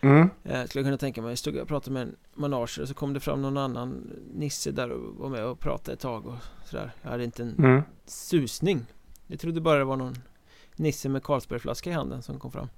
Mm. 0.00 0.30
eh, 0.44 0.64
Skulle 0.64 0.80
jag 0.82 0.86
kunna 0.86 0.96
tänka 0.98 1.22
mig, 1.22 1.36
stod 1.36 1.54
jag 1.54 1.62
och 1.62 1.68
pratade 1.68 1.90
med 1.94 2.02
en 2.02 2.16
manager 2.34 2.82
och 2.82 2.88
så 2.88 2.94
kom 2.94 3.12
det 3.12 3.20
fram 3.20 3.42
någon 3.42 3.56
annan 3.56 4.10
Nisse 4.34 4.70
där 4.70 4.90
och 4.90 5.14
var 5.14 5.28
med 5.28 5.44
och 5.44 5.60
pratade 5.60 5.92
ett 5.92 6.00
tag 6.00 6.26
och 6.26 6.34
sådär 6.64 6.90
Jag 7.02 7.10
hade 7.10 7.24
inte 7.24 7.42
en 7.42 7.54
Mm. 7.58 7.82
susning 8.06 8.86
Jag 9.26 9.40
trodde 9.40 9.60
bara 9.60 9.78
det 9.78 9.84
var 9.84 9.96
någon 9.96 10.14
Nisse 10.76 11.08
med 11.08 11.22
Carlsbergflaska 11.22 11.90
i 11.90 11.92
handen 11.92 12.22
som 12.22 12.40
kom 12.40 12.52
fram 12.52 12.68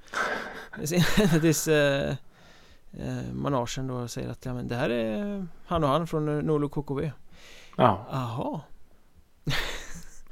Tills 1.41 1.69
eh, 1.69 2.09
eh, 2.93 3.33
managern 3.33 3.87
då 3.87 4.09
säger 4.09 4.29
att 4.29 4.45
ja, 4.45 4.55
men 4.55 4.69
det 4.69 4.75
här 4.77 4.91
är 4.91 5.47
han 5.67 5.85
och 5.85 5.91
han 5.91 6.07
från 6.07 6.29
eh, 6.29 6.43
Nolo 6.43 6.69
KKV 6.69 7.11
Ja, 7.77 8.07
Jaha, 8.13 8.61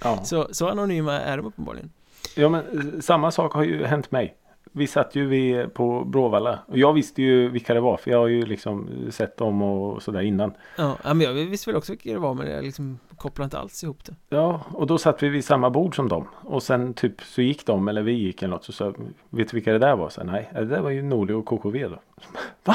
ja. 0.03 0.24
så, 0.24 0.49
så 0.55 0.68
anonyma 0.68 1.12
är 1.12 1.37
de 1.37 1.47
uppenbarligen 1.47 1.91
ja 2.37 2.49
men 2.49 2.95
eh, 2.95 3.01
samma 3.01 3.30
sak 3.30 3.53
har 3.53 3.62
ju 3.62 3.84
hänt 3.84 4.11
mig. 4.11 4.37
Vi 4.73 4.87
satt 4.87 5.14
ju 5.14 5.27
vid, 5.27 5.75
på 5.75 6.05
Bråvalla 6.05 6.59
och 6.67 6.79
jag 6.79 6.93
visste 6.93 7.23
ju 7.23 7.49
vilka 7.49 7.75
det 7.75 7.81
var 7.81 7.97
för 7.97 8.11
jag 8.11 8.19
har 8.19 8.27
ju 8.27 8.47
liksom 8.47 8.89
sett 9.11 9.37
dem 9.37 9.62
och 9.62 10.03
sådär 10.03 10.21
innan. 10.21 10.53
Ja, 10.77 10.97
men 11.05 11.21
jag 11.21 11.33
visste 11.33 11.71
väl 11.71 11.77
också 11.77 11.93
vilka 11.93 12.12
det 12.12 12.19
var 12.19 12.35
men 12.35 12.51
jag 12.51 12.64
liksom 12.64 12.99
kopplar 13.17 13.45
inte 13.45 13.59
alls 13.59 13.85
ihop 13.85 14.05
det 14.05 14.14
Ja, 14.29 14.61
och 14.73 14.87
då 14.87 14.99
satt 14.99 15.23
vi 15.23 15.29
vid 15.29 15.45
samma 15.45 15.71
bord 15.71 15.97
som 15.97 16.09
dem. 16.09 16.29
Och 16.33 16.62
sen 16.62 16.95
typ 16.95 17.23
så 17.23 17.43
gick 17.43 17.67
de, 17.67 17.89
eller 17.89 18.03
vi 18.03 18.12
gick 18.12 18.43
eller 18.43 18.55
något. 18.55 18.64
Så 18.64 18.73
sa 18.73 18.95
vet 19.31 19.51
du 19.51 19.57
vilka 19.57 19.73
det 19.73 19.79
där 19.79 19.97
var? 19.97 20.09
Så, 20.09 20.25
nej, 20.25 20.51
det 20.53 20.64
där 20.64 20.81
var 20.81 20.91
ju 20.91 21.03
Norli 21.03 21.33
och 21.33 21.47
KKV 21.47 21.89
då. 21.89 21.99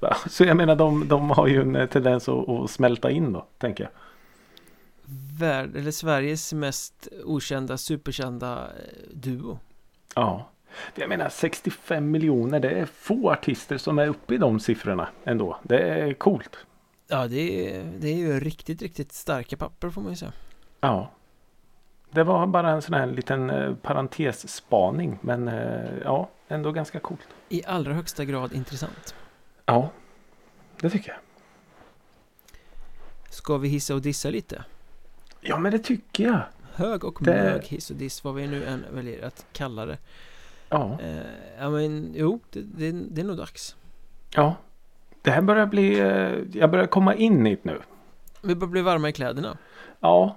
Va? 0.00 0.16
Så 0.30 0.44
jag 0.44 0.56
menar 0.56 0.76
de, 0.76 1.08
de 1.08 1.30
har 1.30 1.46
ju 1.46 1.60
en 1.60 1.88
tendens 1.88 2.28
att, 2.28 2.48
att 2.48 2.70
smälta 2.70 3.10
in 3.10 3.32
då, 3.32 3.46
tänker 3.58 3.84
jag. 3.84 3.90
Värld, 5.38 5.76
eller 5.76 5.90
Sveriges 5.90 6.52
mest 6.52 7.08
okända, 7.24 7.78
superkända 7.78 8.58
eh, 8.58 9.16
duo 9.16 9.58
Ja. 10.14 10.48
Jag 10.94 11.08
menar 11.08 11.28
65 11.28 12.10
miljoner, 12.10 12.60
det 12.60 12.70
är 12.70 12.86
få 12.86 13.30
artister 13.30 13.78
som 13.78 13.98
är 13.98 14.06
uppe 14.08 14.34
i 14.34 14.38
de 14.38 14.60
siffrorna 14.60 15.08
ändå. 15.24 15.58
Det 15.62 15.78
är 15.78 16.14
coolt. 16.14 16.56
Ja, 17.08 17.26
det 17.26 17.76
är, 17.76 17.84
det 17.98 18.08
är 18.08 18.16
ju 18.16 18.40
riktigt, 18.40 18.82
riktigt 18.82 19.12
starka 19.12 19.56
papper 19.56 19.90
får 19.90 20.00
man 20.00 20.10
ju 20.10 20.16
säga 20.16 20.32
Ja. 20.80 21.10
Det 22.10 22.22
var 22.24 22.46
bara 22.46 22.70
en 22.70 22.82
sån 22.82 22.94
här 22.94 23.06
liten 23.06 23.50
eh, 23.50 23.74
parentesspaning. 23.74 25.18
Men 25.20 25.48
eh, 25.48 25.98
ja, 26.04 26.28
ändå 26.48 26.72
ganska 26.72 27.00
coolt. 27.00 27.28
I 27.48 27.64
allra 27.66 27.92
högsta 27.92 28.24
grad 28.24 28.52
intressant 28.52 29.14
Ja, 29.66 29.90
det 30.80 30.90
tycker 30.90 31.10
jag. 31.10 31.18
Ska 33.30 33.56
vi 33.58 33.68
hissa 33.68 33.94
och 33.94 34.02
dissa 34.02 34.30
lite? 34.30 34.64
Ja, 35.40 35.58
men 35.58 35.72
det 35.72 35.78
tycker 35.78 36.24
jag. 36.24 36.40
Hög 36.74 37.04
och 37.04 37.18
Det- 37.20 37.30
mög 37.30 37.64
hiss 37.64 37.90
och 37.90 37.96
diss, 37.96 38.24
vad 38.24 38.34
vi 38.34 38.46
nu 38.46 38.64
än 38.64 38.84
väljer 38.92 39.24
att 39.26 39.46
kalla 39.52 39.86
det 39.86 39.98
Ja. 40.68 40.98
eh, 41.02 41.16
Ja 41.58 41.70
men 41.70 42.12
jo, 42.16 42.40
det, 42.50 42.60
det, 42.60 42.92
det 43.10 43.20
är 43.20 43.24
nog 43.24 43.36
dags 43.36 43.76
Ja. 44.34 44.54
Det 45.22 45.30
här 45.30 45.42
börjar 45.42 45.66
bli... 45.66 46.00
eh, 46.00 46.32
Jag 46.60 46.70
börjar 46.70 46.86
komma 46.86 47.14
in 47.14 47.46
i 47.46 47.54
det 47.54 47.60
nu. 47.64 47.80
Vi 48.42 48.54
börjar 48.54 48.70
bli 48.70 48.82
varma 48.82 49.08
i 49.08 49.12
kläderna 49.12 49.58
Ja. 50.00 50.36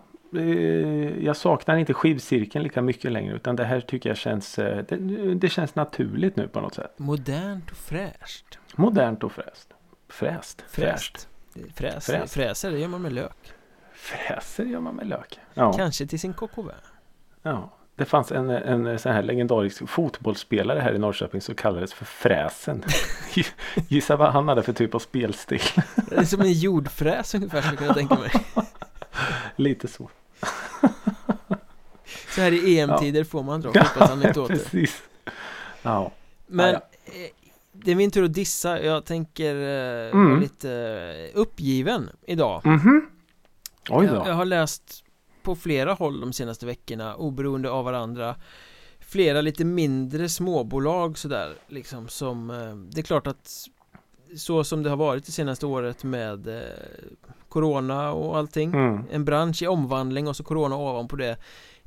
Jag 1.22 1.38
saknar 1.38 1.78
inte 1.78 1.94
skivcirkeln 1.94 2.64
lika 2.64 2.82
mycket 2.82 3.12
längre. 3.12 3.36
Utan 3.36 3.56
det 3.56 3.64
här 3.64 3.82
tycker 3.82 4.10
jag 4.10 4.18
känns... 4.18 4.60
eh, 4.60 4.86
Det, 4.88 4.96
det 5.36 5.50
känns 5.50 5.76
naturligt 5.76 6.36
nu 6.36 6.48
på 6.48 6.62
något 6.62 6.74
sätt. 6.74 6.94
Modernt 7.00 7.72
och 7.72 7.78
fräscht 7.78 8.58
Modernt 8.76 9.24
och 9.24 9.32
fräst. 9.32 9.70
Fräst. 10.10 10.64
Fräscht 10.70 11.28
Fräs, 11.76 12.06
Fräst. 12.06 12.34
Fräser, 12.34 12.72
det 12.72 12.80
gör 12.80 12.88
man 12.88 13.02
med 13.02 13.14
lök 13.14 13.38
Fräser 14.06 14.66
gör 14.66 14.80
man 14.80 14.96
med 14.96 15.08
lök. 15.08 15.40
Ja. 15.54 15.74
Kanske 15.74 16.08
till 16.08 16.20
sin 16.20 16.34
KKV 16.34 16.70
ja. 17.44 17.72
Det 17.98 18.06
fanns 18.06 18.32
en, 18.32 18.50
en 18.50 19.00
sån 19.00 19.12
här 19.12 19.24
legendarisk 19.24 19.90
fotbollsspelare 19.90 20.80
här 20.80 20.94
i 20.94 20.98
Norrköping 21.00 21.42
som 21.42 21.56
kallades 21.56 21.94
för 21.94 22.06
Fräsen. 22.06 22.84
Gissa 23.88 24.16
vad 24.16 24.32
han 24.32 24.48
hade 24.48 24.64
för 24.64 24.74
typ 24.74 24.96
av 24.96 25.00
spelstil. 25.00 25.62
Det 26.10 26.16
är 26.16 26.24
som 26.24 26.42
en 26.42 26.52
jordfräs 26.54 27.36
ungefär 27.36 27.62
skulle 27.62 27.74
jag 27.74 27.80
kunna 27.80 27.94
tänka 27.94 28.16
mig 28.16 28.32
Lite 29.56 29.88
så. 29.88 30.10
Så 32.36 32.42
här 32.42 32.52
i 32.52 32.80
EM-tider 32.80 33.24
får 33.24 33.44
man 33.44 33.62
dra 33.62 33.72
fotbollsanekdoter 33.84 34.54
precis. 34.72 35.02
Ja. 35.82 36.12
Men 36.48 36.70
Ja, 36.74 36.80
eh, 37.06 37.12
det 37.72 37.92
är 37.92 37.96
min 37.96 38.12
tur 38.12 38.24
att 38.26 38.34
dissa 38.34 38.82
Jag 38.82 39.06
tänker 39.06 39.56
eh, 39.56 40.12
Mm. 40.12 40.30
vara 40.30 40.40
lite 40.40 40.72
eh, 41.34 41.40
uppgiven 41.40 42.10
idag 42.26 42.62
Mhm. 42.66 43.10
Oj 43.90 44.06
jag, 44.06 44.16
jag 44.16 44.26
då. 44.26 44.32
har 44.32 44.46
läst 44.46 45.04
på 45.44 45.56
flera 45.56 45.94
håll 45.94 46.22
de 46.22 46.34
senaste 46.34 46.66
veckorna 46.66 47.16
oberoende 47.16 47.70
av 47.70 47.86
varandra 47.86 48.36
Flera 49.00 49.42
lite 49.42 49.66
mindre 49.66 50.30
småbolag 50.30 51.18
sådär 51.18 51.54
liksom 51.68 52.08
som 52.08 52.50
eh, 52.50 52.76
Det 52.76 53.02
är 53.02 53.04
klart 53.04 53.28
att 53.28 53.66
Så 54.38 54.64
som 54.64 54.84
det 54.84 54.90
har 54.90 54.98
varit 54.98 55.26
det 55.26 55.32
senaste 55.32 55.66
året 55.66 56.04
med 56.04 56.48
eh, 56.48 56.62
Corona 57.50 58.12
och 58.14 58.38
allting 58.38 58.74
Mm. 58.74 59.04
En 59.12 59.26
bransch 59.26 59.62
i 59.64 59.68
omvandling 59.68 60.28
och 60.28 60.36
så 60.36 60.44
Corona 60.44 60.76
ovanpå 60.78 61.16
det 61.16 61.38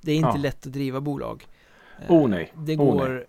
Det 0.01 0.13
är 0.13 0.17
inte 0.17 0.29
Ja. 0.35 0.37
lätt 0.43 0.67
att 0.67 0.73
driva 0.73 1.01
bolag 1.01 1.47
Eh, 2.09 2.13
Oh, 2.13 2.29
nej. 2.29 2.53
Det 2.57 2.77
Oh, 2.77 2.93
går 2.93 3.27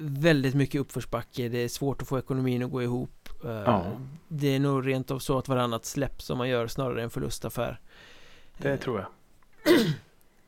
väldigt 0.00 0.54
mycket 0.54 0.80
uppförsbacke. 0.80 1.48
Det 1.48 1.58
är 1.58 1.68
svårt 1.68 2.02
att 2.02 2.08
få 2.08 2.18
ekonomin 2.18 2.62
att 2.62 2.70
gå 2.70 2.82
ihop. 2.82 3.28
Eh, 3.44 3.50
Ja. 3.50 3.86
Det 4.28 4.54
är 4.54 4.58
nog 4.60 4.86
rent 4.86 5.10
av 5.10 5.18
så 5.18 5.38
att 5.38 5.48
varannat 5.48 5.84
släpp 5.84 6.22
som 6.22 6.38
man 6.38 6.48
gör 6.48 6.66
snarare 6.66 7.02
än 7.02 7.10
förlustaffär. 7.10 7.80
Det 8.58 8.70
Eh, 8.70 8.78
tror 8.78 8.98
jag. 8.98 9.08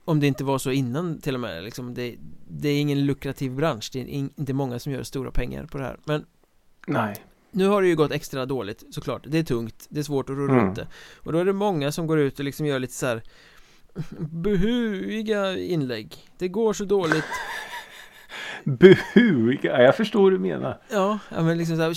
Om 0.05 0.21
det 0.21 0.27
inte 0.27 0.45
var 0.45 0.59
så 0.59 0.71
innan 0.71 1.21
till 1.21 1.35
och 1.35 1.41
med 1.41 1.65
liksom, 1.65 1.95
det, 1.95 2.15
det 2.49 2.69
är 2.69 2.81
ingen 2.81 3.07
lukrativ 3.07 3.53
bransch. 3.55 3.91
Det 3.93 4.01
är 4.01 4.05
in, 4.07 4.31
inte 4.37 4.53
många 4.53 4.79
som 4.79 4.93
gör 4.93 5.03
stora 5.03 5.31
pengar 5.31 5.67
på 5.67 5.79
det 5.79 5.85
här. 5.85 5.97
Men 6.05 6.27
Nej. 6.87 7.17
nu 7.51 7.67
har 7.67 7.83
det 7.83 7.89
ju 7.89 7.97
gått 7.97 8.13
extra 8.13 8.47
dåligt 8.47 8.85
såklart. 8.91 9.23
Det 9.27 9.39
är 9.39 9.43
tungt, 9.43 9.87
det 9.89 10.01
är 10.01 10.05
svårt 10.05 10.31
att 10.31 10.37
rulla 10.37 10.53
Mm. 10.55 10.69
ut 10.71 10.77
det. 10.77 10.87
Och 11.17 11.33
då 11.33 11.39
är 11.39 11.45
det 11.45 11.53
många 11.53 11.93
som 11.93 12.07
går 12.07 12.19
ut 12.19 12.39
och 12.39 12.45
liksom 12.45 12.67
gör 12.67 12.79
lite 12.79 12.95
så 12.95 13.07
här 13.07 13.23
Behuiga 14.19 15.59
inlägg. 15.59 16.17
Det 16.39 16.49
går 16.49 16.73
så 16.73 16.85
dåligt 16.85 17.25
Buhu! 18.65 19.59
Ja, 19.63 19.83
jag 19.83 19.97
förstår 19.97 20.23
vad 20.23 20.33
du 20.33 20.39
menar. 20.39 20.81
Ja, 20.91 21.19
men 21.31 21.59
liksom 21.59 21.77
så 21.77 21.83
här, 21.83 21.97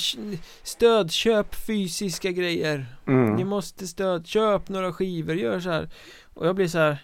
Stöd, 0.66 1.11
köp 1.11 1.55
fysiska 1.55 2.32
grejer 2.32 2.86
Ni 3.05 3.13
Mm. 3.13 3.47
måste 3.47 3.88
stöd, 3.88 4.28
köp 4.28 4.70
några 4.70 4.93
skivor, 4.93 5.36
gör 5.36 5.59
så 5.59 5.70
här 5.70 5.89
Och 6.34 6.47
jag 6.47 6.55
blir 6.55 6.68
så 6.68 6.78
här 6.78 6.97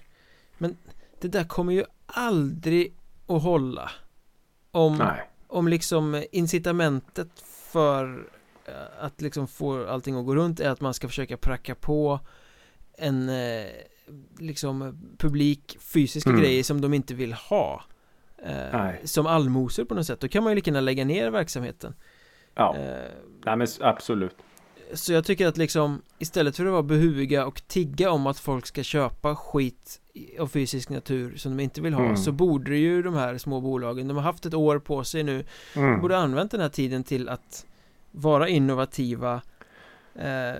Men 0.58 0.78
det 1.22 1.28
där 1.28 1.44
kommer 1.44 1.74
ju 1.74 1.84
aldrig 2.06 2.94
att 3.28 3.44
hålla 3.44 3.92
Om, 4.72 4.98
Nej. 4.98 5.30
om 5.48 5.68
liksom 5.68 6.24
incitamentet 6.32 7.30
för 7.72 8.28
eh, 8.66 8.74
att 9.06 9.22
liksom 9.22 9.48
få 9.48 9.88
allting 9.88 10.16
att 10.20 10.26
gå 10.26 10.36
runt 10.36 10.60
är 10.60 10.70
att 10.70 10.82
man 10.82 10.94
ska 10.94 11.08
försöka 11.08 11.38
pracka 11.38 11.76
på 11.76 12.20
en 12.98 13.30
eh, 13.30 13.66
liksom 14.40 14.98
publik 15.18 15.78
fysiska 15.80 16.30
Mm. 16.30 16.42
grejer 16.42 16.64
som 16.64 16.82
de 16.82 16.94
inte 16.94 17.14
vill 17.14 17.34
ha 17.34 17.84
eh. 18.46 18.92
Som 19.04 19.28
allmosor 19.28 19.86
på 19.86 19.96
något 19.96 20.06
sätt 20.06 20.20
Då 20.20 20.28
kan 20.28 20.44
man 20.44 20.52
ju 20.52 20.56
lika 20.56 20.72
gärna 20.72 20.82
lägga 20.82 21.06
ner 21.06 21.30
verksamheten 21.30 21.94
Ja, 22.56 22.78
eh, 22.78 23.12
nej 23.46 23.56
men 23.58 23.68
absolut. 23.82 24.36
Så 24.94 25.14
jag 25.14 25.26
tycker 25.26 25.48
att 25.48 25.58
liksom 25.58 26.02
Istället 26.20 26.56
för 26.56 26.66
att 26.66 26.72
vara 26.72 26.84
behuviga 26.84 27.46
och 27.46 27.68
tigga 27.68 28.12
om 28.12 28.28
att 28.28 28.40
folk 28.40 28.66
ska 28.66 28.84
köpa 28.84 29.36
skit 29.36 30.02
av 30.40 30.48
fysisk 30.48 30.90
natur 30.90 31.38
som 31.38 31.58
de 31.58 31.64
inte 31.64 31.82
vill 31.82 31.94
ha 31.94 32.04
Mm. 32.04 32.18
Så 32.18 32.32
borde 32.32 32.78
ju 32.78 33.02
de 33.02 33.16
här 33.16 33.38
små 33.38 33.62
bolagen 33.62 34.08
De 34.08 34.18
har 34.18 34.24
haft 34.24 34.46
ett 34.46 34.54
år 34.54 34.80
på 34.80 35.04
sig 35.04 35.24
nu 35.24 35.46
Mm. 35.76 36.02
Borde 36.02 36.18
använt 36.18 36.52
den 36.52 36.62
här 36.62 36.70
tiden 36.70 37.04
till 37.04 37.30
att 37.30 37.66
Vara 38.12 38.48
innovativa 38.50 39.42
eh, 40.16 40.54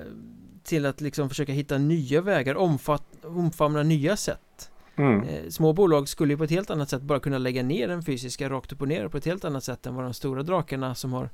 Till 0.64 0.86
att 0.86 1.02
liksom 1.02 1.30
försöka 1.30 1.52
hitta 1.52 1.78
nya 1.78 2.22
vägar 2.22 2.56
omfatt, 2.56 3.04
Omfamna 3.24 3.84
nya 3.84 4.18
sätt 4.18 4.72
Mm. 4.96 5.24
eh, 5.24 5.50
Små 5.50 5.74
bolag 5.74 6.10
skulle 6.10 6.34
ju 6.34 6.38
på 6.38 6.44
ett 6.44 6.50
helt 6.50 6.70
annat 6.70 6.90
sätt 6.90 7.02
bara 7.02 7.20
kunna 7.20 7.38
lägga 7.38 7.64
ner 7.64 7.88
den 7.88 8.04
fysiska 8.04 8.50
rakt 8.50 8.72
upp 8.72 8.82
och 8.82 8.88
ner 8.88 9.08
på 9.08 9.18
ett 9.18 9.26
helt 9.26 9.46
annat 9.46 9.64
sätt 9.64 9.86
än 9.86 9.96
vad 9.96 10.06
de 10.06 10.14
stora 10.14 10.44
drakarna 10.44 10.96
som 10.96 11.14
har 11.14 11.30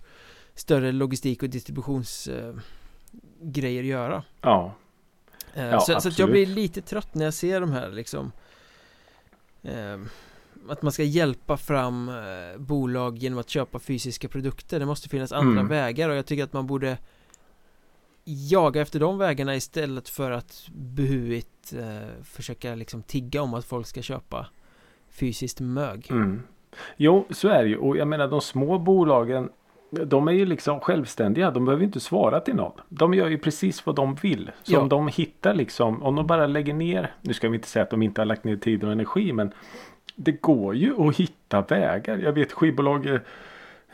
Större 0.55 0.91
logistik 0.91 1.43
och 1.43 1.49
distributions 1.49 2.27
eh, 2.27 2.53
göra 3.83 4.23
Ja, 4.41 4.73
Eh, 5.53 5.65
Ja, 5.65 5.79
så, 5.79 6.01
så 6.01 6.21
jag 6.21 6.29
blir 6.31 6.45
lite 6.45 6.81
trött 6.81 7.15
när 7.15 7.25
jag 7.25 7.33
ser 7.33 7.61
de 7.61 7.71
här 7.71 7.89
liksom 7.89 8.31
eh, 9.63 9.97
Att 10.69 10.81
man 10.81 10.91
ska 10.91 11.03
hjälpa 11.03 11.57
fram 11.57 12.09
eh, 12.09 12.57
bolag 12.59 13.17
genom 13.17 13.39
att 13.39 13.49
köpa 13.49 13.79
fysiska 13.79 14.27
produkter 14.27 14.79
Det 14.79 14.85
måste 14.85 15.09
finnas 15.09 15.31
andra 15.31 15.51
Mm. 15.61 15.67
vägar 15.67 16.09
och 16.09 16.15
jag 16.15 16.25
tycker 16.25 16.43
att 16.43 16.53
man 16.53 16.67
borde 16.67 16.97
Jaga 18.29 18.81
efter 18.81 18.99
de 18.99 19.17
vägarna 19.17 19.55
istället 19.55 20.09
för 20.09 20.31
att 20.31 20.67
behuigt 20.75 21.73
eh, 21.73 22.23
försöka 22.23 22.75
liksom 22.75 23.01
tigga 23.03 23.41
om 23.41 23.53
att 23.53 23.65
folk 23.65 23.87
ska 23.87 24.01
köpa 24.01 24.47
fysiskt 25.09 25.59
mög 25.59 26.07
Mm. 26.09 26.41
Jo, 26.97 27.25
så 27.29 27.47
är 27.47 27.63
det 27.63 27.69
ju. 27.69 27.77
Och 27.77 27.97
jag 27.97 28.07
menar 28.07 28.27
de 28.27 28.41
små 28.41 28.79
bolagen. 28.79 29.49
De 29.89 30.27
är 30.27 30.31
ju 30.31 30.45
liksom 30.45 30.79
självständiga. 30.79 31.51
De 31.51 31.65
behöver 31.65 31.83
inte 31.83 31.99
svara 31.99 32.39
till 32.39 32.55
någon. 32.55 32.71
De 32.89 33.13
gör 33.13 33.27
ju 33.29 33.37
precis 33.37 33.85
vad 33.85 33.95
de 33.95 34.15
vill. 34.15 34.51
Så 34.63 34.73
Ja. 34.73 34.79
om 34.79 34.89
de 34.89 35.07
hittar 35.07 35.53
liksom. 35.53 36.03
Om 36.03 36.15
de 36.15 36.27
bara 36.27 36.47
lägger 36.47 36.73
ner. 36.73 37.13
Nu 37.21 37.33
ska 37.33 37.49
vi 37.49 37.55
inte 37.55 37.67
säga 37.67 37.83
att 37.83 37.89
de 37.89 38.01
inte 38.01 38.21
har 38.21 38.25
lagt 38.25 38.43
ner 38.43 38.55
tid 38.55 38.83
och 38.83 38.91
energi. 38.91 39.33
Men 39.33 39.51
det 40.15 40.31
går 40.41 40.75
ju 40.75 41.07
att 41.07 41.15
hitta 41.15 41.61
vägar. 41.61 42.17
Jag 42.17 42.33
vet 42.33 42.51
skivbolag 42.51 43.05
eh, 43.05 43.19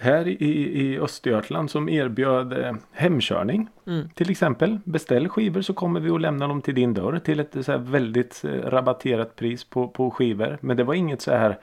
här 0.04 0.28
i, 0.28 0.82
i 0.82 1.00
Östergötland 1.00 1.72
som 1.72 1.90
erbjöd 1.90 2.54
eh, 2.54 2.74
hemkörning. 2.92 3.68
mm. 3.88 4.10
Till 4.10 4.32
exempel 4.32 4.80
beställ 4.84 5.30
skivor 5.30 5.62
så 5.62 5.74
kommer 5.74 6.00
vi 6.00 6.10
att 6.10 6.22
lämna 6.22 6.48
dem 6.48 6.62
till 6.62 6.76
din 6.76 6.94
dörr 6.94 7.20
till 7.20 7.40
ett 7.40 7.66
så 7.66 7.72
här 7.72 7.80
väldigt 7.80 8.44
eh, 8.46 8.50
rabatterat 8.50 9.36
pris 9.36 9.64
på, 9.64 9.88
på 9.88 10.12
skivor. 10.12 10.58
Men 10.62 10.78
det 10.78 10.84
var 10.84 10.94
inget 10.94 11.22
så 11.22 11.32
här 11.32 11.60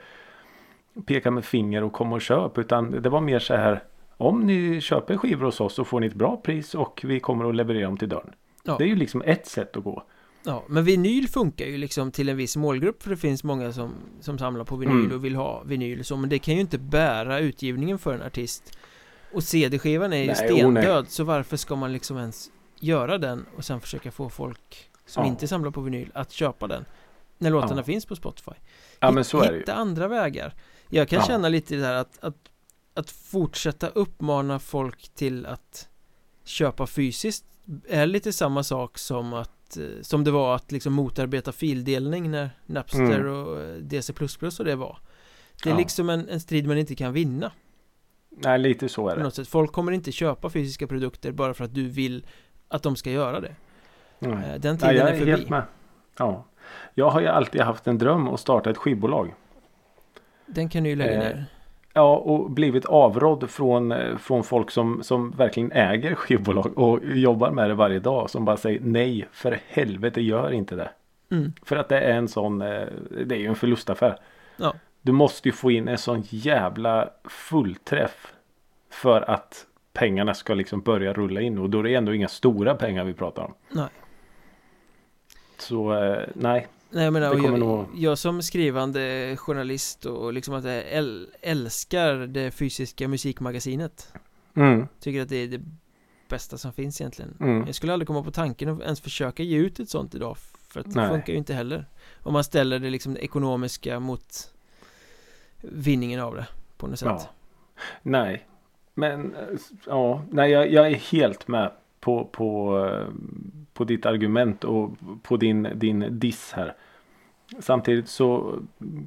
peka 1.05 1.31
med 1.31 1.45
finger 1.45 1.83
och 1.83 1.93
kom 1.93 2.13
och 2.13 2.21
köp 2.21 2.57
utan 2.57 3.01
det 3.01 3.09
var 3.09 3.21
mer 3.21 3.39
så 3.39 3.55
här 3.55 3.83
om 4.17 4.39
ni 4.39 4.81
köper 4.81 5.17
skivor 5.17 5.45
hos 5.45 5.61
oss 5.61 5.73
så 5.73 5.83
får 5.83 5.99
ni 5.99 6.07
ett 6.07 6.13
bra 6.13 6.37
pris 6.37 6.75
och 6.75 7.01
vi 7.03 7.19
kommer 7.19 7.49
att 7.49 7.55
leverera 7.55 7.85
dem 7.85 7.97
till 7.97 8.09
dörren. 8.09 8.33
Ja. 8.63 8.75
Det 8.77 8.83
är 8.83 8.87
ju 8.87 8.95
liksom 8.95 9.21
ett 9.25 9.47
sätt 9.47 9.77
att 9.77 9.83
gå. 9.83 10.03
Ja, 10.43 10.63
men 10.67 10.83
vinyl 10.83 11.27
funkar 11.27 11.65
ju 11.65 11.77
liksom 11.77 12.11
till 12.11 12.29
en 12.29 12.37
viss 12.37 12.55
målgrupp 12.57 13.03
för 13.03 13.09
det 13.09 13.17
finns 13.17 13.43
många 13.43 13.73
som, 13.73 13.93
som 14.21 14.37
samlar 14.37 14.63
på 14.65 14.75
vinyl 14.75 14.95
Mm. 15.05 15.11
och 15.11 15.25
vill 15.25 15.35
ha 15.35 15.63
vinyl 15.63 16.05
så 16.05 16.17
men 16.17 16.29
det 16.29 16.39
kan 16.39 16.53
ju 16.53 16.61
inte 16.61 16.77
bära 16.77 17.39
utgivningen 17.39 17.99
för 17.99 18.13
en 18.13 18.21
artist 18.21 18.77
och 19.33 19.43
CD-skivan 19.43 20.13
är 20.13 20.17
ju 20.17 20.25
Nej, 20.25 20.35
stendöd 20.35 21.03
oh, 21.03 21.09
så 21.09 21.23
varför 21.23 21.57
ska 21.57 21.75
man 21.75 21.93
liksom 21.93 22.17
ens 22.17 22.51
göra 22.79 23.17
den 23.17 23.45
och 23.57 23.65
sen 23.65 23.81
försöka 23.81 24.11
få 24.11 24.29
folk 24.29 24.89
som 25.05 25.23
Ja. 25.23 25.29
inte 25.29 25.47
samlar 25.47 25.71
på 25.71 25.81
vinyl 25.81 26.11
att 26.13 26.31
köpa 26.31 26.67
den 26.67 26.85
när 27.37 27.49
låtarna 27.49 27.75
Ja. 27.81 27.83
finns 27.83 28.05
på 28.05 28.15
Spotify 28.15 28.51
Ja 28.99 29.11
men 29.11 29.23
så 29.25 29.41
är 29.41 29.47
det 29.47 29.53
ju. 29.53 29.59
Hitta 29.59 29.73
andra 29.73 30.07
vägar 30.07 30.53
Jag 30.89 31.07
kan 31.09 31.19
Ja. 31.19 31.25
känna 31.27 31.49
lite 31.49 31.75
det 31.75 31.85
här 31.85 31.93
att, 31.95 32.17
att 32.23 32.35
att 32.93 33.09
fortsätta 33.11 33.87
uppmana 33.87 34.59
folk 34.59 35.09
till 35.15 35.45
att 35.45 35.87
köpa 36.43 36.87
fysiskt 36.87 37.45
är 37.89 38.05
lite 38.05 38.33
samma 38.33 38.63
sak 38.63 38.97
som 38.97 39.33
att 39.33 39.51
eh, 39.77 39.83
som 40.01 40.23
det 40.23 40.31
var 40.31 40.55
att 40.55 40.71
liksom 40.71 40.93
motarbeta 40.93 41.51
fildelning 41.51 42.31
när 42.31 42.49
Napster 42.65 43.01
Mm. 43.19 43.33
och 43.33 43.61
eh, 43.61 43.73
DC++ 43.75 44.13
och 44.59 44.65
det 44.65 44.75
var 44.75 44.97
Det 45.63 45.69
är 45.69 45.73
Ja. 45.73 45.77
liksom 45.79 46.09
en, 46.09 46.29
en 46.29 46.39
strid 46.39 46.67
man 46.67 46.77
inte 46.77 46.95
kan 46.95 47.13
vinna 47.13 47.51
Nej 48.29 48.59
lite 48.59 48.89
så 48.89 49.09
är 49.09 49.15
det. 49.17 49.23
något 49.23 49.35
sätt 49.35 49.47
Folk 49.47 49.71
kommer 49.71 49.91
inte 49.91 50.11
köpa 50.11 50.49
fysiska 50.49 50.87
produkter 50.87 51.31
bara 51.31 51.53
för 51.53 51.65
att 51.65 51.73
du 51.75 51.89
vill 51.89 52.25
att 52.67 52.83
de 52.83 52.95
ska 52.95 53.11
göra 53.11 53.39
det 53.39 53.55
Nej. 54.19 54.31
Eh, 54.31 54.59
Den 54.59 54.75
Nej, 54.75 54.79
tiden 54.79 54.95
jag 54.95 55.07
är 55.09 55.13
är 55.13 55.17
förbi 55.17 55.31
helt 55.31 55.49
med. 55.49 55.63
Ja. 56.17 56.45
Jag 56.93 57.09
har 57.09 57.21
ju 57.21 57.27
alltid 57.27 57.61
haft 57.61 57.87
en 57.87 57.97
dröm 57.97 58.27
att 58.27 58.39
starta 58.39 58.69
ett 58.69 58.77
skivbolag. 58.77 59.33
Den 60.45 60.69
kan 60.69 60.83
du 60.83 60.89
ju 60.89 60.95
lägga 60.95 61.11
Eh, 61.13 61.19
ner 61.19 61.45
Ja, 61.93 62.15
och 62.15 62.51
blivit 62.51 62.85
avrådd 62.85 63.49
från, 63.49 63.91
eh, 63.91 64.17
från 64.17 64.43
folk 64.43 64.71
som, 64.71 65.03
som 65.03 65.31
verkligen 65.31 65.71
äger 65.71 66.15
skivbolag 66.15 66.77
och 66.77 66.99
jobbar 67.03 67.51
med 67.51 67.69
det 67.69 67.73
varje 67.73 67.99
dag. 67.99 68.29
Som 68.29 68.45
bara 68.45 68.57
säger 68.57 68.79
nej, 68.79 69.27
för 69.31 69.59
helvete 69.67 70.21
gör 70.21 70.51
inte 70.51 70.75
det. 70.75 70.89
mm. 71.31 71.53
För 71.63 71.75
att 71.75 71.89
det 71.89 71.99
är 71.99 72.13
en 72.13 72.27
sån, 72.27 72.61
eh, 72.61 72.87
det 73.25 73.35
är 73.35 73.39
ju 73.39 73.47
en 73.47 73.55
förlustaffär. 73.55 74.17
Ja. 74.57 74.73
Du 75.01 75.11
måste 75.11 75.47
ju 75.47 75.51
få 75.51 75.71
in 75.71 75.87
en 75.87 75.97
sån 75.97 76.23
jävla 76.29 77.09
fullträff. 77.23 78.33
För 78.89 79.29
att 79.29 79.65
pengarna 79.93 80.33
ska 80.33 80.53
liksom 80.53 80.81
börja 80.81 81.13
rulla 81.13 81.41
in. 81.41 81.57
Och 81.57 81.69
då 81.69 81.79
är 81.79 81.83
det 81.83 81.95
ändå 81.95 82.13
inga 82.13 82.27
stora 82.27 82.75
pengar 82.75 83.03
vi 83.03 83.13
pratar 83.13 83.43
om. 83.43 83.53
Nej. 83.69 83.87
Så 85.57 85.93
eh, 86.03 86.23
nej. 86.33 86.67
Nej 86.91 87.03
jag 87.03 87.13
menar, 87.13 87.35
Det 87.35 87.41
jag, 87.41 87.59
nog- 87.59 87.85
jag 87.95 88.17
som 88.17 88.41
skrivande 88.41 89.35
journalist 89.37 90.05
och 90.05 90.33
liksom 90.33 90.53
att 90.53 90.63
jag 90.63 90.83
äl, 90.91 91.27
älskar 91.41 92.13
det 92.13 92.51
fysiska 92.51 93.07
musikmagasinet 93.07 94.13
Mm, 94.55 94.87
Tycker 94.99 95.21
att 95.21 95.29
det 95.29 95.35
är 95.35 95.47
det 95.47 95.61
bästa 96.29 96.57
som 96.57 96.73
finns 96.73 97.01
egentligen 97.01 97.37
mm. 97.39 97.65
Jag 97.65 97.75
skulle 97.75 97.93
aldrig 97.93 98.07
komma 98.07 98.23
på 98.23 98.31
tanken 98.31 98.69
att 98.69 98.81
ens 98.81 99.01
försöka 99.01 99.43
ge 99.43 99.57
ut 99.57 99.79
ett 99.79 99.89
sånt 99.89 100.15
idag 100.15 100.37
För 100.67 100.79
att 100.79 100.85
det 100.85 100.95
Nej. 100.95 101.09
funkar 101.09 101.33
ju 101.33 101.37
inte 101.39 101.53
heller 101.53 101.85
Om 102.23 102.33
man 102.33 102.43
ställer 102.43 102.79
det 102.79 102.89
liksom 102.89 103.13
det 103.13 103.23
ekonomiska 103.23 103.99
mot 103.99 104.53
Vinningen 105.61 106.19
av 106.19 106.35
det 106.35 106.47
På 106.77 106.87
något 106.87 106.99
sätt 106.99 107.07
Ja. 107.09 107.29
Nej. 108.01 108.45
Men 108.93 109.35
eh, 109.35 109.41
ja, 109.85 110.23
nej 110.29 110.51
jag, 110.51 110.71
jag 110.71 110.87
är 110.87 110.95
helt 110.95 111.47
med 111.47 111.71
på, 112.01 112.25
på, 112.25 112.77
eh, 112.87 113.07
på 113.73 113.83
ditt 113.83 114.05
argument 114.05 114.63
och 114.63 114.91
på 115.23 115.37
din, 115.37 115.67
din 115.75 116.05
diss 116.19 116.51
här. 116.51 116.75
Samtidigt 117.59 118.07
så 118.09 118.59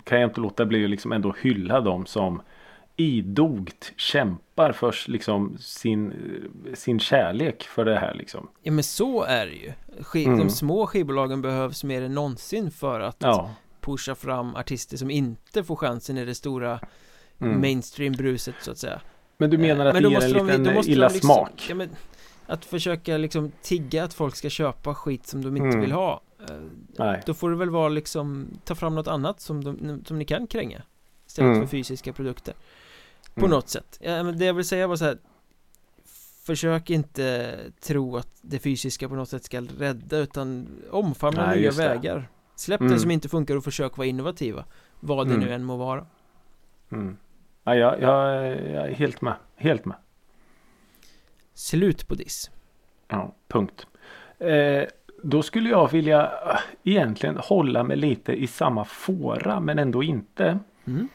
kan 0.05 0.21
jag 0.21 0.31
inte 0.31 0.41
låta 0.41 0.67
bli 0.67 0.85
att 0.85 0.91
liksom 0.91 1.13
ändå 1.13 1.35
hylla 1.43 1.81
dem 1.81 2.07
som 2.07 2.43
idogt 2.97 3.93
kämpar 3.97 4.73
för 4.73 4.95
liksom 5.11 5.57
sin, 5.59 6.13
sin 6.75 7.01
kärlek 7.01 7.63
för 7.63 7.85
det 7.85 7.99
här 7.99 8.15
liksom. 8.15 8.49
Ja 8.63 8.73
men 8.73 8.85
så 8.85 9.23
är 9.23 9.47
det 9.47 9.53
ju 9.53 9.73
Sk- 9.99 10.27
Mm. 10.27 10.39
De 10.39 10.51
små 10.51 10.87
skivbolagen 10.87 11.43
behövs 11.43 11.85
mer 11.85 12.03
än 12.03 12.15
någonsin 12.15 12.71
för 12.71 13.01
att 13.01 13.17
Ja. 13.19 13.51
pusha 13.81 14.15
fram 14.15 14.57
artister 14.57 14.97
som 14.97 15.11
inte 15.11 15.65
får 15.65 15.77
chansen 15.77 16.19
i 16.19 16.25
det 16.25 16.35
stora 16.35 16.81
Mm. 17.41 17.61
mainstream-bruset 17.61 18.55
så 18.61 18.71
att 18.71 18.79
säga 18.79 19.01
Men 19.39 19.51
du 19.51 19.59
menar 19.59 19.87
att 19.87 19.95
Men 19.95 20.03
det 20.03 20.09
ger 20.11 20.25
en 20.25 20.33
de- 20.47 20.47
liten 20.59 20.75
måste 20.75 20.93
illa 20.93 21.09
de 21.09 21.15
liksom, 21.15 21.29
smak? 21.35 21.67
ja, 21.69 21.75
men, 21.75 21.89
Att 22.47 22.65
försöka 22.65 23.17
liksom 23.17 23.53
tigga 23.63 24.05
att 24.05 24.15
folk 24.15 24.37
ska 24.37 24.49
köpa 24.51 24.95
skit 24.95 25.27
som 25.27 25.43
de 25.45 25.57
inte 25.57 25.69
Mm. 25.69 25.81
vill 25.81 25.93
ha 25.93 26.21
eh, 26.51 26.57
Nej. 26.99 27.23
Då 27.27 27.35
får 27.35 27.51
det 27.51 27.57
väl 27.57 27.71
vara 27.71 27.89
liksom 27.89 28.47
Ta 28.65 28.75
fram 28.75 28.95
något 28.95 29.09
annat 29.09 29.41
som, 29.41 29.65
de, 29.65 30.03
som 30.07 30.19
ni 30.19 30.25
kan 30.25 30.47
kränga 30.47 30.83
Istället 31.27 31.49
Mm. 31.49 31.61
för 31.61 31.67
fysiska 31.71 32.13
produkter 32.13 32.55
På 33.35 33.41
Mm. 33.41 33.51
något 33.51 33.69
sätt 33.69 33.99
ja, 34.03 34.23
men 34.23 34.39
Det 34.39 34.45
jag 34.45 34.55
vill 34.55 34.65
säga 34.65 34.87
var 34.87 34.97
så 34.97 35.05
här 35.05 35.19
Försök 36.47 36.91
inte 36.91 37.57
tro 37.81 38.17
att 38.17 38.39
det 38.43 38.59
fysiska 38.59 39.09
på 39.09 39.15
något 39.15 39.29
sätt 39.29 39.45
ska 39.45 39.61
rädda 39.79 40.19
utan 40.19 40.67
omfamna 40.91 41.47
Nej, 41.47 41.57
nya 41.57 41.65
just 41.67 41.79
det. 41.79 41.89
vägar 41.89 42.29
Släpp 42.57 42.81
Mm. 42.81 42.93
det 42.93 42.99
som 42.99 43.11
inte 43.11 43.29
funkar 43.29 43.57
och 43.57 43.65
försök 43.65 43.97
vara 43.97 44.07
innovativa 44.09 44.65
Vad 45.01 45.27
det 45.29 45.35
Mm. 45.35 45.47
nu 45.47 45.53
än 45.55 45.65
må 45.65 45.77
vara 45.77 46.07
Mm. 46.93 47.17
Ja, 47.65 47.75
jag, 47.75 48.01
jag, 48.01 48.41
jag 48.51 48.89
är 48.89 48.95
helt 48.95 49.21
med. 49.21 49.35
Helt 49.57 49.85
med. 49.85 49.97
Slut 51.55 52.09
på 52.09 52.15
diss 52.15 52.51
Ja, 53.09 53.35
punkt. 53.49 53.87
Eh, 54.39 54.83
då 55.23 55.43
skulle 55.43 55.71
jag 55.71 55.91
vilja 55.91 56.23
eh, 56.23 56.59
egentligen 56.85 57.37
hålla 57.37 57.83
mig 57.83 57.97
lite 57.97 58.33
i 58.33 58.47
samma 58.47 58.85
fåra 58.85 59.61
men 59.61 59.79
ändå 59.79 60.03
inte. 60.03 60.59
mm. 60.85 61.09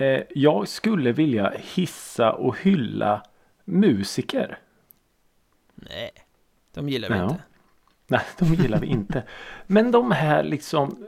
Eh, 0.00 0.20
jag 0.34 0.68
skulle 0.68 1.12
vilja 1.12 1.52
hissa 1.74 2.32
och 2.32 2.58
hylla 2.58 3.22
musiker. 3.64 4.58
Nej 5.74 6.10
De 6.74 6.88
gillar 6.88 7.08
vi 7.08 7.14
Ja. 7.16 7.22
inte 7.30 7.42
Nej, 8.06 8.20
de 8.38 8.44
gillar 8.54 8.78
vi 8.80 8.86
inte. 8.86 9.22
Men 9.66 9.90
de 9.90 10.10
här 10.10 10.42
liksom. 10.42 11.06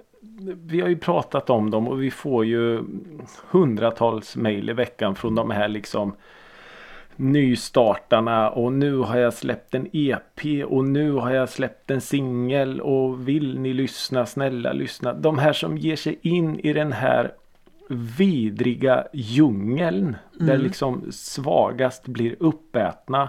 Vi 0.57 0.81
har 0.81 0.89
ju 0.89 0.99
pratat 0.99 1.51
om 1.51 1.71
dem 1.71 1.89
och 1.89 2.03
vi 2.03 2.11
får 2.11 2.45
ju 2.45 2.85
hundratals 3.51 4.37
mejl 4.37 4.71
i 4.71 4.73
veckan 4.73 5.15
från 5.15 5.35
de 5.35 5.51
här 5.51 5.69
liksom 5.69 6.17
nystartarna 7.21 8.51
och 8.51 8.73
nu 8.73 8.97
har 8.97 9.19
jag 9.19 9.35
släppt 9.35 9.75
en 9.75 9.89
EP 9.93 10.65
och 10.67 10.85
nu 10.85 11.13
har 11.13 11.31
jag 11.31 11.49
släppt 11.49 11.91
en 11.91 12.01
singel 12.01 12.81
och 12.81 13.29
vill 13.29 13.59
ni 13.59 13.73
lyssna 13.73 14.27
snälla 14.27 14.73
lyssna. 14.73 15.13
De 15.13 15.39
här 15.39 15.53
som 15.53 15.79
ger 15.79 15.97
sig 15.97 16.19
in 16.23 16.61
i 16.61 16.73
den 16.73 16.93
här 16.93 17.33
vidriga 17.89 19.07
djungeln. 19.13 20.17
Där 20.39 20.55
Mm. 20.55 20.63
liksom 20.63 21.13
svagast 21.13 22.07
blir 22.07 22.37
uppätna. 22.41 23.29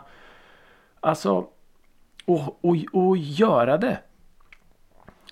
Alltså, 1.00 1.46
och, 2.26 2.60
och, 2.62 2.76
och 2.94 3.18
göra 3.18 3.78
det. 3.78 3.98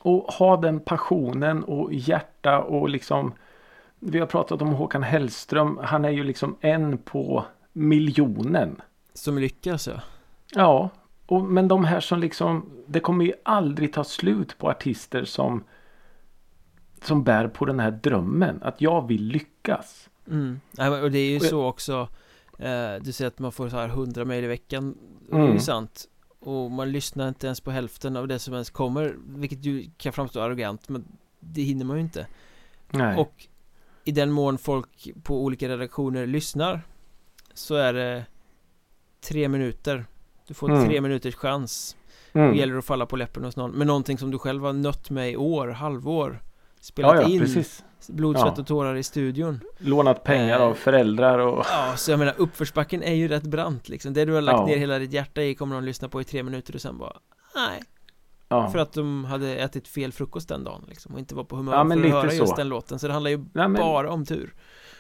Och 0.02 0.24
ha 0.24 0.58
den 0.58 0.80
passionen 0.80 1.64
och 1.64 1.94
hjärta 1.94 2.60
och 2.60 2.90
liksom 2.90 3.34
Vi 4.00 4.20
har 4.20 4.28
pratat 4.28 4.62
om 4.62 4.74
Håkan 4.74 5.04
Hellström. 5.04 5.80
Han 5.84 6.06
är 6.06 6.10
ju 6.10 6.24
liksom 6.24 6.56
en 6.62 6.98
på 6.98 7.46
miljonen. 7.74 8.82
Som 9.14 9.38
lyckas 9.38 9.88
ja. 9.88 10.02
Ja, 10.56 10.90
och, 11.26 11.44
men 11.44 11.68
de 11.68 11.84
här 11.86 12.00
som 12.00 12.20
liksom 12.20 12.70
Det 12.88 13.00
kommer 13.00 13.26
ju 13.26 13.34
aldrig 13.44 13.94
ta 13.94 14.04
slut 14.04 14.58
på 14.58 14.70
artister 14.70 15.26
som 15.26 15.64
Som 17.04 17.24
bär 17.24 17.48
på 17.48 17.66
den 17.66 17.80
här 17.80 17.92
drömmen. 17.92 18.60
Att 18.64 18.82
jag 18.82 19.08
vill 19.08 19.24
lyckas. 19.24 20.10
Mm. 20.28 20.60
Och 21.04 21.12
det 21.12 21.20
är 21.20 21.28
ju 21.30 21.34
jag- 21.34 21.42
så 21.46 21.66
också 21.66 22.08
eh, 22.60 22.94
Du 23.02 23.12
säger 23.12 23.28
att 23.28 23.40
man 23.40 23.52
får 23.52 23.70
så 23.70 23.76
här 23.78 23.88
100 23.90 24.26
mejl 24.26 24.44
i 24.44 24.48
veckan 24.48 24.98
Det 25.30 25.36
är 25.38 25.46
Mm. 25.46 25.60
sant 25.60 26.06
Och 26.40 26.72
man 26.72 26.92
lyssnar 26.92 27.28
inte 27.28 27.46
ens 27.48 27.62
på 27.62 27.72
hälften 27.72 28.18
av 28.18 28.28
det 28.28 28.40
som 28.40 28.54
ens 28.54 28.70
kommer 28.70 29.16
Vilket 29.28 29.66
ju 29.66 29.90
kan 29.98 30.14
framstå 30.14 30.42
arrogant 30.42 30.90
men 30.90 31.06
Det 31.40 31.62
hinner 31.62 31.86
man 31.86 31.98
ju 31.98 32.04
inte 32.04 32.28
Nej. 32.92 33.18
Och 33.18 33.48
i 34.04 34.12
den 34.12 34.32
mån 34.32 34.58
folk 34.58 35.10
på 35.24 35.44
olika 35.44 35.70
redaktioner 35.70 36.28
lyssnar 36.28 36.82
Så 37.60 37.76
är 37.76 37.94
det 37.94 38.26
Tre 39.22 39.48
minuter 39.48 40.06
Du 40.48 40.54
får 40.54 40.70
Mm. 40.72 40.88
tre 40.88 41.02
minuters 41.02 41.36
chans 41.36 41.96
mm. 42.34 42.52
Det 42.52 42.58
gäller 42.58 42.78
att 42.78 42.86
falla 42.86 43.06
på 43.06 43.16
läppen 43.16 43.44
hos 43.44 43.56
någon 43.56 43.72
Men 43.72 43.88
någonting 43.88 44.18
som 44.18 44.32
du 44.32 44.38
själv 44.40 44.64
har 44.64 44.74
nött 44.74 45.10
med 45.10 45.32
i 45.32 45.38
år, 45.38 45.68
halvår 45.68 46.42
Spelat 46.82 47.16
Ja, 47.16 47.22
ja, 47.22 47.28
in 47.28 47.40
precis. 47.40 47.84
Blod, 48.08 48.36
svett 48.40 48.54
Ja. 48.56 48.62
och 48.62 48.68
tårar 48.68 48.96
i 48.96 49.04
studion 49.04 49.60
Lånat 49.78 50.24
pengar 50.24 50.60
Eh. 50.60 50.66
av 50.66 50.74
föräldrar 50.74 51.40
och 51.40 51.66
Ja, 51.72 51.94
så 51.98 52.12
jag 52.12 52.20
menar 52.20 52.34
uppförsbacken 52.38 53.04
är 53.04 53.14
ju 53.14 53.28
rätt 53.28 53.44
brant 53.44 53.90
liksom 53.90 54.14
Det 54.14 54.26
du 54.26 54.34
har 54.34 54.42
lagt 54.42 54.60
Ja. 54.60 54.66
ner 54.66 54.78
hela 54.78 55.00
ditt 55.00 55.14
hjärta 55.14 55.42
i 55.44 55.56
kommer 55.56 55.76
någon 55.76 55.86
lyssna 55.86 56.10
på 56.10 56.22
i 56.22 56.24
tre 56.24 56.44
minuter 56.44 56.76
och 56.76 56.82
sen 56.82 56.98
bara 56.98 57.18
Nej, 57.56 57.84
ja. 58.50 58.70
för 58.72 58.80
att 58.80 58.94
de 58.94 59.26
hade 59.26 59.56
ätit 59.56 59.88
fel 59.88 60.12
frukost 60.12 60.50
den 60.50 60.64
dagen 60.64 60.86
liksom 60.88 61.14
Och 61.14 61.20
inte 61.20 61.36
var 61.36 61.44
på 61.44 61.56
humör 61.56 61.74
Ja, 61.74 61.86
för 61.90 62.06
att 62.06 62.12
höra 62.12 62.34
just 62.34 62.50
så. 62.50 62.56
den 62.56 62.70
låten 62.70 63.00
Så 63.00 63.08
det 63.08 63.14
handlar 63.14 63.32
ju 63.32 63.38
Nej, 63.38 63.48
men 63.68 63.74
bara 63.74 64.12
om 64.12 64.26
tur 64.26 64.54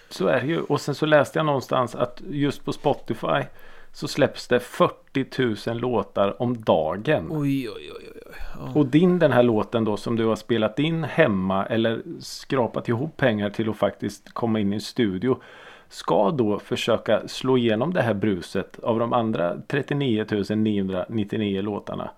så 0.09 0.27
är 0.27 0.41
det 0.41 0.47
ju. 0.47 0.61
Och 0.61 0.81
sen 0.81 0.95
så 0.95 1.05
läste 1.05 1.39
jag 1.39 1.45
någonstans 1.45 1.95
att 1.95 2.21
just 2.29 2.65
på 2.65 2.73
Spotify 2.73 3.43
så 3.91 4.07
släpps 4.07 4.47
det 4.47 4.59
40 4.59 5.69
000 5.69 5.77
låtar 5.79 6.41
om 6.41 6.61
dagen. 6.61 7.27
Oj, 7.29 7.69
oj, 7.69 7.91
oj, 7.91 8.11
oj. 8.15 8.33
Ja. 8.59 8.79
Och 8.79 8.85
din 8.85 9.19
den 9.19 9.31
här 9.31 9.43
låten 9.43 9.83
då 9.83 9.97
som 9.97 10.15
du 10.15 10.25
har 10.25 10.35
spelat 10.35 10.79
in 10.79 11.03
hemma 11.03 11.65
eller 11.65 12.01
skrapat 12.19 12.89
ihop 12.89 13.17
pengar 13.17 13.49
till 13.49 13.69
att 13.69 13.77
faktiskt 13.77 14.33
komma 14.33 14.59
in 14.59 14.73
i 14.73 14.75
en 14.75 14.81
studio. 14.81 15.41
Ska 15.87 16.31
då 16.31 16.59
försöka 16.59 17.27
slå 17.27 17.57
igenom 17.57 17.93
det 17.93 18.01
här 18.01 18.13
bruset 18.13 18.79
av 18.79 18.99
de 18.99 19.13
andra 19.13 19.57
39 19.67 20.25
999 20.55 21.61
låtarna. 21.61 22.11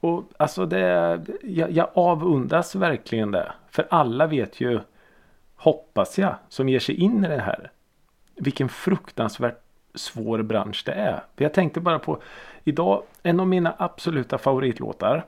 Och 0.00 0.24
alltså 0.36 0.66
det, 0.66 1.20
jag, 1.42 1.70
jag 1.70 1.88
avundas 1.94 2.74
verkligen 2.74 3.30
det. 3.30 3.52
För 3.70 3.86
alla 3.90 4.26
vet 4.26 4.60
ju, 4.60 4.80
hoppas 5.60 6.18
jag, 6.18 6.34
som 6.48 6.68
ger 6.68 6.78
sig 6.78 6.94
in 6.94 7.24
i 7.24 7.28
det 7.28 7.40
här. 7.40 7.70
Vilken 8.34 8.68
fruktansvärt 8.68 9.62
svår 9.94 10.42
bransch 10.42 10.82
det 10.86 10.92
är. 10.92 11.24
För 11.36 11.44
jag 11.44 11.54
tänkte 11.54 11.80
bara 11.80 11.98
på 11.98 12.22
idag, 12.64 13.02
en 13.22 13.40
av 13.40 13.48
mina 13.48 13.74
absoluta 13.78 14.38
favoritlåtar. 14.38 15.26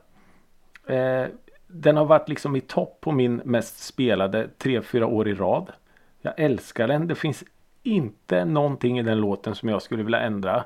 Eh, 0.86 1.24
den 1.66 1.96
har 1.96 2.04
varit 2.04 2.28
liksom 2.28 2.56
i 2.56 2.60
topp 2.60 3.00
på 3.00 3.12
min 3.12 3.36
mest 3.36 3.78
spelade 3.78 4.48
3-4 4.58 5.02
år 5.02 5.28
i 5.28 5.34
rad. 5.34 5.72
Jag 6.20 6.34
älskar 6.36 6.88
den. 6.88 7.06
Det 7.06 7.14
finns 7.14 7.44
inte 7.82 8.44
någonting 8.44 8.98
i 8.98 9.02
den 9.02 9.20
låten 9.20 9.54
som 9.54 9.68
jag 9.68 9.82
skulle 9.82 10.02
vilja 10.02 10.20
ändra. 10.20 10.64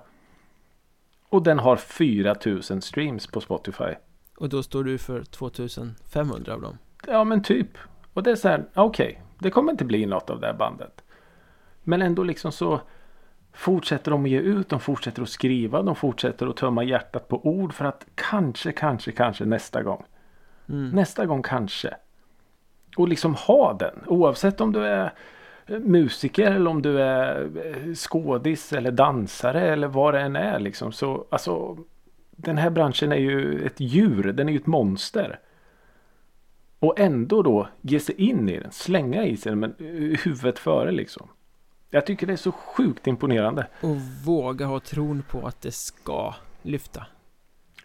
Och 1.28 1.42
den 1.42 1.58
har 1.58 1.76
4000 1.76 2.82
streams 2.82 3.26
på 3.26 3.40
Spotify. 3.40 3.94
Och 4.36 4.48
då 4.48 4.62
står 4.62 4.84
du 4.84 4.98
för 4.98 5.22
2500 5.22 6.54
av 6.54 6.60
dem 6.60 6.78
Ja 7.06 7.24
men 7.24 7.42
typ. 7.42 7.68
Och 8.12 8.22
det 8.22 8.30
är 8.30 8.36
så 8.36 8.48
här, 8.48 8.64
okej. 8.74 9.22
Det 9.38 9.50
kommer 9.50 9.72
inte 9.72 9.84
bli 9.84 10.06
något 10.06 10.30
av 10.30 10.40
det 10.40 10.46
här 10.46 10.54
bandet. 10.54 11.04
Men 11.82 12.02
ändå 12.02 12.22
liksom 12.22 12.52
så 12.52 12.80
fortsätter 13.52 14.10
de 14.10 14.24
att 14.24 14.30
ge 14.30 14.38
ut, 14.38 14.68
de 14.68 14.80
fortsätter 14.80 15.22
att 15.22 15.28
skriva, 15.28 15.82
de 15.82 15.96
fortsätter 15.96 16.46
att 16.46 16.56
tömma 16.56 16.84
hjärtat 16.84 17.28
på 17.28 17.46
ord 17.46 17.72
för 17.72 17.84
att 17.84 18.06
kanske, 18.14 18.72
kanske, 18.72 19.12
kanske 19.12 19.44
nästa 19.44 19.82
gång. 19.82 20.04
mm. 20.68 20.90
Nästa 20.90 21.26
gång 21.26 21.42
kanske. 21.42 21.94
Och 22.96 23.08
liksom 23.08 23.34
ha 23.34 23.72
den. 23.72 23.94
Oavsett 24.06 24.60
om 24.60 24.72
du 24.72 24.86
är 24.86 25.12
eh, 25.66 25.78
musiker 25.78 26.52
eller 26.52 26.70
om 26.70 26.82
du 26.82 27.02
är 27.02 27.50
eh, 27.64 27.94
skådis 27.94 28.72
eller 28.72 28.90
dansare 28.90 29.60
eller 29.60 29.88
vad 29.88 30.14
det 30.14 30.20
än 30.20 30.36
är 30.36 30.58
liksom. 30.58 30.92
Så 30.92 31.26
alltså 31.30 31.78
den 32.30 32.58
här 32.58 32.70
branschen 32.70 33.12
är 33.12 33.16
ju 33.16 33.66
ett 33.66 33.80
djur. 33.80 34.32
Den 34.32 34.48
är 34.48 34.52
ju 34.52 34.58
ett 34.58 34.66
monster. 34.66 35.38
Och 36.78 37.00
ändå 37.00 37.42
då 37.42 37.68
ge 37.80 38.00
sig 38.00 38.14
in 38.14 38.48
i 38.48 38.60
den. 38.60 38.72
Slänga 38.72 39.24
i 39.24 39.36
sig 39.36 39.52
den 39.52 39.58
men 39.60 39.70
eh, 39.78 40.20
huvudet 40.24 40.58
före 40.58 40.92
liksom. 40.92 41.28
Jag 41.90 42.06
tycker 42.06 42.26
det 42.26 42.32
är 42.32 42.36
så 42.36 42.52
sjukt 42.52 43.06
imponerande. 43.06 43.66
Och 43.80 43.96
våga 44.24 44.66
ha 44.66 44.80
tron 44.80 45.22
på 45.30 45.46
att 45.46 45.60
det 45.60 45.74
ska 45.74 46.34
lyfta 46.62 47.06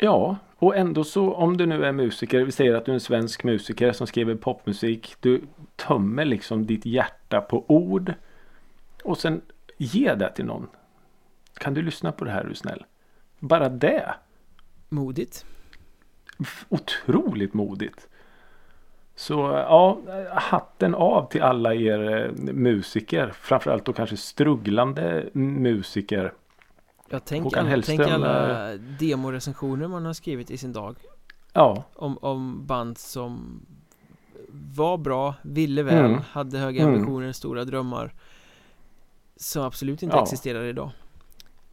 Ja, 0.04 0.38
och 0.56 0.76
ändå 0.76 1.04
så 1.04 1.34
om 1.34 1.58
du 1.58 1.66
nu 1.66 1.86
är 1.86 1.92
musiker, 1.92 2.42
vi 2.42 2.52
säger 2.52 2.74
att 2.74 2.86
du 2.86 2.92
är 2.92 2.94
en 2.94 3.00
svensk 3.00 3.44
musiker 3.44 3.92
som 3.92 4.08
skriver 4.08 4.36
popmusik. 4.36 5.16
Du 5.20 5.42
tömmer 5.76 6.26
liksom 6.26 6.66
ditt 6.66 6.86
hjärta 6.86 7.42
på 7.42 7.66
ord. 7.68 8.14
Och 9.04 9.18
sen 9.18 9.42
ge 9.78 10.16
det 10.16 10.32
till 10.36 10.46
någon. 10.46 10.68
Kan 11.54 11.74
du 11.74 11.82
lyssna 11.82 12.12
på 12.12 12.26
det 12.26 12.32
här 12.32 12.42
är 12.42 12.50
du 12.50 12.56
snäll? 12.56 12.86
Bara 13.39 13.70
det. 13.70 14.14
Modigt 14.89 15.46
Otroligt 16.70 17.54
modigt. 17.54 18.08
Så 19.16 19.34
ja, 19.68 19.99
hatten 20.32 20.95
av 20.95 21.30
till 21.30 21.41
alla 21.41 21.74
er 21.74 22.26
eh, 22.26 22.32
musiker. 22.53 23.32
Framförallt 23.41 23.86
då 23.86 23.93
kanske 23.93 24.18
strugglande 24.18 25.30
musiker. 25.34 26.34
Jag 27.09 27.26
tänker 27.26 27.57
alla, 27.57 27.70
Hellström 27.70 27.97
tänk 27.97 28.12
alla 28.12 28.78
demorecensioner 28.99 29.88
man 29.88 30.05
har 30.05 30.14
skrivit 30.14 30.51
i 30.51 30.57
sin 30.57 30.74
dag 30.74 30.95
Ja, 31.53 31.84
om, 31.93 32.18
om 32.18 32.66
band 32.66 32.97
som 32.97 33.66
var 34.76 34.97
bra, 34.97 35.36
ville 35.41 35.84
väl, 35.84 36.05
Mm. 36.05 36.22
hade 36.32 36.57
höga 36.57 36.82
Mm. 36.82 36.93
ambitioner, 36.93 37.32
stora 37.32 37.66
drömmar 37.66 38.14
Som 39.36 39.64
absolut 39.64 40.03
inte 40.03 40.16
Ja. 40.16 40.24
existerar 40.24 40.64
idag 40.64 40.91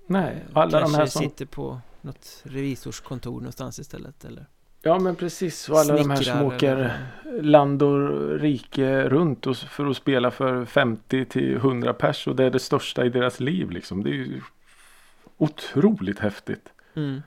nej. 0.06 0.44
Alla 0.52 0.70
de 0.70 0.80
Kanske 0.80 0.98
här 0.98 1.06
som... 1.06 1.22
sitter 1.22 1.46
på 1.46 1.80
något 2.00 2.42
revisorskontor 2.44 3.32
någonstans 3.40 3.78
istället 3.78 4.24
eller 4.24 4.46
Ja 4.82 4.98
men 4.98 5.16
precis. 5.16 5.68
Och 5.68 5.78
alla 5.78 5.96
de 5.96 6.10
här 6.10 6.16
som 6.16 6.24
snickrar 6.24 6.44
åker 6.44 6.76
eller- 6.76 7.42
land 7.42 7.82
och 7.82 8.38
rike 8.40 9.08
runt 9.08 9.46
och, 9.46 9.56
för 9.56 9.86
att 9.86 9.96
spela 9.96 10.30
för 10.30 10.64
50 10.64 11.24
till 11.24 11.56
100 11.56 11.92
pers 11.94 12.26
och 12.26 12.36
det 12.36 12.44
är 12.44 12.50
det 12.50 12.58
största 12.58 13.04
i 13.04 13.08
deras 13.08 13.40
liv 13.40 13.70
liksom. 13.70 14.02
Det 14.04 14.10
är 14.10 14.14
ju 14.14 14.40
otroligt 15.36 16.18
häftigt. 16.18 16.72
mm. 16.94 17.22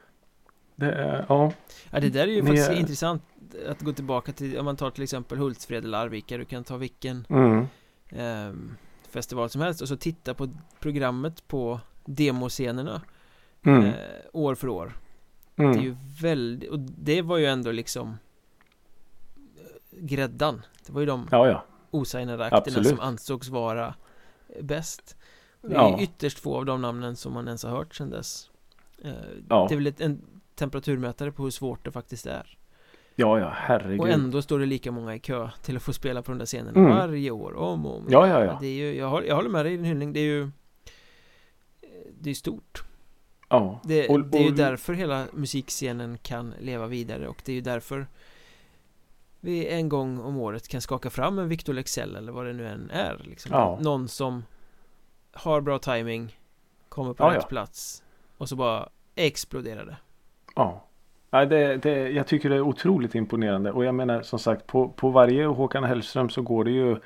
Det 0.76 0.91
är, 0.91 1.26
ja. 1.30 1.54
Ja 1.91 1.99
det 1.99 2.10
där 2.10 2.22
är 2.28 2.28
ju 2.32 2.41
Ni 2.41 2.47
faktiskt 2.47 2.72
intressant 2.72 3.24
Att 3.70 3.82
gå 3.82 3.93
tillbaka 3.93 4.32
till, 4.32 4.58
om 4.60 4.66
man 4.66 4.78
tar 4.78 4.89
till 4.91 5.04
exempel 5.04 5.38
Hultsfred 5.38 5.86
eller 5.86 5.97
Arvika 5.97 6.38
Du 6.38 6.45
kan 6.45 6.64
ta 6.64 6.78
vilken 6.78 7.26
Mm, 7.30 7.66
ehm, 8.10 8.76
festival 9.10 9.49
som 9.49 9.62
helst 9.62 9.82
och 9.82 9.88
så 9.88 9.95
titta 9.97 10.34
på 10.34 10.49
programmet 10.80 11.47
på 11.47 11.80
demoscenerna 12.06 13.02
mm, 13.66 13.86
eh, 13.86 13.93
år 14.34 14.56
för 14.56 14.68
år 14.68 14.93
Det 15.56 15.64
är 15.64 15.68
mm. 15.68 15.82
ju 15.84 15.95
väldigt, 16.22 16.70
och 16.70 16.80
det 16.80 17.22
var 17.22 17.38
ju 17.38 17.45
ändå 17.45 17.72
liksom 17.72 18.18
eh, 19.58 19.99
Gräddan 19.99 20.62
Det 20.86 20.93
var 20.93 20.99
ju 20.99 21.06
de 21.08 21.28
Ja, 21.32 21.47
ja. 21.47 21.66
osignade 21.91 22.45
akterna 22.45 22.84
som 22.84 22.99
ansågs 22.99 23.49
vara 23.49 23.93
eh, 24.49 24.64
bäst 24.64 25.18
Det 25.62 25.68
är 25.68 25.74
Ja. 25.74 25.99
ytterst 26.02 26.39
få 26.39 26.58
av 26.58 26.66
de 26.66 26.82
namnen 26.82 27.16
som 27.16 27.34
man 27.34 27.47
ens 27.47 27.64
har 27.64 27.72
hört 27.72 27.95
sedan 27.95 28.10
dess 28.10 28.47
Eh, 29.04 29.12
Ja. 29.49 29.66
Det 29.70 29.74
är 29.74 29.78
väl 29.78 29.88
ett, 29.88 30.02
en 30.02 30.22
temperaturmätare 30.56 31.32
på 31.32 31.43
hur 31.43 31.49
svårt 31.52 31.86
det 31.86 31.91
faktiskt 31.91 32.26
är 32.26 32.58
Ja, 33.16 33.39
ja, 33.39 33.52
herregud. 33.56 33.99
Och 33.99 34.10
ändå 34.10 34.41
står 34.41 34.60
det 34.60 34.66
lika 34.66 34.91
många 34.91 35.16
i 35.16 35.20
kö 35.20 35.49
till 35.62 35.76
att 35.76 35.84
få 35.84 35.93
spela 35.93 36.22
på 36.22 36.32
de 36.32 36.38
där 36.38 36.45
scenerna 36.45 36.80
Mm. 36.80 36.91
varje 36.91 37.32
år, 37.32 37.54
om 37.54 37.86
och 37.86 37.97
om 37.97 38.08
Ja, 38.10 38.28
ja, 38.28 38.45
ja. 38.45 38.58
Det 38.62 38.68
är 38.68 38.74
ju, 38.74 38.95
jag, 38.97 39.10
håller, 39.10 39.28
jag 39.28 39.36
håller 39.36 39.49
med 39.49 39.66
dig 39.66 39.74
i 39.74 39.78
din 39.78 39.86
hyllning, 39.86 40.14
det 40.14 40.20
är 40.20 40.24
ju 40.24 40.52
Det 42.20 42.30
är 42.30 42.34
stort 42.34 42.84
Ja. 43.52 43.80
det, 43.84 44.10
Och- 44.10 44.20
det 44.26 44.38
är 44.38 44.43
ju 44.43 44.49
och- 44.49 44.56
därför 44.56 44.93
hela 44.93 45.26
musikscenen 45.34 46.18
kan 46.18 46.54
leva 46.60 46.88
vidare 46.88 47.28
och 47.28 47.41
det 47.45 47.52
är 47.52 47.56
ju 47.56 47.62
därför 47.62 48.08
Vi 49.39 49.68
en 49.68 49.89
gång 49.89 50.20
om 50.20 50.38
året 50.38 50.68
kan 50.68 50.82
skaka 50.82 51.10
fram 51.10 51.39
en 51.39 51.47
Victor 51.49 51.74
Lexell 51.74 52.16
eller 52.16 52.32
vad 52.32 52.45
det 52.45 52.54
nu 52.54 52.68
än 52.68 52.89
är 52.89 53.22
liksom. 53.24 53.52
Ja. 53.54 53.78
Någon 53.82 54.08
som 54.08 54.45
Har 55.34 55.62
bra 55.62 55.80
timing 55.80 56.38
Kommer 56.89 57.14
på 57.14 57.24
Ja, 57.24 57.30
rätt 57.30 57.38
ja. 57.41 57.47
plats 57.47 58.04
Och 58.38 58.49
så 58.49 58.56
bara 58.56 58.89
exploderar 59.16 59.86
det 59.86 59.97
Ja. 60.56 60.84
Ja, 61.30 61.45
det, 61.45 61.78
det, 61.78 62.10
jag 62.10 62.28
tycker 62.28 62.49
det 62.49 62.56
är 62.56 62.62
otroligt 62.62 63.16
imponerande 63.16 63.72
och 63.72 63.86
jag 63.86 63.95
menar 63.95 64.22
som 64.22 64.39
sagt 64.39 64.68
på, 64.68 64.89
på 64.89 65.10
varje 65.10 65.45
Håkan 65.45 65.84
Hellström 65.84 66.30
så 66.30 66.41
går 66.41 66.64
det 66.64 66.72
ju 66.72 66.97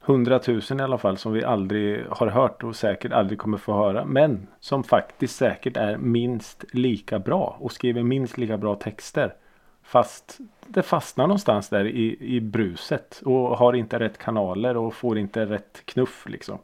hundratusen 0.00 0.80
i 0.80 0.82
alla 0.82 0.98
fall 0.98 1.16
som 1.16 1.32
vi 1.32 1.44
aldrig 1.44 2.06
har 2.10 2.26
hört 2.26 2.64
och 2.64 2.76
säkert 2.76 3.12
aldrig 3.12 3.38
kommer 3.38 3.58
få 3.58 3.72
höra. 3.72 4.04
Men 4.04 4.46
som 4.60 4.84
faktiskt 4.84 5.36
säkert 5.36 5.76
är 5.76 5.96
minst 5.96 6.64
lika 6.72 7.18
bra 7.18 7.56
och 7.60 7.72
skriver 7.72 8.02
minst 8.02 8.38
lika 8.38 8.56
bra 8.56 8.74
texter. 8.74 9.34
Fast 9.82 10.38
det 10.66 10.82
fastnar 10.82 11.26
någonstans 11.26 11.68
där 11.68 11.84
i, 11.84 12.16
i 12.20 12.40
bruset 12.40 13.22
och 13.24 13.58
har 13.58 13.72
inte 13.72 13.98
rätt 13.98 14.18
kanaler 14.18 14.76
och 14.76 14.94
får 14.94 15.18
inte 15.18 15.46
rätt 15.46 15.82
knuff 15.84 16.28
liksom. 16.28 16.58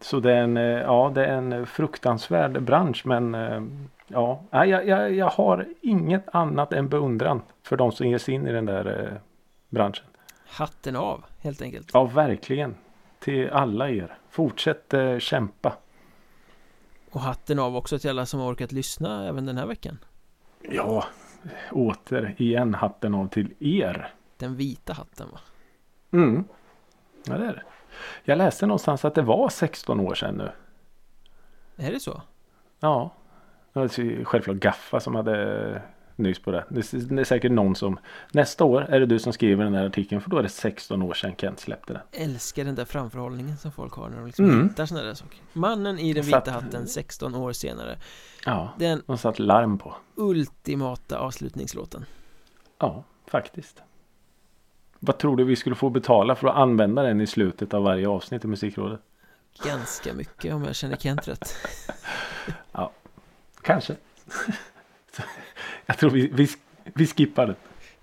Så 0.00 0.20
det 0.20 0.32
är 0.32 0.42
en, 0.42 0.56
eh, 0.56 0.64
ja, 0.64 1.12
det 1.14 1.26
är 1.26 1.36
en 1.36 1.66
fruktansvärd 1.66 2.62
bransch 2.62 3.06
men 3.06 3.34
eh, 3.34 3.62
ja, 4.06 4.42
jag, 4.50 4.88
jag, 4.88 5.12
jag 5.12 5.28
har 5.28 5.66
inget 5.80 6.34
annat 6.34 6.72
än 6.72 6.88
beundran 6.88 7.42
för 7.62 7.76
de 7.76 7.92
som 7.92 8.06
ger 8.06 8.18
sig 8.18 8.34
in 8.34 8.46
i 8.46 8.52
den 8.52 8.66
där 8.66 8.86
eh, 8.86 9.18
branschen. 9.68 10.04
Hatten 10.52 10.96
av 10.96 11.24
helt 11.40 11.62
enkelt. 11.62 11.90
Ja, 11.92 12.04
verkligen. 12.04 12.74
Till 13.18 13.50
alla 13.50 13.90
er. 13.90 14.18
Fortsätt 14.30 14.94
eh, 14.94 15.18
kämpa. 15.18 15.76
Och 17.10 17.20
hatten 17.20 17.58
av 17.58 17.76
också 17.76 17.98
till 17.98 18.10
alla 18.10 18.26
som 18.26 18.40
har 18.40 18.52
orkat 18.52 18.72
lyssna 18.72 19.28
även 19.28 19.46
den 19.46 19.58
här 19.58 19.66
veckan. 19.66 19.98
Ja, 20.60 21.04
återigen 21.70 22.74
hatten 22.74 23.14
av 23.14 23.28
till 23.28 23.54
er. 23.60 24.14
Den 24.36 24.56
vita 24.56 24.92
hatten 24.92 25.28
va? 25.32 25.40
Mm. 26.12 26.44
Ja, 27.24 27.38
det 27.38 27.44
är 27.44 27.52
det. 27.52 27.62
Jag 28.24 28.38
läste 28.38 28.66
någonstans 28.66 29.04
att 29.04 29.14
det 29.14 29.22
var 29.22 29.48
16 29.48 30.00
år 30.00 30.14
sedan 30.14 30.34
nu. 30.34 30.52
Är 31.76 31.92
det 31.92 32.00
så? 32.00 32.22
Ja. 32.80 33.10
Självklart 34.24 34.56
Gaffa 34.56 35.00
som 35.00 35.14
hade 35.14 35.82
nys 36.16 36.38
på 36.42 36.50
det. 36.50 36.64
Det 36.68 36.80
är 37.20 37.24
säkert 37.24 37.52
någon 37.52 37.74
som 37.76 37.98
Nästa 38.32 38.64
år 38.64 38.82
är 38.82 39.00
det 39.00 39.06
du 39.06 39.18
som 39.18 39.32
skriver 39.32 39.64
den 39.64 39.74
här 39.74 39.86
artikeln 39.86 40.20
för 40.20 40.30
då 40.30 40.38
är 40.38 40.42
det 40.42 40.48
16 40.48 41.02
år 41.02 41.14
sedan 41.14 41.34
Kent 41.38 41.60
släppte 41.60 41.92
den. 41.92 42.02
Älskar 42.12 42.64
den 42.64 42.74
där 42.74 42.84
framförhållningen 42.84 43.56
som 43.56 43.72
folk 43.72 43.92
har 43.92 44.08
när 44.08 44.16
de 44.16 44.26
liksom 44.26 44.44
Mm. 44.44 44.68
hittar 44.68 44.86
sådana 44.86 45.06
där 45.06 45.14
saker. 45.14 45.38
Mannen 45.52 45.98
i 45.98 46.12
den 46.12 46.24
Satt- 46.24 46.40
vita 46.46 46.50
hatten 46.50 46.86
16 46.86 47.34
år 47.34 47.52
senare. 47.52 47.98
Ja, 48.46 48.74
Den 48.78 49.02
de 49.06 49.18
satt 49.18 49.38
larm 49.38 49.78
på. 49.78 49.94
ultimata 50.14 51.18
avslutningslåten. 51.18 52.04
Ja, 52.78 53.04
faktiskt. 53.26 53.82
Vad 54.98 55.18
tror 55.18 55.36
du 55.36 55.44
vi 55.44 55.56
skulle 55.56 55.76
få 55.76 55.90
betala 55.90 56.34
för 56.34 56.48
att 56.48 56.56
använda 56.56 57.02
den 57.02 57.20
i 57.20 57.26
slutet 57.26 57.74
av 57.74 57.82
varje 57.82 58.08
avsnitt 58.08 58.44
i 58.44 58.48
Musikrådet? 58.48 59.00
Ganska 59.64 60.14
mycket 60.14 60.54
om 60.54 60.64
jag 60.64 60.74
känner 60.76 60.96
Kent 60.96 61.28
rätt. 61.28 61.54
Kanske. 63.62 63.96
Jag 65.86 65.98
tror 65.98 66.10
vi, 66.10 66.30
vi, 66.32 66.48
vi 66.94 67.06
skippar 67.06 67.46
det. 67.46 67.54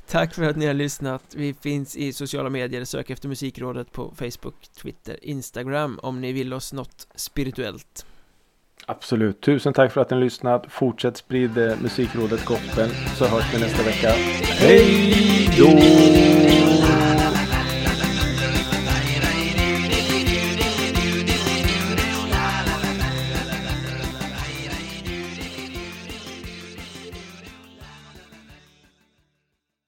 Tack 0.08 0.34
för 0.34 0.44
att 0.44 0.58
ni 0.58 0.66
har 0.66 0.74
lyssnat. 0.74 1.24
Vi 1.36 1.54
finns 1.54 1.96
i 1.96 2.14
sociala 2.14 2.50
medier. 2.50 2.86
Sök 2.86 3.10
efter 3.10 3.28
Musikrådet 3.28 3.92
på 3.92 4.14
Facebook, 4.16 4.68
Twitter, 4.82 5.18
Instagram 5.22 6.00
om 6.04 6.22
ni 6.22 6.32
vill 6.32 6.54
oss 6.54 6.74
något 6.74 7.08
spirituellt. 7.16 8.06
Absolut. 8.86 9.42
Tusen 9.42 9.74
tack 9.74 9.92
för 9.92 10.02
att 10.02 10.10
ni 10.10 10.16
har 10.16 10.24
lyssnat. 10.24 10.66
Fortsätt 10.70 11.18
sprida 11.18 11.76
Musikrådet 11.82 12.46
gospel 12.46 12.90
så 13.16 13.26
hörs 13.26 13.54
vi 13.54 13.60
nästa 13.60 13.84
vecka. 13.84 14.10
Hej 14.44 15.50
då! 15.58 16.59